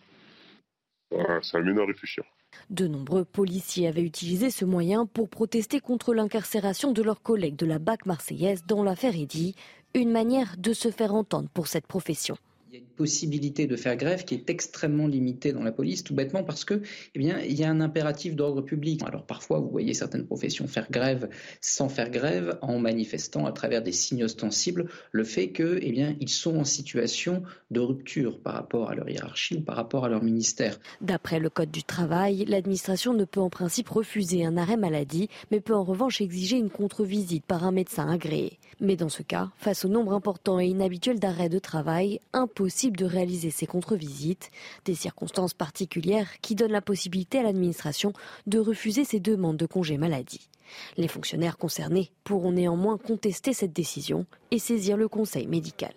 [1.41, 2.23] Ça amène à réfléchir.
[2.69, 7.65] De nombreux policiers avaient utilisé ce moyen pour protester contre l'incarcération de leurs collègues de
[7.65, 9.55] la BAC marseillaise dans l'affaire Eddy,
[9.93, 12.37] une manière de se faire entendre pour cette profession
[12.71, 16.05] il y a une possibilité de faire grève qui est extrêmement limitée dans la police,
[16.05, 16.81] tout bêtement parce que,
[17.15, 19.03] eh bien, il y a un impératif d'ordre public.
[19.03, 21.27] Alors parfois, vous voyez certaines professions faire grève
[21.59, 26.15] sans faire grève, en manifestant à travers des signes ostensibles le fait que, eh bien,
[26.21, 30.09] ils sont en situation de rupture par rapport à leur hiérarchie ou par rapport à
[30.09, 30.79] leur ministère.
[31.01, 35.59] D'après le code du travail, l'administration ne peut en principe refuser un arrêt maladie, mais
[35.59, 38.59] peut en revanche exiger une contre-visite par un médecin agréé.
[38.79, 43.05] Mais dans ce cas, face au nombre important et inhabituel d'arrêts de travail, impossible de
[43.05, 44.51] réaliser ces contre-visites,
[44.85, 48.13] des circonstances particulières qui donnent la possibilité à l'administration
[48.45, 50.47] de refuser ces demandes de congé maladie.
[50.95, 55.93] Les fonctionnaires concernés pourront néanmoins contester cette décision et saisir le conseil médical.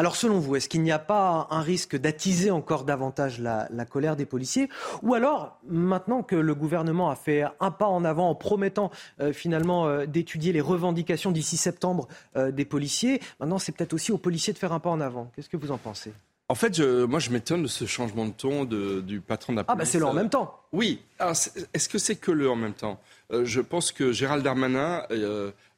[0.00, 4.16] Alors selon vous, est-ce qu'il n'y a pas un risque d'attiser encore davantage la, colère
[4.16, 4.70] des policiers?
[5.02, 8.90] Ou alors, maintenant que le gouvernement a fait un pas en avant en promettant
[9.20, 14.10] euh, finalement euh, d'étudier les revendications d'ici septembre euh, des policiers, maintenant c'est peut-être aussi
[14.10, 15.30] aux policiers de faire un pas en avant.
[15.36, 16.14] Qu'est-ce que vous en pensez?
[16.48, 19.76] En fait, moi, je m'étonne de ce changement de ton du patron de la police.
[19.76, 20.62] Ah, bah c'est le en même temps.
[20.72, 21.02] Oui.
[21.20, 22.98] Est-ce que c'est que le en même temps?
[23.30, 25.02] Je pense que Gérald Darmanin,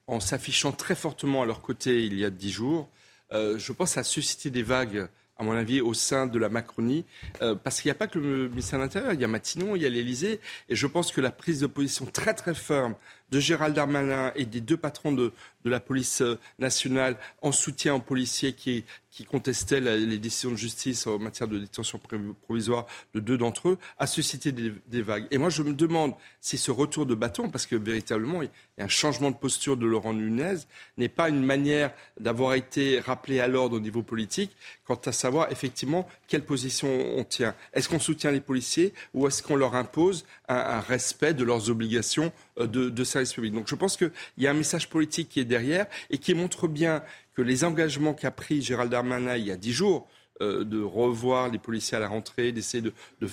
[0.06, 2.88] en s'affichant très fortement à leur côté il y a dix jours,
[3.32, 7.04] euh, je pense, a suscité des vagues à mon avis, au sein de la Macronie,
[7.40, 9.74] euh, parce qu'il n'y a pas que le ministère de l'Intérieur, il y a Matignon,
[9.74, 12.94] il y a l'Élysée, et je pense que la prise de position très très ferme
[13.32, 15.32] de Gérald Darmanin et des deux patrons de,
[15.64, 18.84] la police euh, nationale en soutien aux policiers qui,
[19.30, 22.00] contestaient les décisions de justice en matière de détention
[22.42, 25.28] provisoire de deux d'entre eux, a suscité des, vagues.
[25.30, 28.80] Et moi, je me demande si ce retour de bâton, parce que véritablement, il y
[28.80, 30.56] a un changement de posture de Laurent Nunez,
[30.96, 34.50] n'est pas une manière d'avoir été rappelé à l'ordre au niveau politique
[34.84, 37.54] quant à savoir effectivement quelle position on tient.
[37.74, 42.32] Est-ce qu'on soutient les policiers ou est-ce qu'on leur impose un, respect de leurs obligations
[42.58, 45.44] de, de service public Donc je pense qu'il y a un message politique qui est
[45.44, 47.02] derrière et qui montre bien
[47.34, 50.06] que les engagements qu'a pris Gérald Darmanin il y a dix jours,
[50.40, 52.82] euh, de revoir les policiers à la rentrée, d'essayer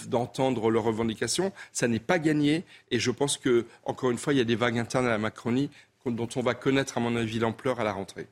[0.07, 2.65] d'entendre de, leurs revendications, ça n'est pas gagné.
[2.91, 5.17] Et je pense que, encore une fois, il y a des vagues internes à la
[5.17, 5.69] Macronie
[6.05, 8.27] dont on va connaître, à mon avis, l'ampleur à la rentrée.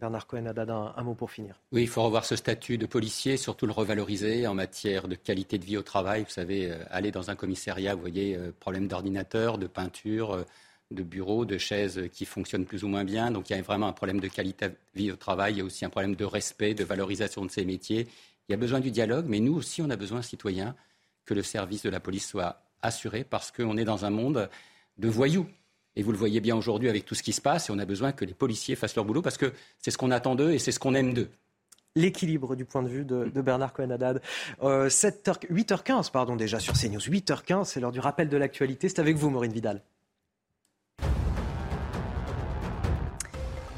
[0.00, 1.60] Bernard Cohen, un, un mot pour finir.
[1.70, 5.58] Oui, il faut revoir ce statut de policier, surtout le revaloriser en matière de qualité
[5.58, 6.24] de vie au travail.
[6.24, 10.44] Vous savez, euh, aller dans un commissariat, vous voyez, euh, problème d'ordinateur, de peinture,
[10.90, 13.30] de bureaux, de chaises qui fonctionnent plus ou moins bien.
[13.30, 15.60] Donc il y a vraiment un problème de qualité de vie au travail, il y
[15.60, 18.06] a aussi un problème de respect, de valorisation de ces métiers.
[18.48, 20.74] Il y a besoin du dialogue, mais nous aussi, on a besoin, citoyens,
[21.24, 24.50] que le service de la police soit assuré parce qu'on est dans un monde
[24.98, 25.46] de voyous.
[25.96, 27.84] Et vous le voyez bien aujourd'hui avec tout ce qui se passe, et on a
[27.84, 30.58] besoin que les policiers fassent leur boulot parce que c'est ce qu'on attend d'eux et
[30.58, 31.28] c'est ce qu'on aime d'eux
[31.94, 34.22] l'équilibre du point de vue de, Bernard Cohen-Haddad.
[34.62, 37.00] 8h15, pardon, déjà sur CNews.
[37.00, 38.88] 8h15, c'est l'heure du rappel de l'actualité.
[38.88, 39.82] C'est avec vous, Maureen Vidal.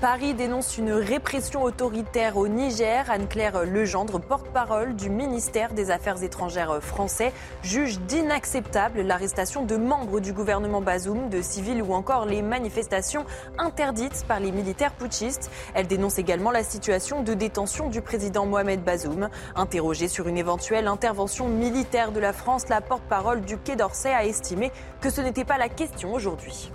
[0.05, 3.11] Paris dénonce une répression autoritaire au Niger.
[3.11, 7.33] Anne-Claire Legendre, porte-parole du ministère des Affaires étrangères français,
[7.63, 13.25] juge d'inacceptable l'arrestation de membres du gouvernement Bazoum, de civils ou encore les manifestations
[13.57, 15.51] interdites par les militaires putschistes.
[15.73, 19.31] Elle dénonce également la situation de détention du président Mohamed Bazoum.
[19.57, 24.27] Interrogée sur une éventuelle intervention militaire de la France, la porte-parole du Quai d'Orsay a
[24.27, 24.71] estimé
[25.01, 26.71] que ce n'était pas la question aujourd'hui.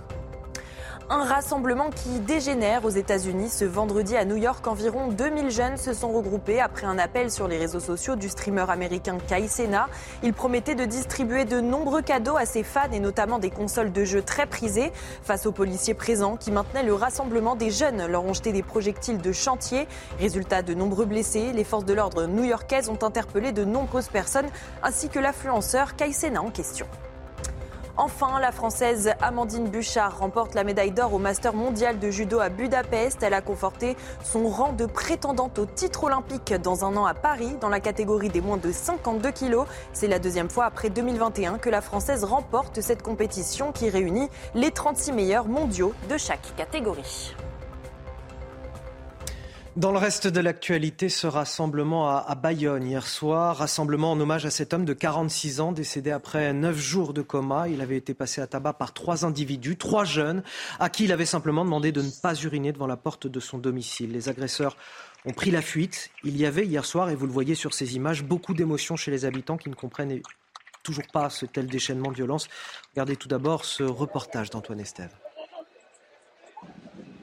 [1.12, 3.48] Un rassemblement qui dégénère aux États-Unis.
[3.48, 7.48] Ce vendredi à New York, environ 2000 jeunes se sont regroupés après un appel sur
[7.48, 9.88] les réseaux sociaux du streamer américain Kai Sena.
[10.22, 14.04] Il promettait de distribuer de nombreux cadeaux à ses fans et notamment des consoles de
[14.04, 14.92] jeux très prisées.
[15.24, 19.18] Face aux policiers présents qui maintenaient le rassemblement des jeunes, leur ont jeté des projectiles
[19.18, 19.88] de chantier.
[20.20, 24.48] Résultat de nombreux blessés, les forces de l'ordre new-yorkaises ont interpellé de nombreuses personnes
[24.84, 26.86] ainsi que l'influenceur Kai Sena en question.
[28.02, 32.48] Enfin, la Française Amandine Bouchard remporte la médaille d'or au Master mondial de judo à
[32.48, 33.22] Budapest.
[33.22, 33.94] Elle a conforté
[34.24, 38.30] son rang de prétendante au titre olympique dans un an à Paris dans la catégorie
[38.30, 39.66] des moins de 52 kilos.
[39.92, 44.70] C'est la deuxième fois après 2021 que la Française remporte cette compétition qui réunit les
[44.70, 47.34] 36 meilleurs mondiaux de chaque catégorie.
[49.80, 54.50] Dans le reste de l'actualité, ce rassemblement à, Bayonne hier soir, rassemblement en hommage à
[54.50, 57.66] cet homme de 46 ans décédé après 9 jours de coma.
[57.66, 60.42] Il avait été passé à tabac par trois individus, trois jeunes,
[60.80, 63.56] à qui il avait simplement demandé de ne pas uriner devant la porte de son
[63.56, 64.12] domicile.
[64.12, 64.76] Les agresseurs
[65.24, 66.10] ont pris la fuite.
[66.24, 69.10] Il y avait hier soir, et vous le voyez sur ces images, beaucoup d'émotions chez
[69.10, 70.20] les habitants qui ne comprennent
[70.82, 72.48] toujours pas ce tel déchaînement de violence.
[72.92, 75.14] Regardez tout d'abord ce reportage d'Antoine Estève.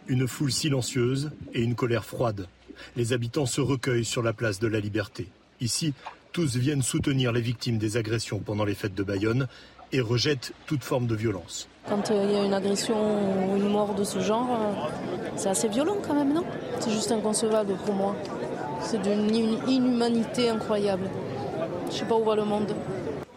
[0.09, 2.47] Une foule silencieuse et une colère froide.
[2.95, 5.27] Les habitants se recueillent sur la place de la Liberté.
[5.59, 5.93] Ici,
[6.31, 9.47] tous viennent soutenir les victimes des agressions pendant les fêtes de Bayonne
[9.91, 11.67] et rejettent toute forme de violence.
[11.89, 14.87] Quand euh, il y a une agression ou une mort de ce genre, euh,
[15.35, 16.43] c'est assez violent quand même, non?
[16.79, 18.15] C'est juste inconcevable pour moi.
[18.81, 19.35] C'est d'une
[19.67, 21.09] inhumanité incroyable.
[21.89, 22.73] Je sais pas où va le monde.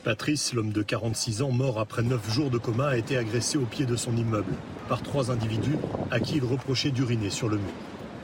[0.04, 3.66] Patrice, l'homme de 46 ans, mort après 9 jours de coma, a été agressé au
[3.66, 4.54] pied de son immeuble
[4.88, 5.76] par trois individus
[6.10, 7.72] à qui il reprochait d'uriner sur le mur.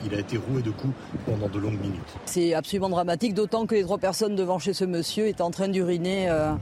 [0.03, 0.93] Il a été roué de coups
[1.25, 2.15] pendant de longues minutes.
[2.25, 5.67] C'est absolument dramatique, d'autant que les trois personnes devant chez ce monsieur étaient en train
[5.67, 6.29] d'uriner.
[6.29, 6.53] Euh,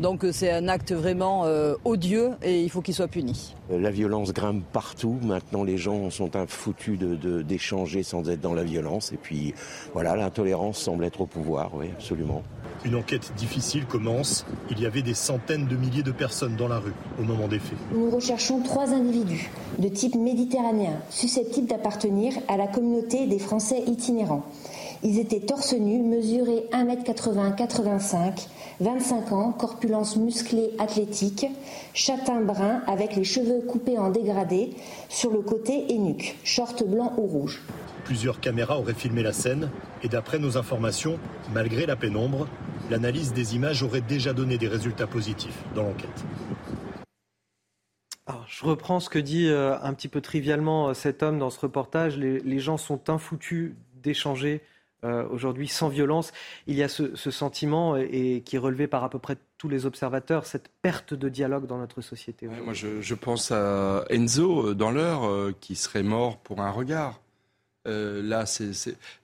[0.00, 3.54] donc c'est un acte vraiment euh, odieux et il faut qu'il soit puni.
[3.70, 5.18] Euh, la violence grimpe partout.
[5.22, 9.12] Maintenant, les gens sont foutus d'échanger de, sans être dans la violence.
[9.12, 9.54] Et puis,
[9.92, 12.42] voilà, l'intolérance semble être au pouvoir, oui, absolument.
[12.84, 14.44] Une enquête difficile commence.
[14.70, 17.58] Il y avait des centaines de milliers de personnes dans la rue au moment des
[17.58, 17.78] faits.
[17.92, 24.44] Nous recherchons trois individus de type méditerranéen susceptibles d'appartenir à la communauté des Français itinérants.
[25.02, 28.48] Ils étaient torse nu, mesurés 1m80-85,
[28.80, 31.46] 25 ans, corpulence musclée athlétique,
[31.92, 34.70] châtain brun avec les cheveux coupés en dégradé
[35.08, 37.62] sur le côté et nuque, short blanc ou rouge.
[38.04, 39.70] Plusieurs caméras auraient filmé la scène
[40.02, 41.18] et d'après nos informations,
[41.52, 42.48] malgré la pénombre,
[42.90, 46.24] l'analyse des images aurait déjà donné des résultats positifs dans l'enquête.
[48.46, 51.60] je reprends ce que dit euh, un petit peu trivialement euh, cet homme dans ce
[51.60, 52.18] reportage.
[52.18, 53.72] Les, gens sont infoutus
[54.02, 54.60] d'échanger
[55.04, 56.32] euh, aujourd'hui sans violence.
[56.66, 59.86] Il y a ce, sentiment et, qui est relevé par à peu près tous les
[59.86, 62.48] observateurs, cette perte de dialogue dans notre société.
[62.64, 67.20] moi, je, je, pense à Enzo dans l'heure qui serait mort pour un regard.
[67.86, 68.72] Euh, là, c'est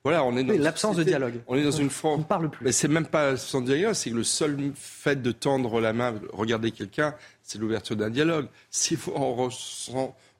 [0.04, 1.40] voilà, on est dans l'absence de dialogue.
[1.46, 2.16] On est dans une forme.
[2.16, 2.64] On ne parle plus.
[2.64, 6.14] Mais c'est même pas de dialogue, c'est que le seul fait de tendre la main,
[6.32, 8.48] regarder quelqu'un, c'est l'ouverture d'un dialogue.
[8.70, 9.48] Si en,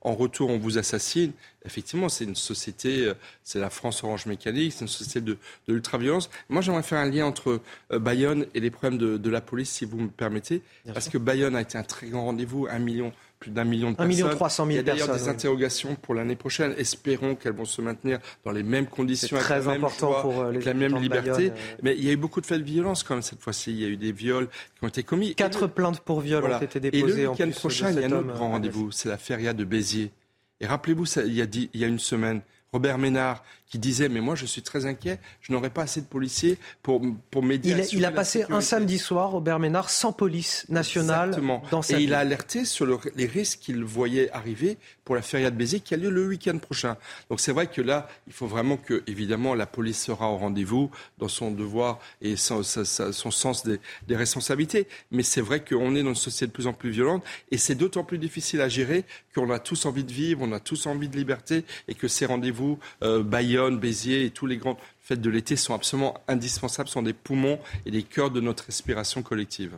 [0.03, 1.33] en retour on vous assassine,
[1.65, 3.15] effectivement, c'est une société, euh,
[3.45, 5.37] c'est la France Orange Mécanique, c'est une société de,
[5.69, 6.31] de l'ultra-violence.
[6.49, 7.61] Moi, j'aimerais faire un lien entre
[7.93, 10.63] euh, Bayonne et les problèmes de, de, la police, si vous me permettez,
[10.93, 13.97] parce que Bayonne a été un très grand rendez-vous, un million plus d'un million de
[13.97, 14.09] personnes.
[14.09, 16.75] Million 300 000 Il y a d'ailleurs des interrogations pour l'année prochaine.
[16.77, 20.51] Espérons qu'elles vont se maintenir dans les mêmes conditions, avec très même important pour euh,
[20.51, 21.51] les avec la même liberté.
[21.51, 21.75] Euh.
[21.83, 23.73] Mais il y a eu beaucoup de faits de violence quand même cette fois-ci.
[23.73, 25.35] Il y a eu des viols qui ont été commis.
[25.35, 27.23] Quatre plaintes pour viol ont été déposées.
[27.23, 28.93] Et le week-end prochain, il y a un autre euh, grand rendez-vous.
[28.93, 30.13] C'est la feria de Béziers.
[30.61, 32.43] Et rappelez-vous, il y a une semaine,
[32.73, 36.07] Robert Ménard, qui disait Mais moi, je suis très inquiet, je n'aurai pas assez de
[36.07, 40.67] policiers pour, pour m'aider il, il a passé un samedi soir, Robert Ménard, sans police
[40.69, 41.63] nationale Exactement.
[41.71, 45.51] dans sa Et il a alerté sur les risques qu'il voyait arriver pour la feria
[45.51, 46.97] de Béziers qui a lieu le week-end prochain.
[47.31, 50.91] Donc c'est vrai que là, il faut vraiment que, évidemment, la police sera au rendez-vous
[51.19, 54.87] dans son devoir et son, son sens des, des, responsabilités.
[55.11, 57.75] Mais c'est vrai qu'on est dans une société de plus en plus violente et c'est
[57.75, 61.09] d'autant plus difficile à gérer qu'on a tous envie de vivre, on a tous envie
[61.09, 63.23] de liberté et que ces rendez-vous, euh,
[63.61, 67.59] Bayonne, Béziers et tous les grandes fêtes de l'été sont absolument indispensables, sont des poumons
[67.85, 69.77] et des cœurs de notre respiration collective.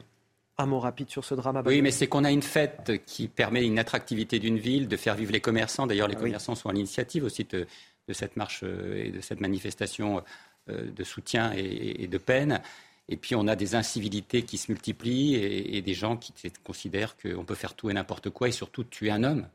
[0.56, 1.56] Un mot rapide sur ce drame.
[1.56, 4.96] À oui, mais c'est qu'on a une fête qui permet une attractivité d'une ville, de
[4.96, 5.88] faire vivre les commerçants.
[5.88, 7.66] D'ailleurs, les ah commerçants sont à l'initiative aussi de,
[8.12, 10.22] cette marche euh, et de cette manifestation
[10.68, 12.60] euh, de soutien et, de peine.
[13.09, 16.32] Et puis on a des incivilités qui se multiplient et, des gens qui
[16.62, 19.48] considèrent qu'on peut faire tout et n'importe quoi et surtout tuer un homme.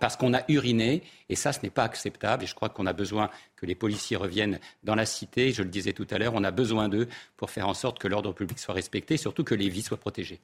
[0.00, 2.44] Parce qu'on a uriné, et ça, ce n'est pas acceptable.
[2.44, 5.52] Et je crois qu'on a besoin que les policiers reviennent dans la cité.
[5.52, 8.08] Je le disais tout à l'heure, on a besoin d'eux pour faire en sorte que
[8.08, 10.40] l'ordre public soit respecté, et surtout que les vies soient protégées.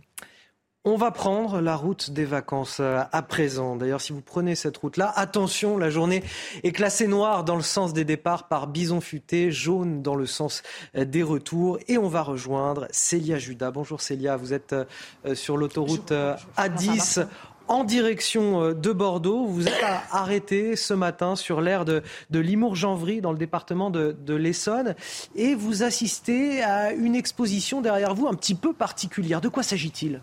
[0.87, 3.75] On va prendre la route des vacances euh, à présent.
[3.75, 6.23] D'ailleurs, si vous prenez cette route-là, attention, la journée
[6.63, 10.63] est classée noire dans le sens des départs par bison futé, jaune dans le sens
[10.95, 11.79] euh, des retours.
[11.89, 13.71] Et on va rejoindre Célia Judas.
[13.71, 16.13] Bonjour Célia, vous êtes euh, sur l'autoroute
[16.59, 17.27] A10
[17.69, 19.47] en direction euh, de Bordeaux.
[19.47, 24.35] Vous êtes arrêté ce matin sur l'aire de, de Limours-Janvry dans le département de, de
[24.35, 24.95] l'Essonne
[25.35, 29.41] et vous assistez à une exposition derrière vous un petit peu particulière.
[29.41, 30.21] De quoi s'agit-il?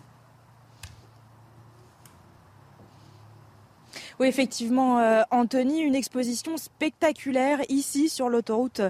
[4.22, 8.80] Oui, effectivement, euh, Anthony, une exposition spectaculaire ici sur l'autoroute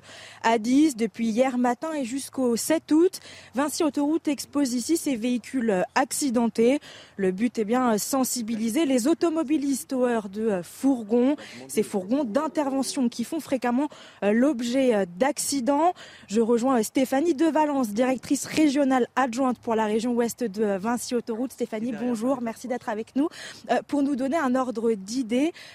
[0.45, 3.19] A10 depuis hier matin et jusqu'au 7 août.
[3.55, 6.81] Vinci Autoroute expose ici ses véhicules accidentés.
[7.17, 11.37] Le but est bien sensibiliser les automobilistes aux heures de fourgons,
[11.67, 13.89] ces fourgons d'intervention qui font fréquemment
[14.23, 15.95] euh, l'objet d'accidents.
[16.27, 21.53] Je rejoins Stéphanie De Valence, directrice régionale adjointe pour la région ouest de Vinci Autoroute.
[21.53, 23.31] Stéphanie, bonjour, merci d'être avec nous.
[23.71, 25.22] Euh, pour nous donner un ordre d'idée,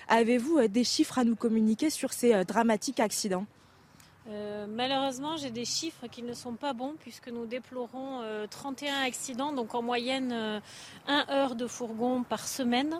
[0.07, 3.45] Avez-vous euh, des chiffres à nous communiquer sur ces euh, dramatiques accidents?
[4.30, 9.53] Euh, malheureusement, j'ai des chiffres qui ne sont pas bons puisque nous déplorons 31 accidents,
[9.53, 10.61] donc en moyenne
[11.07, 12.99] 1 heure de fourgon par semaine.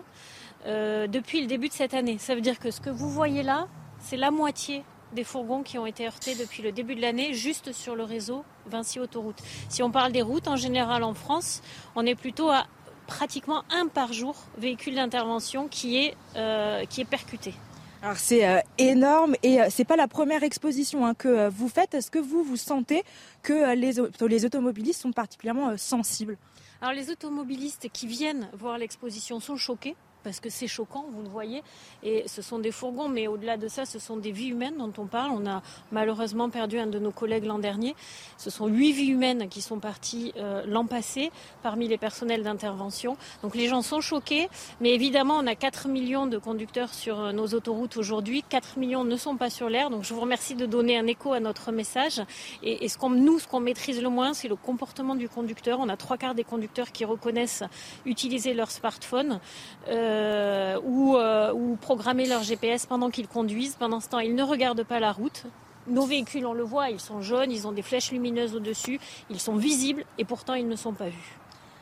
[0.64, 2.16] depuis le début de cette année.
[2.16, 3.68] Ça veut dire que ce que vous voyez là,
[3.98, 7.72] c'est la moitié des fourgons qui ont été heurtés depuis le début de l'année juste
[7.72, 9.42] sur le réseau Vinci Autoroute.
[9.68, 11.62] Si on parle des routes en général en France,
[11.96, 12.66] on est plutôt à
[13.08, 17.54] pratiquement un par jour véhicule d'intervention qui est, euh, qui est percuté.
[18.00, 21.94] Alors c'est euh, énorme et euh, c'est pas la première exposition hein, que vous faites.
[21.94, 23.02] Est-ce que vous vous sentez
[23.42, 23.94] que les,
[24.28, 26.36] les automobilistes sont particulièrement sensibles?
[26.80, 29.96] Alors les automobilistes qui viennent voir l'exposition sont choqués
[30.28, 31.62] parce que c'est choquant, vous le voyez.
[32.02, 34.92] Et ce sont des fourgons, mais au-delà de ça, ce sont des vies humaines dont
[34.98, 35.30] on parle.
[35.32, 37.96] On a malheureusement perdu un de nos collègues l'an dernier.
[38.36, 41.30] Ce sont huit vies humaines qui sont parties euh, l'an passé
[41.62, 43.16] parmi les personnels d'intervention.
[43.40, 44.50] Donc les gens sont choqués,
[44.82, 48.44] mais évidemment, on a 4 millions de conducteurs sur euh, nos autoroutes aujourd'hui.
[48.46, 49.88] 4 millions ne sont pas sur l'air.
[49.88, 52.20] Donc je vous remercie de donner un écho à notre message.
[52.62, 55.78] Et, ce qu'on, nous, ce qu'on maîtrise le moins, c'est le comportement du conducteur.
[55.80, 57.64] On a trois quarts des conducteurs qui reconnaissent
[58.04, 59.40] utiliser leur smartphone.
[59.88, 63.76] Euh, euh, euh, ou, programmer leur GPS pendant qu'ils conduisent.
[63.76, 65.44] Pendant ce temps, ils ne regardent pas la route.
[65.86, 69.00] Nos véhicules, on le voit, ils sont jaunes, ils ont des flèches lumineuses au-dessus,
[69.30, 71.38] ils sont visibles et pourtant ils ne sont pas vus.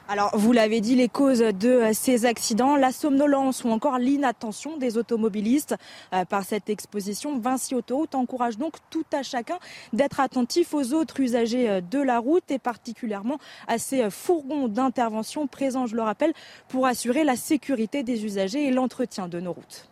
[0.08, 4.76] Alors, vous l'avez dit, les causes de euh, ces accidents, la somnolence ou encore l'inattention
[4.76, 5.74] des automobilistes
[6.14, 7.40] euh, par cette exposition.
[7.40, 9.58] Vinci Autoroute encourage donc tout à chacun
[9.92, 15.48] d'être attentif aux autres usagers euh, de la route et particulièrement à ces fourgons d'intervention
[15.48, 16.34] présents, je le rappelle,
[16.68, 19.88] pour assurer la sécurité des usagers et l'entretien de nos routes.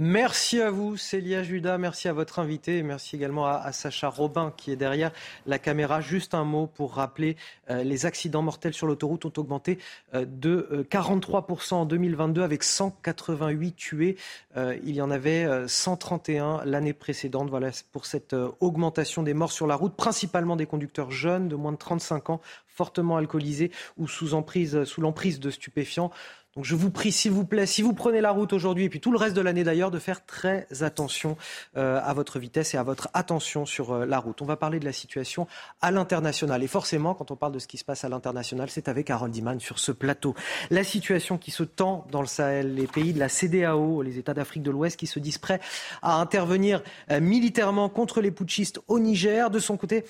[0.00, 1.76] Merci à vous, Célia Judas.
[1.76, 2.84] Merci à votre invité.
[2.84, 5.10] merci également à, Sacha Robin qui est derrière
[5.44, 6.00] la caméra.
[6.00, 7.36] Juste un mot pour rappeler
[7.68, 9.78] euh, les accidents mortels sur l'autoroute ont augmenté
[10.14, 14.16] euh, de 43% euh, en 2022 avec 188 tués.
[14.56, 17.50] il y en avait 131 l'année précédente.
[17.90, 21.76] Pour cette augmentation des morts sur la route, principalement des conducteurs jeunes de moins de
[21.76, 26.12] 35 ans, fortement alcoolisés ou sous l'emprise de stupéfiants.
[26.58, 28.98] Donc je vous prie, s'il vous plaît, si vous prenez la route aujourd'hui et puis
[28.98, 31.36] tout le reste de l'année d'ailleurs, de faire très attention
[31.76, 34.42] euh, à votre vitesse et à votre attention sur euh, la route.
[34.42, 35.46] On va parler de la situation
[35.80, 36.60] à l'international.
[36.64, 39.32] Et forcément, quand on parle de ce qui se passe à l'international, c'est avec Harold
[39.32, 40.34] Diman sur ce plateau.
[40.70, 44.34] La situation qui se tend dans le Sahel, les pays de la CDAO, les États
[44.34, 45.60] d'Afrique de l'Ouest qui se disent prêts
[46.02, 46.82] à intervenir
[47.12, 49.50] euh, militairement contre les putschistes au Niger.
[49.50, 50.04] De son côté,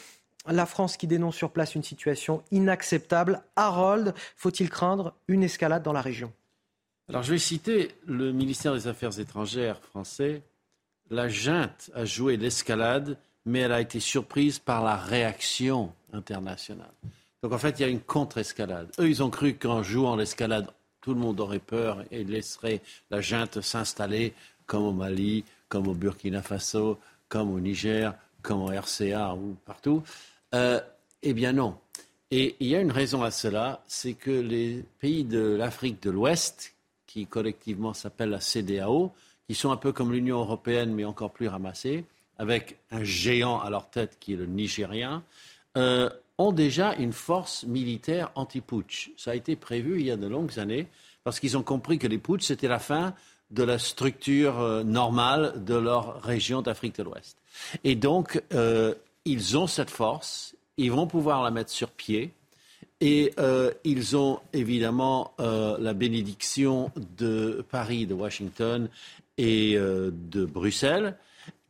[0.46, 3.42] la France qui dénonce sur place une situation inacceptable.
[3.54, 6.32] Harold, faut-il craindre une escalade dans la région?
[7.08, 10.42] Alors je vais citer le ministère des Affaires étrangères français.
[11.10, 13.16] La junte a joué l'escalade,
[13.46, 16.92] mais elle a été surprise par la réaction internationale.
[17.42, 18.90] Donc en fait, il y a une contre-escalade.
[18.98, 20.68] Eux, ils ont cru qu'en jouant l'escalade,
[21.00, 24.34] tout le monde aurait peur et laisserait la junte s'installer
[24.66, 26.98] comme au Mali, comme au Burkina Faso,
[27.30, 30.02] comme au Niger, comme au RCA ou partout.
[30.54, 30.78] Euh,
[31.22, 31.78] eh bien non.
[32.30, 36.10] Et il y a une raison à cela, c'est que les pays de l'Afrique de
[36.10, 36.74] l'Ouest,
[37.08, 39.12] qui collectivement s'appellent la CDAO,
[39.48, 42.04] qui sont un peu comme l'Union européenne mais encore plus ramassés,
[42.38, 45.24] avec un géant à leur tête qui est le Nigérien,
[45.76, 49.10] euh, ont déjà une force militaire anti-putsch.
[49.16, 50.86] Ça a été prévu il y a de longues années
[51.24, 53.14] parce qu'ils ont compris que les putsch, c'était la fin
[53.50, 57.38] de la structure euh, normale de leur région d'Afrique de l'Ouest.
[57.82, 58.40] Et donc,
[59.24, 62.32] ils ont cette force, ils vont pouvoir la mettre sur pied.
[63.00, 68.88] Et euh, ils ont évidemment euh, la bénédiction de Paris, de Washington
[69.36, 71.16] et euh, de Bruxelles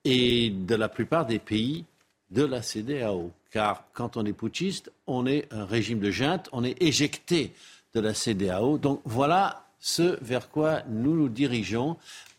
[0.05, 1.85] et de la plupart des pays
[2.31, 3.31] de la CDAO.
[3.51, 7.53] Car quand on est putschiste, on est un régime de junte, on est éjecté
[7.95, 8.79] de la CDAO.
[8.79, 11.99] Donc voilà ce vers quoi nous nous dirigeons.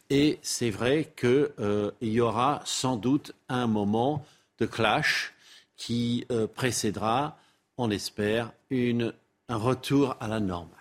[0.10, 4.26] Et c'est vrai qu'il y aura sans doute un moment
[4.60, 5.34] de clash
[5.78, 6.26] qui
[6.56, 7.38] précédera,
[7.78, 9.14] on espère, une,
[9.48, 10.76] un retour à la normale.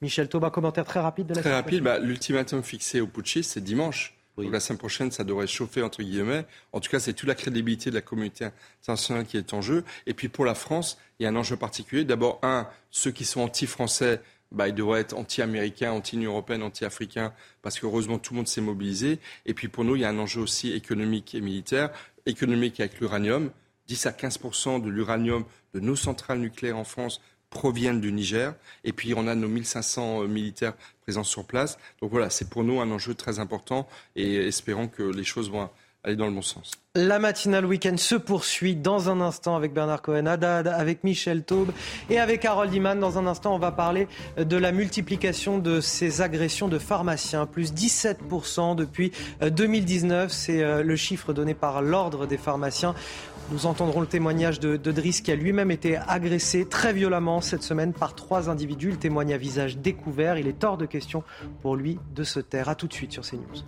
[0.00, 3.64] Michel Taubin, commentaire très rapide de la Très rapide, bah, l'ultimatum fixé au putschistes, c'est
[3.64, 4.14] dimanche.
[4.36, 6.46] Donc la semaine prochaine, ça devrait chauffer, entre guillemets.
[6.72, 8.48] En tout cas, c'est toute la crédibilité de la communauté
[8.82, 9.84] internationale qui est en jeu.
[10.06, 12.04] Et puis pour la France, il y a un enjeu particulier.
[12.04, 14.20] D'abord, un, ceux qui sont anti-français,
[14.52, 17.32] bah, ils devraient être anti-américains, anti-Union européenne, anti-africains,
[17.62, 19.18] parce qu'heureusement, tout le monde s'est mobilisé.
[19.44, 21.90] Et puis pour nous, il y a un enjeu aussi économique et militaire
[22.26, 23.50] économique avec l'uranium.
[23.88, 25.44] 10 à 15% de l'uranium
[25.74, 27.20] de nos centrales nucléaires en France
[27.50, 28.54] proviennent du Niger.
[28.84, 31.78] Et puis, on a nos 1500 euh, militaires présents sur place.
[32.00, 35.70] Donc voilà, c'est pour nous un enjeu très important et espérons que les choses vont
[36.04, 36.70] aller dans le bon sens.
[36.94, 41.70] La matinale week-end se poursuit dans un instant avec Bernard Cohen, avec Michel Taube
[42.08, 42.98] et avec Harold Iman.
[42.98, 44.06] Dans un instant, on va parler
[44.36, 50.24] de la multiplication de ces agressions de pharmaciens, plus 17% depuis 2019.
[50.24, 52.94] Euh, C'est euh, le chiffre donné par l'Ordre des pharmaciens.
[53.50, 57.94] Nous entendrons le témoignage de, de qui a lui-même été agressé très violemment cette semaine
[57.94, 58.90] par trois individus.
[58.90, 60.36] Il témoigne à visage découvert.
[60.36, 61.24] Il est hors de question
[61.62, 62.68] pour lui de se taire.
[62.68, 63.64] A tout de suite sur CNews.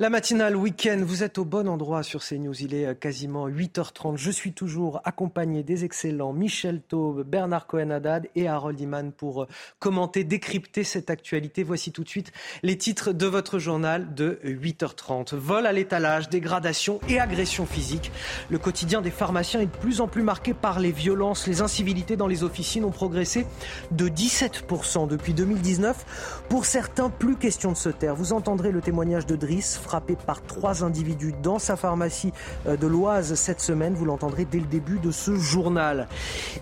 [0.00, 2.62] La matinale week-end, vous êtes au bon endroit sur CNews.
[2.62, 4.16] Il est euh, quasiment 8h30.
[4.16, 9.46] Je suis toujours accompagné des excellents Michel Taube, Bernard Cohen-Haddad et Harold Iman pour euh,
[9.78, 11.64] commenter, décrypter cette actualité.
[11.64, 12.32] Voici tout de suite
[12.62, 15.34] les titres de votre journal de 8h30.
[15.34, 18.10] Vol à l'étalage, dégradation et agression physique.
[18.48, 21.46] Le quotidien des pharmaciens est de plus en plus marqué par les violences.
[21.46, 23.44] Les incivilités dans les officines ont progressé
[23.90, 26.46] de 17% depuis 2019.
[26.48, 28.14] Pour certains, plus question de se taire.
[28.14, 32.32] Vous entendrez le témoignage de Driss frappé par trois individus dans sa pharmacie
[32.68, 33.92] euh, de l'Oise cette semaine.
[33.94, 36.06] Vous l'entendrez dès le début de ce journal.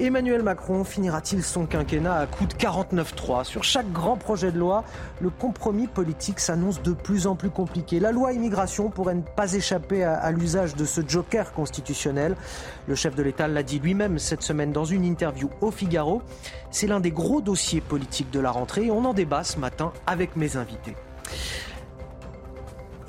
[0.00, 4.82] Emmanuel Macron finira-t-il son quinquennat à coup de 49-3 Sur chaque grand projet de loi,
[5.20, 8.00] le compromis politique s'annonce de plus en plus compliqué.
[8.00, 12.34] La loi immigration pourrait ne pas échapper à, à l'usage de ce joker constitutionnel.
[12.86, 16.22] Le chef de l'État l'a dit lui-même cette semaine dans une interview au Figaro.
[16.70, 19.92] C'est l'un des gros dossiers politiques de la rentrée et on en débat ce matin
[20.06, 20.96] avec mes invités.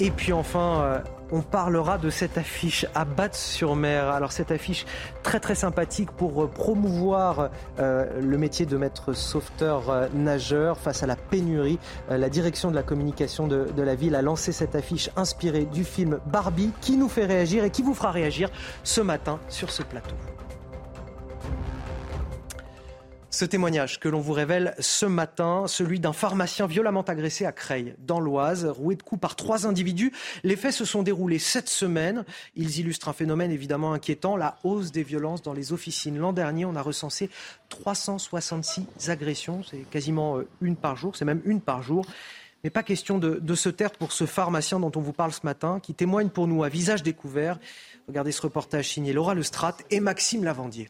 [0.01, 0.99] Et puis enfin, euh,
[1.29, 4.07] on parlera de cette affiche à Batz-sur-Mer.
[4.07, 4.85] Alors cette affiche
[5.23, 7.49] très très sympathique pour euh, promouvoir
[7.79, 11.79] euh, le métier de maître sauveteur nageur face à la pénurie.
[12.09, 16.19] La direction de la communication de la ville a lancé cette affiche inspirée du film
[16.27, 18.49] Barbie qui nous fait réagir et qui vous fera réagir
[18.83, 20.15] ce matin sur ce plateau.
[23.31, 27.93] Ce témoignage que l'on vous révèle ce matin, celui d'un pharmacien violemment agressé à Creil,
[27.99, 30.11] dans l'Oise, roué de coups par trois individus.
[30.43, 32.25] Les faits se sont déroulés cette semaine.
[32.55, 36.17] Ils illustrent un phénomène évidemment inquiétant, la hausse des violences dans les officines.
[36.17, 37.29] L'an dernier, on a recensé
[37.69, 42.05] 366 agressions, c'est quasiment une par jour, c'est même une par jour.
[42.63, 45.41] Mais pas question de, de, se taire pour ce pharmacien dont on vous parle ce
[45.43, 47.59] matin, qui témoigne pour nous à visage découvert.
[48.07, 50.89] Regardez ce reportage signé Laura Lestrade et Maxime Lavandier.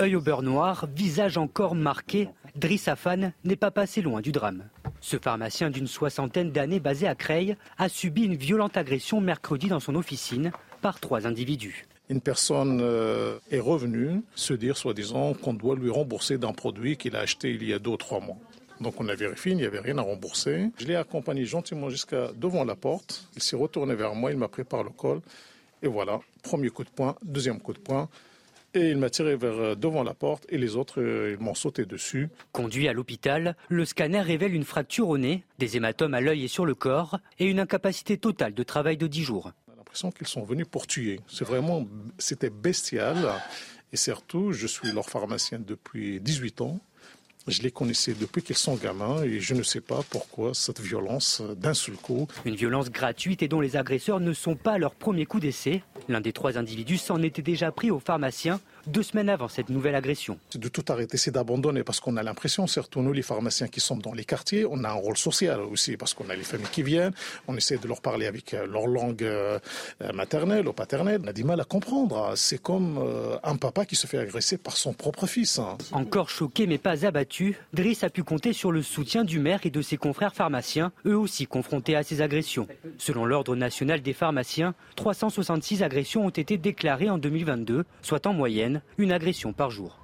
[0.00, 4.64] Œil au beurre noir, visage encore marqué, Driss Afan n'est pas passé loin du drame.
[5.02, 9.78] Ce pharmacien d'une soixantaine d'années basé à Creil a subi une violente agression mercredi dans
[9.78, 11.86] son officine par trois individus.
[12.08, 17.14] Une personne euh, est revenue se dire, soi-disant, qu'on doit lui rembourser d'un produit qu'il
[17.14, 18.38] a acheté il y a deux ou trois mois.
[18.80, 20.70] Donc on a vérifié, il n'y avait rien à rembourser.
[20.78, 23.28] Je l'ai accompagné gentiment jusqu'à devant la porte.
[23.36, 25.20] Il s'est retourné vers moi, il m'a pris par le col.
[25.82, 28.08] Et voilà, premier coup de poing, deuxième coup de poing.
[28.72, 31.86] Et il m'a tiré vers devant la porte et les autres, euh, ils m'ont sauté
[31.86, 32.28] dessus.
[32.52, 36.48] Conduit à l'hôpital, le scanner révèle une fracture au nez, des hématomes à l'œil et
[36.48, 39.52] sur le corps et une incapacité totale de travail de 10 jours.
[39.66, 41.20] On a l'impression qu'ils sont venus pour tuer.
[41.26, 41.84] C'est vraiment,
[42.18, 43.16] c'était bestial.
[43.92, 46.78] Et surtout, je suis leur pharmacien depuis 18 ans.
[47.50, 51.42] Je les connaissais depuis qu'ils sont gamins et je ne sais pas pourquoi cette violence
[51.56, 52.28] d'un seul coup.
[52.44, 55.82] Une violence gratuite et dont les agresseurs ne sont pas à leur premier coup d'essai.
[56.08, 59.94] L'un des trois individus s'en était déjà pris au pharmacien deux semaines avant cette nouvelle
[59.94, 60.38] agression.
[60.50, 63.80] C'est de tout arrêter, c'est d'abandonner parce qu'on a l'impression, surtout nous les pharmaciens qui
[63.80, 66.68] sommes dans les quartiers, on a un rôle social aussi parce qu'on a les familles
[66.72, 67.12] qui viennent,
[67.48, 69.26] on essaie de leur parler avec leur langue
[70.14, 71.20] maternelle ou paternelle.
[71.24, 72.32] On a du mal à comprendre.
[72.36, 72.98] C'est comme
[73.42, 75.60] un papa qui se fait agresser par son propre fils.
[75.92, 79.70] Encore choqué mais pas abattu, Driss a pu compter sur le soutien du maire et
[79.70, 82.66] de ses confrères pharmaciens, eux aussi confrontés à ces agressions.
[82.98, 88.79] Selon l'Ordre national des pharmaciens, 366 agressions ont été déclarées en 2022, soit en moyenne
[88.98, 89.98] une agression par jour.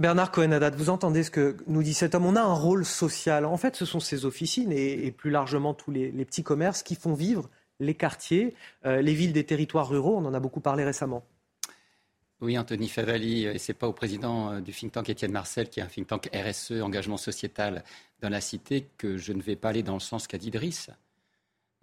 [0.00, 3.44] Bernard Cohen-Haddad, vous entendez ce que nous dit cet homme On a un rôle social.
[3.44, 6.82] En fait, ce sont ces officines et, et plus largement tous les, les, petits commerces
[6.82, 7.50] qui font vivre
[7.80, 8.54] les quartiers,
[8.86, 10.16] euh, les villes des territoires ruraux.
[10.16, 11.22] On en a beaucoup parlé récemment.
[12.40, 15.82] Oui, Anthony Favali, et c'est pas au président du think tank Étienne Marcel, qui est
[15.82, 17.84] un think tank RSE, engagement sociétal
[18.22, 20.88] dans la cité, que je ne vais pas aller dans le sens qu'a dit Driss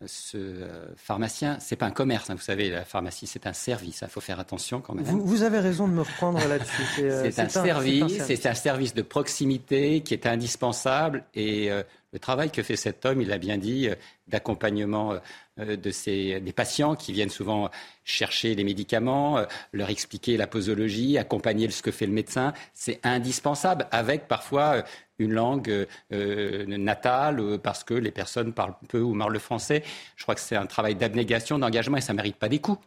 [0.06, 4.00] ce pharmacien, c'est pas un commerce, hein, vous savez, la pharmacie, c'est un service.
[4.02, 5.04] Il hein, faut faire attention quand même.
[5.04, 6.84] Vous, vous avez raison de me reprendre là-dessus.
[6.96, 11.82] C'est un, un, service, c'est un, un, service de proximité qui est indispensable et euh,
[12.14, 13.96] le travail que fait cet homme, il l'a bien dit, euh,
[14.28, 15.14] d'accompagnement
[15.60, 17.70] euh, de ces, des patients qui viennent souvent
[18.04, 23.00] chercher les médicaments, euh, leur expliquer la posologie, accompagner ce que fait le médecin, c'est
[23.04, 24.84] indispensable, avec parfois
[25.20, 29.84] une langue euh, natale, parce que les personnes parlent peu ou mal le français.
[30.16, 32.80] Je crois que c'est un travail d'abnégation, d'engagement, et ça ne mérite pas des coups.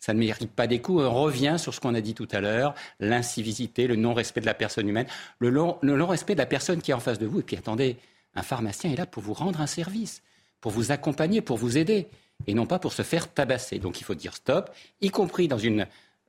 [0.00, 1.02] Ça ne mérite pas des coups.
[1.04, 4.54] On revient sur ce qu'on a dit tout à l'heure, l'incivisité, le non-respect de la
[4.54, 5.06] personne humaine,
[5.38, 7.40] le non-respect de la personne qui est en face de vous.
[7.40, 7.96] Et puis attendez,
[8.34, 10.22] un pharmacien est là pour vous rendre un service,
[10.60, 12.08] pour vous accompagner, pour vous aider,
[12.46, 13.78] et non pas pour se faire tabasser.
[13.78, 14.70] Donc il faut dire stop,
[15.00, 15.86] y compris dans une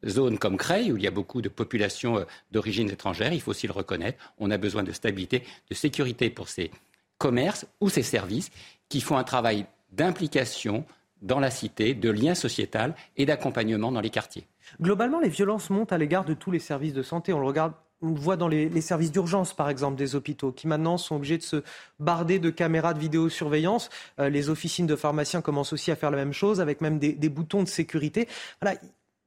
[0.08, 3.68] zone comme Creil, où il y a beaucoup de populations d'origine étrangère, il faut aussi
[3.68, 4.34] le reconnaître.
[4.38, 6.72] On a besoin de stabilité, de sécurité pour ces
[7.18, 8.52] commerces ou ces services
[8.90, 10.86] qui font un travail d'implication
[11.22, 14.46] dans la cité, de lien sociétal et d'accompagnement dans les quartiers.
[14.82, 17.34] Globalement, les violences montent à l'égard de tous les services de santé.
[17.34, 20.68] On le regarde on le voit dans les, services d'urgence, par exemple, des hôpitaux, qui
[20.68, 21.64] maintenant sont obligés de se
[22.00, 23.90] barder de caméras de vidéosurveillance.
[24.20, 27.14] Euh, les officines de pharmaciens commencent aussi à faire la même chose, avec même des,
[27.14, 28.28] des boutons de sécurité.
[28.62, 28.78] Voilà,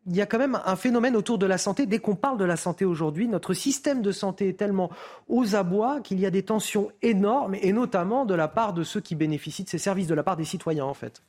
[0.07, 1.87] il y a quand même un phénomène autour de la santé.
[1.87, 4.91] Dès qu'on parle de la santé aujourd'hui, notre système de santé est tellement
[5.29, 9.01] aux abois qu'il y a des tensions énormes, et notamment de la part de ceux
[9.01, 11.23] qui bénéficient de ces services, de la part des citoyens, en fait.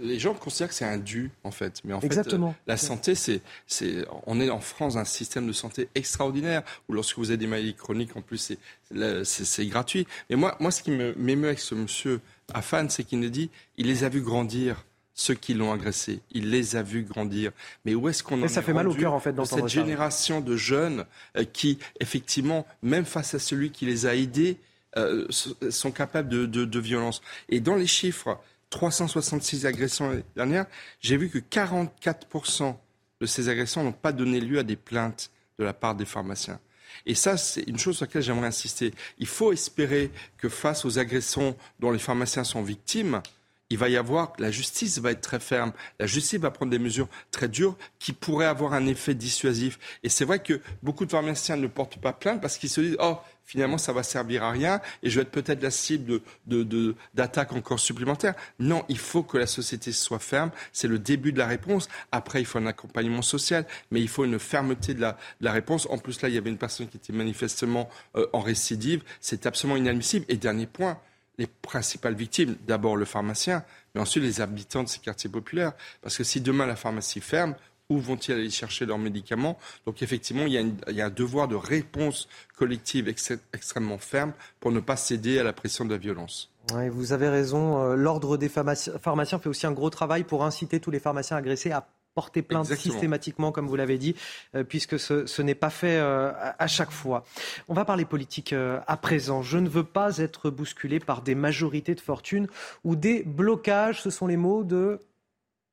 [0.00, 1.80] Les gens considèrent que c'est un dû, en fait.
[1.84, 2.52] Mais en Exactement.
[2.52, 6.92] fait, la santé, c'est, c'est, on est en France un système de santé extraordinaire où
[6.92, 8.56] lorsque vous avez des maladies chroniques, en plus,
[8.92, 10.06] c'est, c'est, gratuit.
[10.30, 12.20] Mais moi, moi, ce qui m'émeut avec ce monsieur
[12.52, 14.84] Afan, c'est qu'il nous dit, il les a vus grandir
[15.14, 16.20] ceux qui l'ont agressé.
[16.30, 17.50] Il les a vus grandir.
[17.84, 20.56] Mais où est-ce qu'on en ça fait mal au cœur en fait cette génération de
[20.56, 21.04] jeunes
[21.36, 24.58] euh, qui, effectivement, même face à celui qui les a aidés,
[24.96, 27.20] euh, sont capables de, de, de, violence.
[27.50, 28.40] Et dans les chiffres,
[28.70, 30.66] 366 agressions l'année dernière,
[31.00, 32.76] j'ai vu que 44%
[33.20, 36.60] de ces agressions n'ont pas donné lieu à des plaintes de la part des pharmaciens.
[37.06, 38.92] Et ça, c'est une chose sur laquelle j'aimerais insister.
[39.18, 43.22] Il faut espérer que face aux agressions dont les pharmaciens sont victimes,
[43.70, 46.78] il va y avoir, la justice va être très ferme, la justice va prendre des
[46.78, 49.78] mesures très dures qui pourraient avoir un effet dissuasif.
[50.02, 52.96] Et c'est vrai que beaucoup de pharmaciens ne portent pas plainte parce qu'ils se disent,
[53.00, 56.94] oh, finalement, ça va servir à rien et je vais être peut-être la cible de,
[57.14, 58.34] d'attaques encore supplémentaires.
[58.58, 60.50] Non, il faut que la société soit ferme.
[60.72, 61.88] C'est le début de la réponse.
[62.10, 65.86] Après, il faut un accompagnement social, mais il faut une fermeté de la, la réponse.
[65.90, 69.02] En plus, là, il y avait une personne qui était manifestement euh, en récidive.
[69.20, 70.26] C'est absolument inadmissible.
[70.28, 70.98] Et dernier point,
[71.38, 75.72] les principales victimes, d'abord le pharmacien, mais ensuite les habitants de ces quartiers populaires.
[76.02, 77.54] Parce que si demain la pharmacie ferme,
[77.90, 79.58] où vont-ils aller chercher leurs médicaments?
[79.86, 84.96] Donc effectivement, il y, a un devoir de réponse collective extrêmement ferme pour ne pas
[84.96, 86.50] céder à la pression de la violence.
[86.90, 87.82] vous avez raison.
[87.82, 91.70] Euh, l'ordre des pharmaciens fait aussi un gros travail pour inciter tous les pharmaciens agressés
[91.70, 91.88] à
[92.18, 94.16] porter plainte systématiquement, comme vous l'avez dit,
[94.56, 97.22] euh, puisque ce, n'est pas fait euh, à, chaque fois.
[97.68, 99.40] On va parler politique euh, à présent.
[99.42, 102.48] Je ne veux pas être bousculé par des majorités de fortune
[102.82, 104.02] ou des blocages.
[104.02, 104.98] Ce sont les mots de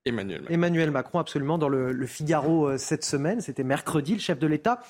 [0.05, 0.53] Emmanuel Macron.
[0.53, 3.41] Emmanuel Macron, absolument, dans le, Figaro cette semaine.
[3.41, 4.81] C'était mercredi, le chef de l'État,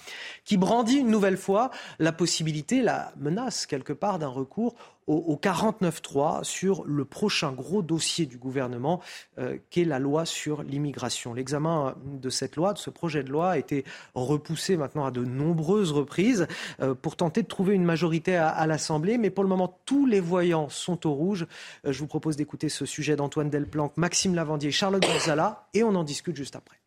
[0.44, 4.76] qui brandit une nouvelle fois la possibilité, la menace quelque part d'un recours
[5.07, 9.02] au, 49.3 sur le prochain gros dossier du gouvernement,
[9.38, 11.34] euh, qui est la loi sur l'immigration.
[11.34, 15.23] L'examen de cette loi, de ce projet de loi, a été repoussé maintenant à de
[15.23, 16.48] nombreuses reprises
[16.82, 19.18] euh, pour tenter de trouver une majorité à, l'Assemblée.
[19.18, 21.45] Mais pour le moment, tous les voyants sont au rouge.
[21.86, 25.94] Euh, je vous propose d'écouter ce sujet d'Antoine Delplanque, Maxime Lavandier, Charlotte Gonzala, et on
[25.95, 26.77] en discute juste après.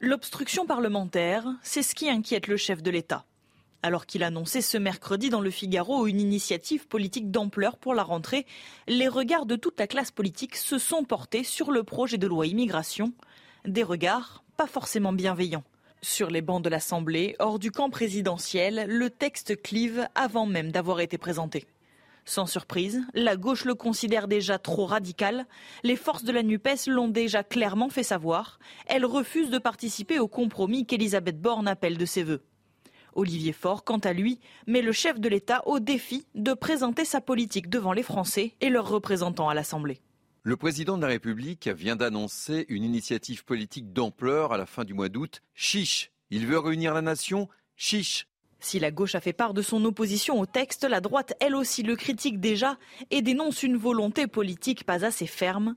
[0.00, 3.24] L'obstruction parlementaire, c'est ce qui inquiète le chef de l'État
[3.82, 8.46] alors qu'il annonçait ce mercredi dans le Figaro une initiative politique d'ampleur pour la rentrée,
[8.86, 12.46] les regards de toute la classe politique se sont portés sur le projet de loi
[12.46, 13.12] immigration,
[13.66, 15.64] des regards pas forcément bienveillants.
[16.02, 21.00] Sur les bancs de l'Assemblée, hors du camp présidentiel, le texte clive avant même d'avoir
[21.00, 21.66] été présenté.
[22.24, 25.46] Sans surprise, la gauche le considère déjà trop radical.
[25.82, 28.58] Les forces de la NUPES l'ont déjà clairement fait savoir.
[28.86, 32.42] Elle refuse de participer au compromis qu'Elisabeth Borne appelle de ses voeux.
[33.14, 37.20] Olivier Faure, quant à lui, met le chef de l'État au défi de présenter sa
[37.20, 40.00] politique devant les Français et leurs représentants à l'Assemblée.
[40.42, 44.94] Le président de la République vient d'annoncer une initiative politique d'ampleur à la fin du
[44.94, 45.40] mois d'août.
[45.54, 48.26] Chiche Il veut réunir la nation Chiche
[48.64, 51.82] si la gauche a fait part de son opposition au texte, la droite, elle aussi,
[51.82, 52.78] le critique déjà
[53.10, 55.74] et dénonce une volonté politique pas assez ferme.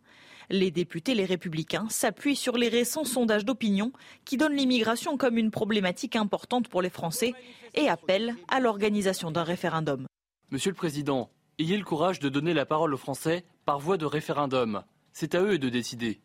[0.50, 3.92] Les députés, les républicains, s'appuient sur les récents sondages d'opinion
[4.26, 7.34] qui donnent l'immigration comme une problématique importante pour les Français
[7.74, 10.06] et appellent à l'organisation d'un référendum.
[10.52, 14.06] Monsieur le Président, ayez le courage de donner la parole aux Français par voie de
[14.06, 14.84] référendum.
[15.12, 16.22] C'est à eux de décider.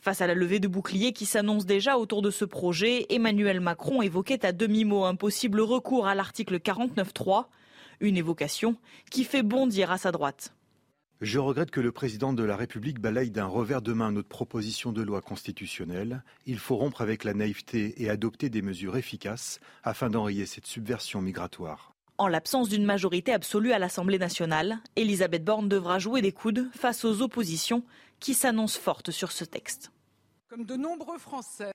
[0.00, 4.00] Face à la levée de boucliers qui s'annonce déjà autour de ce projet, Emmanuel Macron
[4.00, 7.46] évoquait à demi-mot un possible recours à l'article 49.3,
[8.00, 8.76] une évocation
[9.10, 10.54] qui fait bondir à sa droite.
[11.20, 14.90] Je regrette que le président de la République balaye d'un revers de main notre proposition
[14.90, 16.24] de loi constitutionnelle.
[16.46, 21.20] Il faut rompre avec la naïveté et adopter des mesures efficaces afin d'enrayer cette subversion
[21.20, 21.92] migratoire.
[22.16, 27.04] En l'absence d'une majorité absolue à l'Assemblée nationale, Elisabeth Borne devra jouer des coudes face
[27.04, 27.84] aux oppositions
[28.18, 29.92] qui s'annoncent fortes sur ce texte.
[30.48, 31.72] Comme de nombreux Français.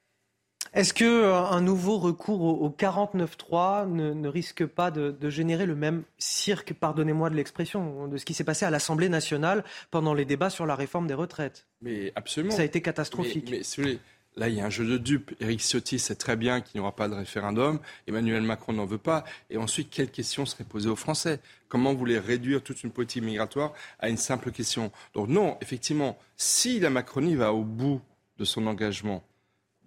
[0.76, 6.04] Est-ce qu'un euh, nouveau recours au, 49.3 ne, ne, risque pas de, générer le même
[6.18, 10.50] cirque, pardonnez-moi de l'expression, de ce qui s'est passé à l'Assemblée nationale pendant les débats
[10.50, 11.66] sur la réforme des retraites?
[11.82, 12.54] Mais absolument.
[12.54, 13.50] Ça a été catastrophique.
[13.50, 14.00] Mais,
[14.38, 15.34] Là, il y a un jeu de dupes.
[15.40, 17.80] Éric Ciotti sait très bien qu'il n'y aura pas de référendum.
[18.06, 19.24] Emmanuel Macron n'en veut pas.
[19.50, 21.40] Et ensuite, quelle question serait posée aux Français?
[21.70, 24.92] Comment vous voulez réduire toute une politique migratoire à une simple question?
[25.14, 28.02] Donc non, effectivement, si la Macronie va au bout
[28.38, 29.24] de son engagement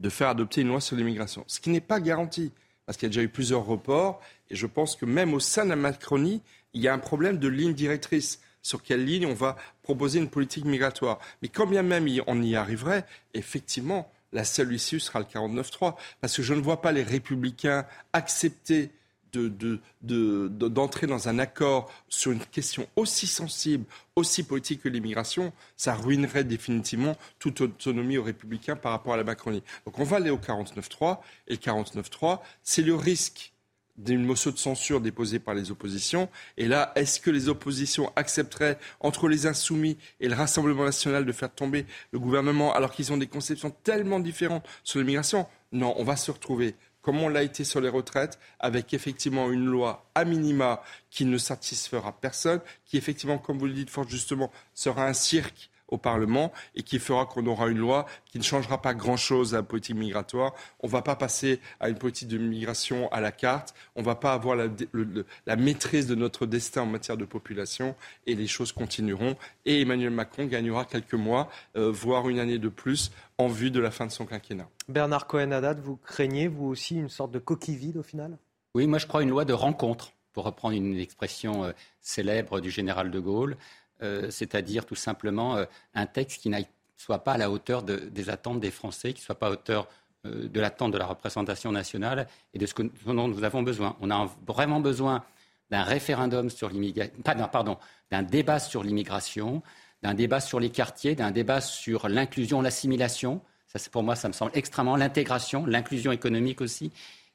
[0.00, 2.52] de faire adopter une loi sur l'immigration, ce qui n'est pas garanti,
[2.86, 4.20] parce qu'il y a déjà eu plusieurs reports,
[4.50, 6.42] et je pense que même au sein de la Macronie,
[6.72, 10.28] il y a un problème de ligne directrice sur quelle ligne on va proposer une
[10.28, 11.18] politique migratoire.
[11.42, 15.94] Mais quand bien même on y arriverait, effectivement, la seule issue sera le 49-3.
[16.20, 18.90] Parce que je ne vois pas les républicains accepter
[19.32, 23.84] d'entrer dans un accord sur une question aussi sensible,
[24.16, 29.24] aussi politique que l'immigration, ça ruinerait définitivement toute autonomie aux républicains par rapport à la
[29.24, 29.62] Macronie.
[29.86, 33.52] Donc on va aller au 49-3, et le 49-3, c'est le risque
[33.98, 36.28] d'une motion de censure déposée par les oppositions.
[36.56, 41.32] Et là, est-ce que les oppositions accepteraient, entre les insoumis et le Rassemblement national, de
[41.32, 45.46] faire tomber le gouvernement alors qu'ils ont des conceptions tellement différentes sur l'immigration?
[45.72, 49.66] Non, on va se retrouver comme on l'a été sur les retraites, avec effectivement une
[49.66, 54.50] loi à minima qui ne satisfera personne, qui effectivement, comme vous le dites fort justement,
[54.74, 58.80] sera un cirque au Parlement et qui fera qu'on aura une loi qui ne changera
[58.80, 60.54] pas grand-chose à la politique migratoire.
[60.80, 63.74] On ne va pas passer à une politique de migration à la carte.
[63.96, 67.94] On ne va pas avoir la, maîtrise de notre destin en matière de population
[68.26, 69.36] et les choses continueront.
[69.64, 73.80] Et Emmanuel Macron gagnera quelques mois, euh, voire une année de plus en vue de
[73.80, 74.68] la fin de son quinquennat.
[74.88, 78.36] Bernard Cohen-Haddad, vous craignez, vous aussi, une sorte de coquille vide au final?
[78.74, 82.70] Oui, moi je crois une loi de rencontre pour reprendre une expression euh, célèbre du
[82.70, 83.56] général de Gaulle.
[84.02, 85.64] Euh, c'est-à-dire tout simplement euh,
[85.94, 86.58] un texte qui ne
[86.96, 89.88] soit pas à la hauteur des attentes des Français, qui ne soit pas à hauteur
[90.26, 92.74] euh, de l'attente de la représentation nationale et de ce,
[93.06, 93.96] dont nous avons besoin.
[94.00, 95.24] On a vraiment besoin
[95.70, 97.12] d'un référendum sur l'immigration,
[97.52, 97.76] pardon,
[98.10, 99.62] d'un débat sur l'immigration,
[100.02, 103.40] d'un débat sur les quartiers, d'un débat sur l'inclusion, l'assimilation.
[103.66, 106.90] Ça, pour moi, ça me semble extrêmement l'intégration, l'inclusion économique aussi,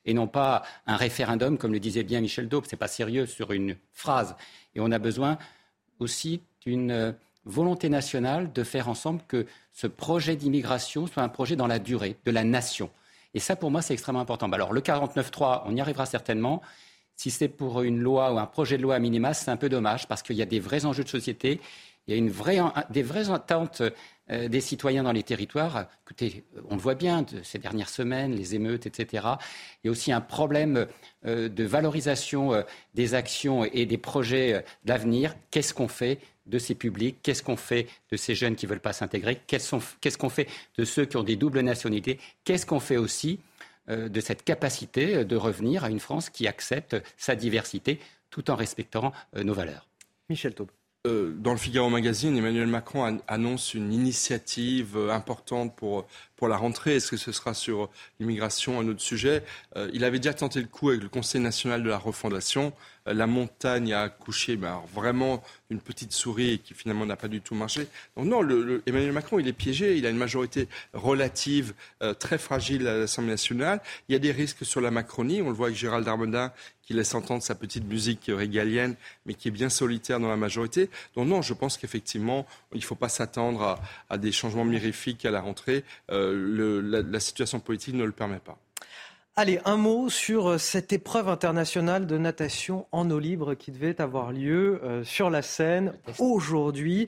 [0.05, 2.65] et non pas un référendum, comme le disait bien Michel Daube.
[2.67, 4.35] C'est pas sérieux sur une phrase.
[4.75, 5.37] Et on a besoin
[5.99, 7.11] aussi d'une euh,
[7.45, 12.15] volonté nationale de faire ensemble que ce projet d'immigration soit un projet dans la durée
[12.25, 12.89] de la nation.
[13.33, 14.47] Et ça, pour moi, c'est extrêmement important.
[14.47, 16.61] Bah, alors, le 49.3, on y arrivera certainement.
[17.15, 19.69] Si c'est pour une loi ou un projet de loi à minima, c'est un peu
[19.69, 21.59] dommage parce qu'il y a des vrais enjeux de société,
[22.07, 22.59] il y a une vraie,
[22.89, 23.81] des vraies attentes
[24.31, 25.87] euh, des citoyens dans les territoires.
[26.05, 29.27] Écoutez, on le voit bien ces dernières semaines, les émeutes, etc.
[29.83, 30.87] Il y a aussi un problème
[31.25, 32.63] euh, de valorisation
[32.93, 35.35] des actions et des projets d'avenir.
[35.51, 38.79] Qu'est-ce qu'on fait de ces publics, qu'est-ce qu'on fait de ces jeunes qui ne veulent
[38.79, 40.47] pas s'intégrer, qu'est-ce qu'on fait
[40.77, 43.39] de ceux qui ont des doubles nationalités, qu'est-ce qu'on fait aussi
[43.89, 48.55] euh, de cette capacité de revenir à une France qui accepte sa diversité tout en
[48.55, 49.87] respectant euh, nos valeurs?
[50.29, 50.71] Michel Taube.
[51.05, 56.95] Euh, dans le Figaro Magazine, Emmanuel Macron annonce une initiative importante pour pour la rentrée.
[56.95, 57.89] Est-ce que ce sera sur
[58.19, 59.43] l'immigration, un autre sujet?
[59.75, 62.73] Euh, Il avait déjà tenté le coup avec le Conseil national de la refondation.
[63.07, 67.41] Euh, la montagne a accouché mais vraiment une petite souris qui finalement n'a pas du
[67.41, 67.87] tout marché.
[68.15, 68.41] Donc non,
[68.85, 69.97] Emmanuel Macron, il est piégé.
[69.97, 73.81] Il a une majorité relative euh, très fragile à l'Assemblée nationale.
[74.09, 75.41] Il y a des risques sur la Macronie.
[75.41, 76.51] On le voit avec Gérald Darmanin
[76.83, 78.95] qui laisse entendre sa petite musique régalienne,
[79.25, 80.89] mais qui est bien solitaire dans la majorité.
[81.15, 83.79] Donc non, je pense qu'effectivement, il ne faut pas s'attendre
[84.09, 85.83] à, des changements mirifiques à la rentrée
[86.31, 88.57] la, situation politique ne le permet pas.
[89.35, 94.31] Allez, un mot sur cette épreuve internationale de natation en eau libre qui devait avoir
[94.31, 97.07] lieu euh, sur la Seine aujourd'hui.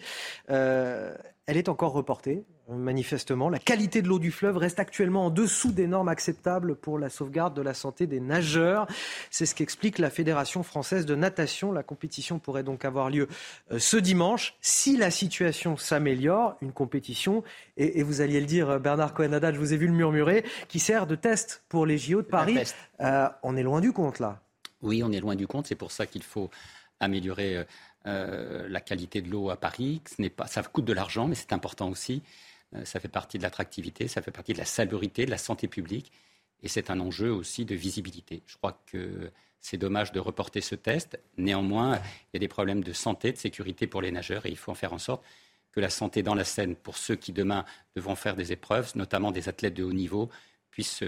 [0.49, 1.13] Euh,
[1.47, 3.49] elle est encore reportée manifestement.
[3.49, 7.09] La qualité de l'eau du fleuve reste actuellement en dessous des normes acceptables pour la
[7.09, 8.87] sauvegarde de la santé des nageurs.
[9.29, 11.71] C'est ce qu'explique la Fédération française de natation.
[11.71, 13.27] La compétition pourrait donc avoir lieu
[13.71, 14.55] euh, ce dimanche.
[14.61, 17.43] Si la situation s'améliore, une compétition,
[17.77, 21.05] et, vous alliez le dire, Bernard cohen je vous ai vu le murmurer, qui sert
[21.05, 22.59] de test pour les JO de Paris.
[23.01, 24.41] Euh, on est loin du compte là.
[24.81, 25.67] Oui, on est loin du compte.
[25.67, 26.49] C'est pour ça qu'il faut
[26.99, 27.65] améliorer
[28.07, 30.01] euh, la qualité de l'eau à Paris.
[30.05, 32.21] Ce n'est pas, ça coûte de l'argent, mais c'est important aussi.
[32.75, 35.67] Euh, ça fait partie de l'attractivité, ça fait partie de la salubrité, de la santé
[35.67, 36.11] publique.
[36.61, 38.41] Et c'est un enjeu aussi de visibilité.
[38.47, 41.19] Je crois que c'est dommage de reporter ce test.
[41.37, 44.57] Néanmoins, il y a des problèmes de santé, de sécurité pour les nageurs et il
[44.57, 45.23] faut en faire en sorte
[45.71, 47.65] que la santé dans la Seine, pour ceux qui demain
[47.95, 50.29] devront faire des épreuves, notamment des athlètes de haut niveau,
[50.71, 51.03] puisse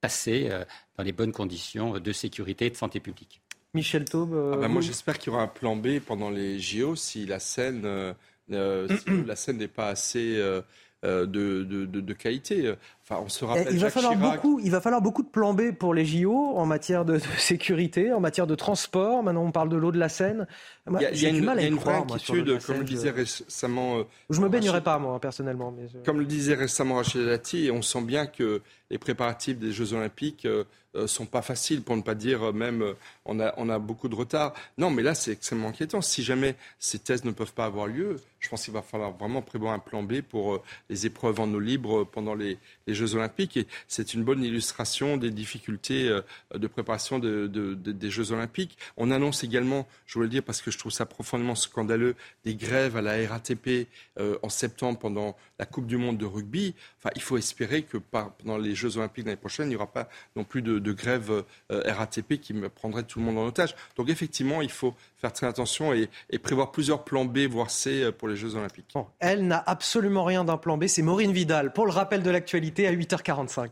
[0.00, 0.64] passer euh,
[0.96, 3.40] dans les bonnes conditions de sécurité et de santé publique.
[3.76, 6.58] Michel Taube euh, ah bah, Moi, j'espère qu'il y aura un plan B pendant les
[6.58, 8.14] JO si la Seine,
[8.48, 12.74] la Seine n'est pas assez euh, de, qualité.
[13.08, 14.34] Il Enfin, on se Eh, rappelle il, va Jacques falloir Chirac.
[14.42, 17.20] beaucoup, il va falloir beaucoup de plans B pour les JO en matière de, de
[17.38, 19.22] sécurité, en matière de transport.
[19.22, 20.46] Maintenant, on parle de l'eau de la Seine.
[20.90, 22.12] Il y a, y a une, mal à y a y une vraie croire, de
[22.14, 23.98] inquiétude, comme le disait récemment.
[23.98, 25.72] euh, Je me baignerai Rachid- pas, moi, personnellement.
[25.76, 28.60] Mais je- Comme le disait récemment Rachid Dati, on sent bien que
[28.90, 30.64] les préparatifs des Jeux Olympiques euh,
[30.94, 33.78] euh, sont pas faciles, pour ne pas dire euh, même euh, on, a, on a
[33.78, 34.54] beaucoup de retard.
[34.78, 36.00] Non, mais là, c'est extrêmement inquiétant.
[36.00, 39.42] Si jamais ces tests ne peuvent pas avoir lieu, je pense qu'il va falloir vraiment
[39.42, 42.94] prévoir un plan B pour euh, les épreuves en eau libre euh, pendant les, les
[42.96, 43.56] Jeux Olympiques.
[43.56, 46.20] Et c'est une bonne illustration des difficultés euh,
[46.54, 48.76] de préparation de- de- de- des Jeux Olympiques.
[48.96, 52.54] On annonce également, je voulais le dire parce que je trouve ça profondément scandaleux, des
[52.56, 53.86] grèves à la RATP
[54.18, 56.74] euh, en septembre pendant la Coupe du Monde de rugby.
[56.98, 60.08] Enfin, il faut espérer que pendant les Jeux Olympiques l'année prochaine, il n'y aura pas
[60.34, 63.74] non plus de, de grève euh, RATP qui me prendrait tout le monde en otage.
[63.96, 68.12] Donc effectivement, il faut faire très attention et, prévoir plusieurs plans B, voire C euh,
[68.12, 68.94] pour les Jeux Olympiques.
[69.18, 70.86] Elle n'a absolument rien d'un plan B.
[70.86, 73.70] C'est Maureen Vidal pour le rappel de l'actualité à 8h45.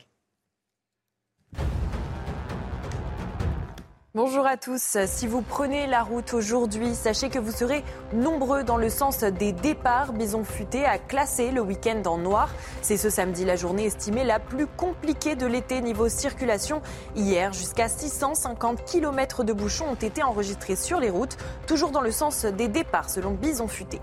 [4.16, 4.97] Bonjour à tous.
[5.07, 7.82] Si vous prenez la route aujourd'hui, sachez que vous serez
[8.12, 10.12] nombreux dans le sens des départs.
[10.12, 12.49] Bison futé a classé le week-end en noir.
[12.81, 16.81] C'est ce samedi la journée estimée la plus compliquée de l'été niveau circulation.
[17.16, 21.36] Hier, jusqu'à 650 km de bouchons ont été enregistrés sur les routes,
[21.66, 24.01] toujours dans le sens des départs selon Bison futé.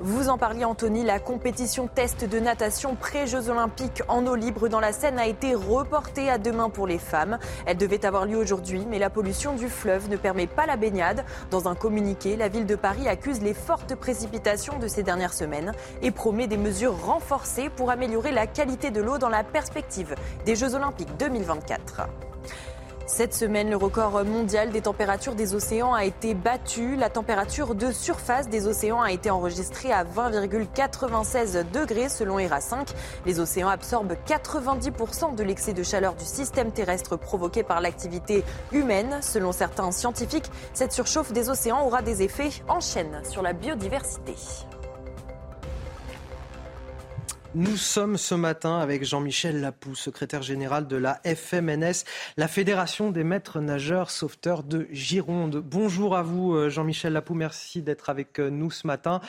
[0.00, 4.78] Vous en parliez, Anthony, la compétition test de natation pré-Jeux Olympiques en eau libre dans
[4.78, 7.38] la Seine a été reportée à demain pour les femmes.
[7.64, 11.24] Elle devait avoir lieu aujourd'hui, mais la pollution du fleuve ne permet pas la baignade.
[11.50, 15.72] Dans un communiqué, la ville de Paris accuse les fortes précipitations de ces dernières semaines
[16.02, 20.14] et promet des mesures renforcées pour améliorer la qualité de l'eau dans la perspective
[20.44, 22.02] des Jeux Olympiques 2024.
[23.08, 26.96] Cette semaine, le record mondial des températures des océans a été battu.
[26.96, 32.88] La température de surface des océans a été enregistrée à 20,96 degrés selon ERA5.
[33.24, 38.42] Les océans absorbent 90% de l'excès de chaleur du système terrestre provoqué par l'activité
[38.72, 39.20] humaine.
[39.22, 44.34] Selon certains scientifiques, cette surchauffe des océans aura des effets en chaîne sur la biodiversité.
[47.58, 52.04] Nous sommes ce matin avec Jean-Michel Lapou, secrétaire général de la FMNS,
[52.36, 55.64] la Fédération des maîtres nageurs sauveteurs de Gironde.
[55.64, 57.32] Bonjour à vous, euh, Jean-Michel Lapou.
[57.32, 59.22] Merci d'être avec euh, nous ce matin.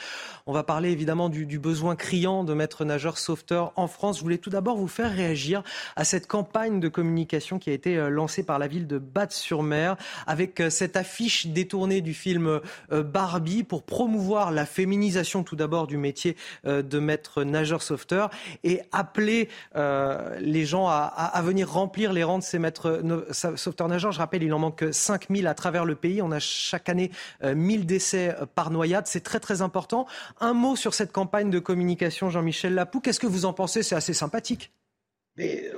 [0.44, 4.18] On va parler évidemment du, besoin criant de maîtres nageurs sauveteurs en France.
[4.18, 5.62] Je voulais tout d'abord vous faire réagir
[5.96, 9.96] à cette campagne de communication qui a été euh, lancée par la ville de Batte-sur-Mer
[10.26, 12.60] avec cette affiche détournée du film
[12.90, 18.17] Barbie pour promouvoir la féminisation tout d'abord du métier de maître nageur sauveteur
[18.64, 24.12] et appeler euh, les gens à, venir remplir les rangs de ces maîtres sauveteurs nageurs.
[24.12, 26.22] Je rappelle, il en manque 5000 à travers le pays.
[26.22, 27.10] On a chaque année
[27.42, 29.06] euh, 1000 décès euh, par noyade.
[29.06, 30.06] C'est très très important.
[30.40, 33.00] Un mot sur cette campagne de communication, Jean-Michel Lapou.
[33.00, 33.82] Qu'est-ce que vous en pensez?
[33.82, 34.72] C'est assez sympathique.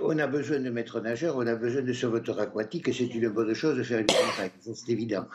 [0.02, 3.28] On a besoin de maîtres nageurs, on a besoin de sauveteurs aquatiques, et c'est une
[3.28, 5.26] bonne chose de faire une campagne, c'est évident.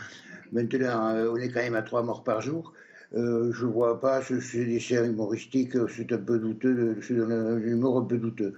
[0.52, 2.74] Maintenant, euh, on est quand même à trois morts par jour.
[3.14, 7.58] Euh, je ne vois pas ce, ce dessin humoristique, c'est un peu douteux, c'est un
[7.58, 8.56] humour un peu douteux.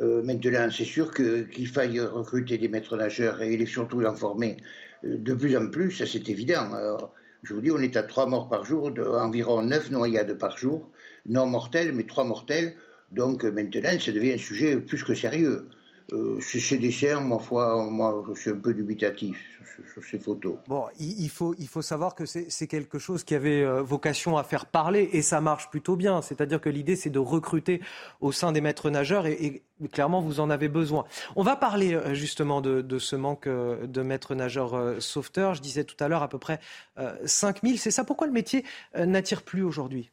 [0.00, 4.58] Euh, maintenant, c'est sûr qu'il faille recruter des maîtres nageurs et surtout en former
[5.04, 6.68] euh, de plus en plus, ça c'est évident.
[7.42, 10.90] Je vous dis, on est à trois morts par jour, environ neuf noyades par jour,
[11.26, 12.74] non mortelles, mais trois mortelles.
[13.12, 15.66] Donc maintenant, ça devient un sujet plus que sérieux.
[16.12, 17.38] Euh, ces ces dessins, ma
[17.90, 19.38] moi, je suis un peu dubitatif
[19.92, 20.56] sur, ces photos.
[20.68, 24.36] Bon, il, faut, il faut savoir que c'est c'est quelque chose qui avait euh, vocation
[24.36, 26.22] à faire parler et ça marche plutôt bien.
[26.22, 27.80] C'est-à-dire que l'idée, c'est de recruter
[28.20, 29.62] au sein des maîtres nageurs et,
[29.92, 31.04] clairement, vous en avez besoin.
[31.36, 35.54] On va parler euh, justement de, de ce manque de maîtres nageurs sauveteurs.
[35.54, 36.60] Je disais tout à l'heure à peu près
[36.98, 37.78] euh, 5000.
[37.78, 38.64] C'est ça pourquoi le métier
[38.96, 40.10] n'attire plus aujourd'hui?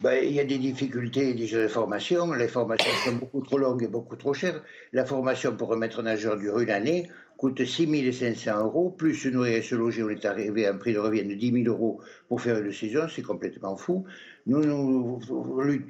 [0.00, 2.32] Ben, il y a des difficultés déjà de formation.
[2.32, 4.62] Les formations sont beaucoup trop longues et beaucoup trop chères.
[4.92, 9.28] La formation pour un maître nageur dure une année, coûte 6 500 euros, plus se
[9.28, 11.66] nourrir et se loger, on est arrivé à un prix de revient de 10 000
[11.66, 14.04] euros pour faire une saison, c'est complètement fou.
[14.46, 15.18] Nous, nous,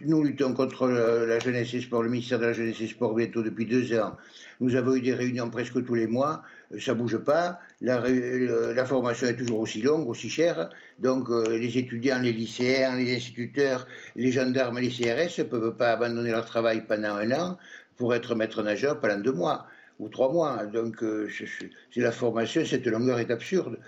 [0.06, 3.43] nous luttons contre la jeunesse et sport, le ministère de la jeunesse et sport bientôt
[3.43, 4.16] depuis deux ans.
[4.60, 6.43] Nous avons eu des réunions presque tous les mois,
[6.78, 12.19] ça bouge pas, la formation est toujours aussi longue, aussi chère, donc euh, les étudiants,
[12.20, 17.15] les lycéens, les instituteurs, les gendarmes, les CRS ne peuvent pas abandonner leur travail pendant
[17.16, 17.59] un an
[17.97, 19.66] pour être maître nageur pendant deux mois
[19.99, 20.65] ou trois mois.
[20.66, 23.79] Donc, euh, c'est- la formation, cette longueur est absurde.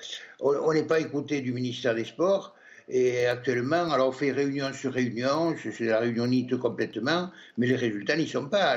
[0.40, 2.54] On n'est pas écouté du ministère des Sports.
[2.88, 8.16] Et actuellement, alors on fait réunion sur réunion, c'est la réunionnite complètement, mais les résultats
[8.16, 8.74] n'y sont pas,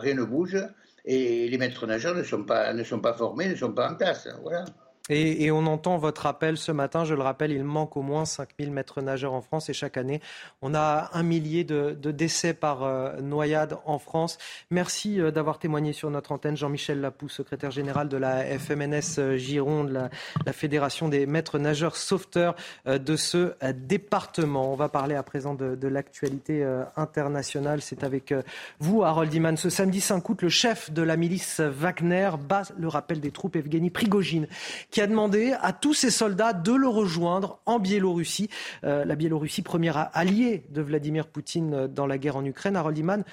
[0.00, 0.56] rien ne bouge,
[1.04, 3.94] et les maîtres nageurs ne sont pas, ne sont pas formés, ne sont pas en
[3.94, 4.26] place.
[4.26, 4.64] hein, Voilà.
[5.12, 7.04] Et, on entend votre appel ce matin.
[7.04, 10.20] Je le rappelle, il manque au moins 5000 maîtres nageurs en France et chaque année,
[10.62, 14.38] on a un millier de, décès par euh, noyade en France.
[14.70, 16.56] Merci euh, d'avoir témoigné sur notre antenne.
[16.56, 22.54] Jean-Michel Lapou, secrétaire général de la FMNS euh, Gironde, la, Fédération des maîtres nageurs sauveteurs
[22.86, 24.70] de ce département.
[24.70, 26.64] On va parler à présent de, de l'actualité
[26.94, 27.80] internationale.
[27.80, 28.34] C'est avec
[28.78, 29.56] vous, Harold Iman.
[29.56, 33.56] Ce samedi 5 août, le chef de la milice Wagner bat le rappel des troupes
[33.56, 34.46] Evgeny Prigogine
[34.90, 38.48] qui a demandé à tous ses soldats de le rejoindre en Biélorussie.
[38.84, 42.76] Euh, la Biélorussie, première alliée de Vladimir Poutine euh, dans la guerre en Ukraine.
[42.76, 43.24] Harold Iman,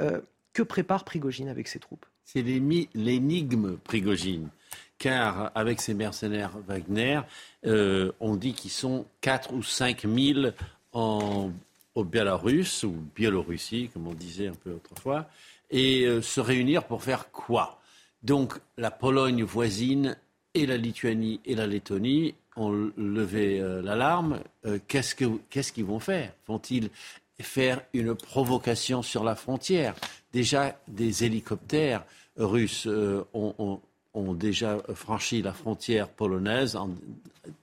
[0.00, 0.20] euh,
[0.54, 2.06] que prépare Prigogine avec ses troupes?
[2.24, 4.48] C'est l'énigme Prigogine.
[4.98, 7.20] Car avec ses mercenaires Wagner,
[7.64, 10.48] on dit qu'ils sont 4 ou 5 000
[10.92, 11.52] en,
[11.94, 15.28] au ou Biélorussie, comme on disait un peu autrefois,
[15.70, 17.80] et se réunir pour faire quoi?
[18.24, 20.16] Donc la Pologne voisine
[20.58, 24.40] et la Lituanie et la Lettonie ont levé euh, l'alarme.
[24.66, 26.32] Euh, qu'est-ce, qu'ils vont faire?
[26.46, 26.90] Vont-ils
[27.40, 29.94] faire une provocation sur la frontière?
[30.32, 32.04] Déjà, des hélicoptères
[32.36, 33.80] russes euh, ont,
[34.34, 36.90] déjà franchi la frontière polonaise en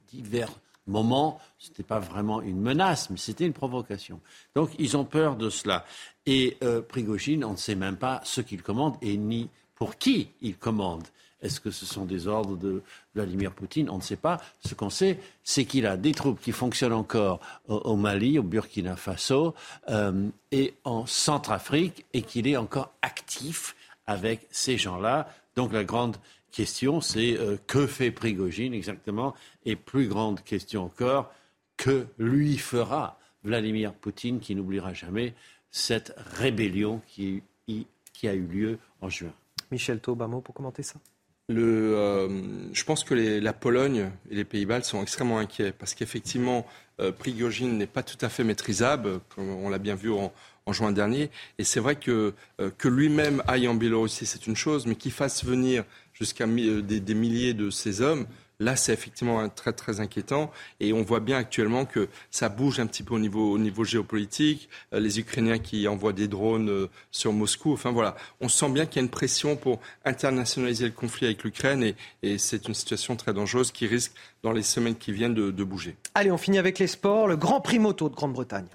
[0.07, 0.51] divers
[0.87, 1.41] moments.
[1.57, 4.21] Ce n'était pas vraiment une menace, mais c'était une provocation.
[4.55, 5.83] Donc, ils ont peur de cela.
[6.25, 6.57] Et
[6.87, 11.03] Prigogine, on ne sait même pas ce qu'il commande et ni pour qui il commande.
[11.45, 12.81] Est-ce que ce sont des ordres de
[13.13, 13.87] Vladimir Poutine?
[13.91, 14.41] On ne sait pas.
[14.65, 18.95] Ce qu'on sait, c'est qu'il a des troupes qui fonctionnent encore au, Mali, au Burkina
[18.95, 19.53] Faso
[19.89, 23.75] euh, et en Centrafrique et qu'il est encore actif
[24.07, 25.29] avec ces gens-là.
[25.55, 26.17] Donc la grande
[26.51, 29.35] question, c'est euh, que fait Prigogine exactement?
[29.65, 31.31] Et plus grande question encore,
[31.77, 35.35] que lui fera Vladimir Poutine qui n'oubliera jamais
[35.69, 39.33] cette rébellion qui, qui a eu lieu en juin?
[39.69, 40.99] Michel Taubamo pour commenter ça?
[41.47, 42.27] Le, euh,
[42.73, 46.65] je pense que les, la Pologne et les Pays-Bas sont extrêmement inquiets parce qu'effectivement,
[46.99, 50.31] euh, Prigogine n'est pas tout à fait maîtrisable, comme on l'a bien vu en,
[50.71, 51.29] juin dernier.
[51.59, 55.11] Et c'est vrai que, euh, que lui-même aille en Biélorussie, c'est une chose, mais qu'il
[55.11, 58.25] fasse venir jusqu'à des, des, milliers de ces hommes,
[58.59, 62.87] Là, c'est effectivement très très inquiétant et on voit bien actuellement que ça bouge un
[62.87, 64.69] petit peu au niveau, au niveau géopolitique.
[64.93, 67.73] Euh, les Ukrainiens qui envoient des drones euh, sur Moscou.
[67.73, 71.43] Enfin voilà, on sent bien qu'il y a une pression pour internationaliser le conflit avec
[71.43, 74.13] l'Ukraine et, et c'est une situation très dangereuse qui risque
[74.43, 75.97] dans les semaines qui viennent de, de bouger.
[76.13, 77.27] Allez, on finit avec les sports.
[77.27, 78.67] Le Grand Prix moto de Grande-Bretagne.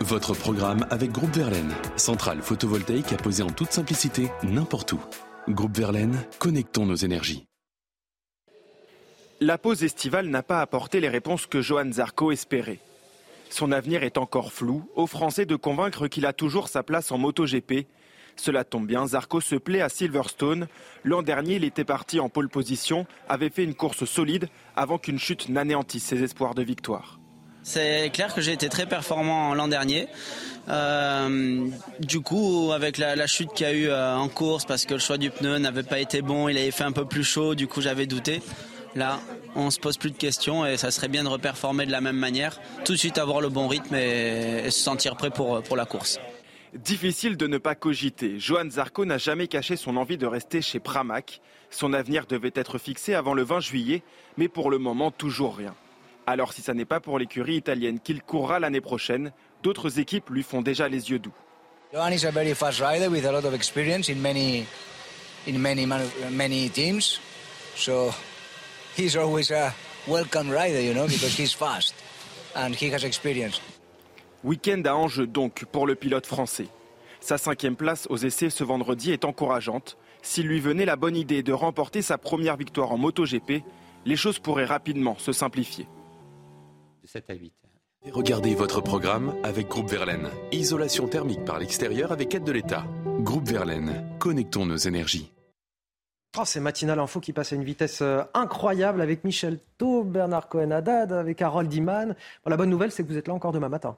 [0.00, 5.00] Votre programme avec Groupe Verlaine, centrale photovoltaïque à poser en toute simplicité n'importe où.
[5.48, 7.44] Groupe Verlaine, connectons nos énergies.
[9.40, 12.78] La pause estivale n'a pas apporté les réponses que Johan Zarco espérait.
[13.50, 17.18] Son avenir est encore flou, aux Français de convaincre qu'il a toujours sa place en
[17.18, 17.86] MotoGP.
[18.36, 20.66] Cela tombe bien, Zarco se plaît à Silverstone.
[21.04, 25.18] L'an dernier, il était parti en pole position, avait fait une course solide avant qu'une
[25.18, 27.20] chute n'anéantisse ses espoirs de victoire.
[27.64, 30.06] C'est clair que j'ai été très performant l'an dernier.
[30.68, 31.66] Euh,
[31.98, 35.00] du coup, avec la, chute qu'il y a eu euh, en course, parce que le
[35.00, 37.66] choix du pneu n'avait pas été bon, il avait fait un peu plus chaud, du
[37.66, 38.42] coup j'avais douté.
[38.94, 39.18] Là,
[39.56, 42.16] on se pose plus de questions et ça serait bien de reperformer de la même
[42.16, 45.86] manière, tout de suite avoir le bon rythme et, se sentir prêt pour, pour la
[45.86, 46.20] course.
[46.74, 48.38] Difficile de ne pas cogiter.
[48.38, 51.40] Johan Zarco n'a jamais caché son envie de rester chez Pramac.
[51.70, 54.02] Son avenir devait être fixé avant le 20 juillet,
[54.36, 55.74] mais pour le moment, toujours rien.
[56.26, 59.32] Alors si ça n'est pas pour l'écurie italienne qu'il courra l'année prochaine,
[59.62, 61.34] d'autres équipes lui font déjà les yeux doux.
[61.92, 64.64] Johan is a very fast rider with a lot of experience in many
[65.46, 65.86] in many
[66.32, 67.20] many teams.
[67.76, 68.12] So
[68.96, 69.72] he's always a
[70.08, 71.94] welcome rider, you know, because he's fast
[72.56, 73.60] and he has experience.
[74.42, 76.68] Week-end à enjeu donc pour le pilote français.
[77.20, 79.96] Sa cinquième place aux essais ce vendredi est encourageante.
[80.22, 83.62] S'il lui venait la bonne idée de remporter sa première victoire en MotoGP,
[84.04, 85.86] les choses pourraient rapidement se simplifier.
[88.12, 90.28] Regardez votre programme avec Groupe Verlaine.
[90.52, 92.84] Isolation thermique par l'extérieur avec aide de l'État.
[93.20, 95.32] Groupe Verlaine, connectons nos énergies.
[96.36, 100.48] Oh, c'est Matinal Info qui passe à une vitesse euh, incroyable avec Michel Taub, Bernard
[100.48, 102.16] Cohen-Haddad, avec Harold Iman.
[102.44, 103.96] la bonne nouvelle, c'est que vous êtes là encore demain matin.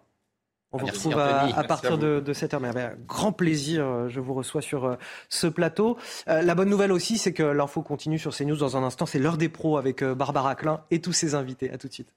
[0.72, 2.60] On vous retrouve à, partir de, de, cette heure.
[2.60, 4.96] Mais avec grand plaisir, euh, je vous reçois sur euh,
[5.30, 5.96] ce plateau.
[6.26, 9.06] la bonne nouvelle aussi, c'est que l'info continue sur CNews dans un instant.
[9.06, 11.72] C'est l'heure des pros avec Barbara Klein et tous ses invités.
[11.72, 12.12] À tout de suite.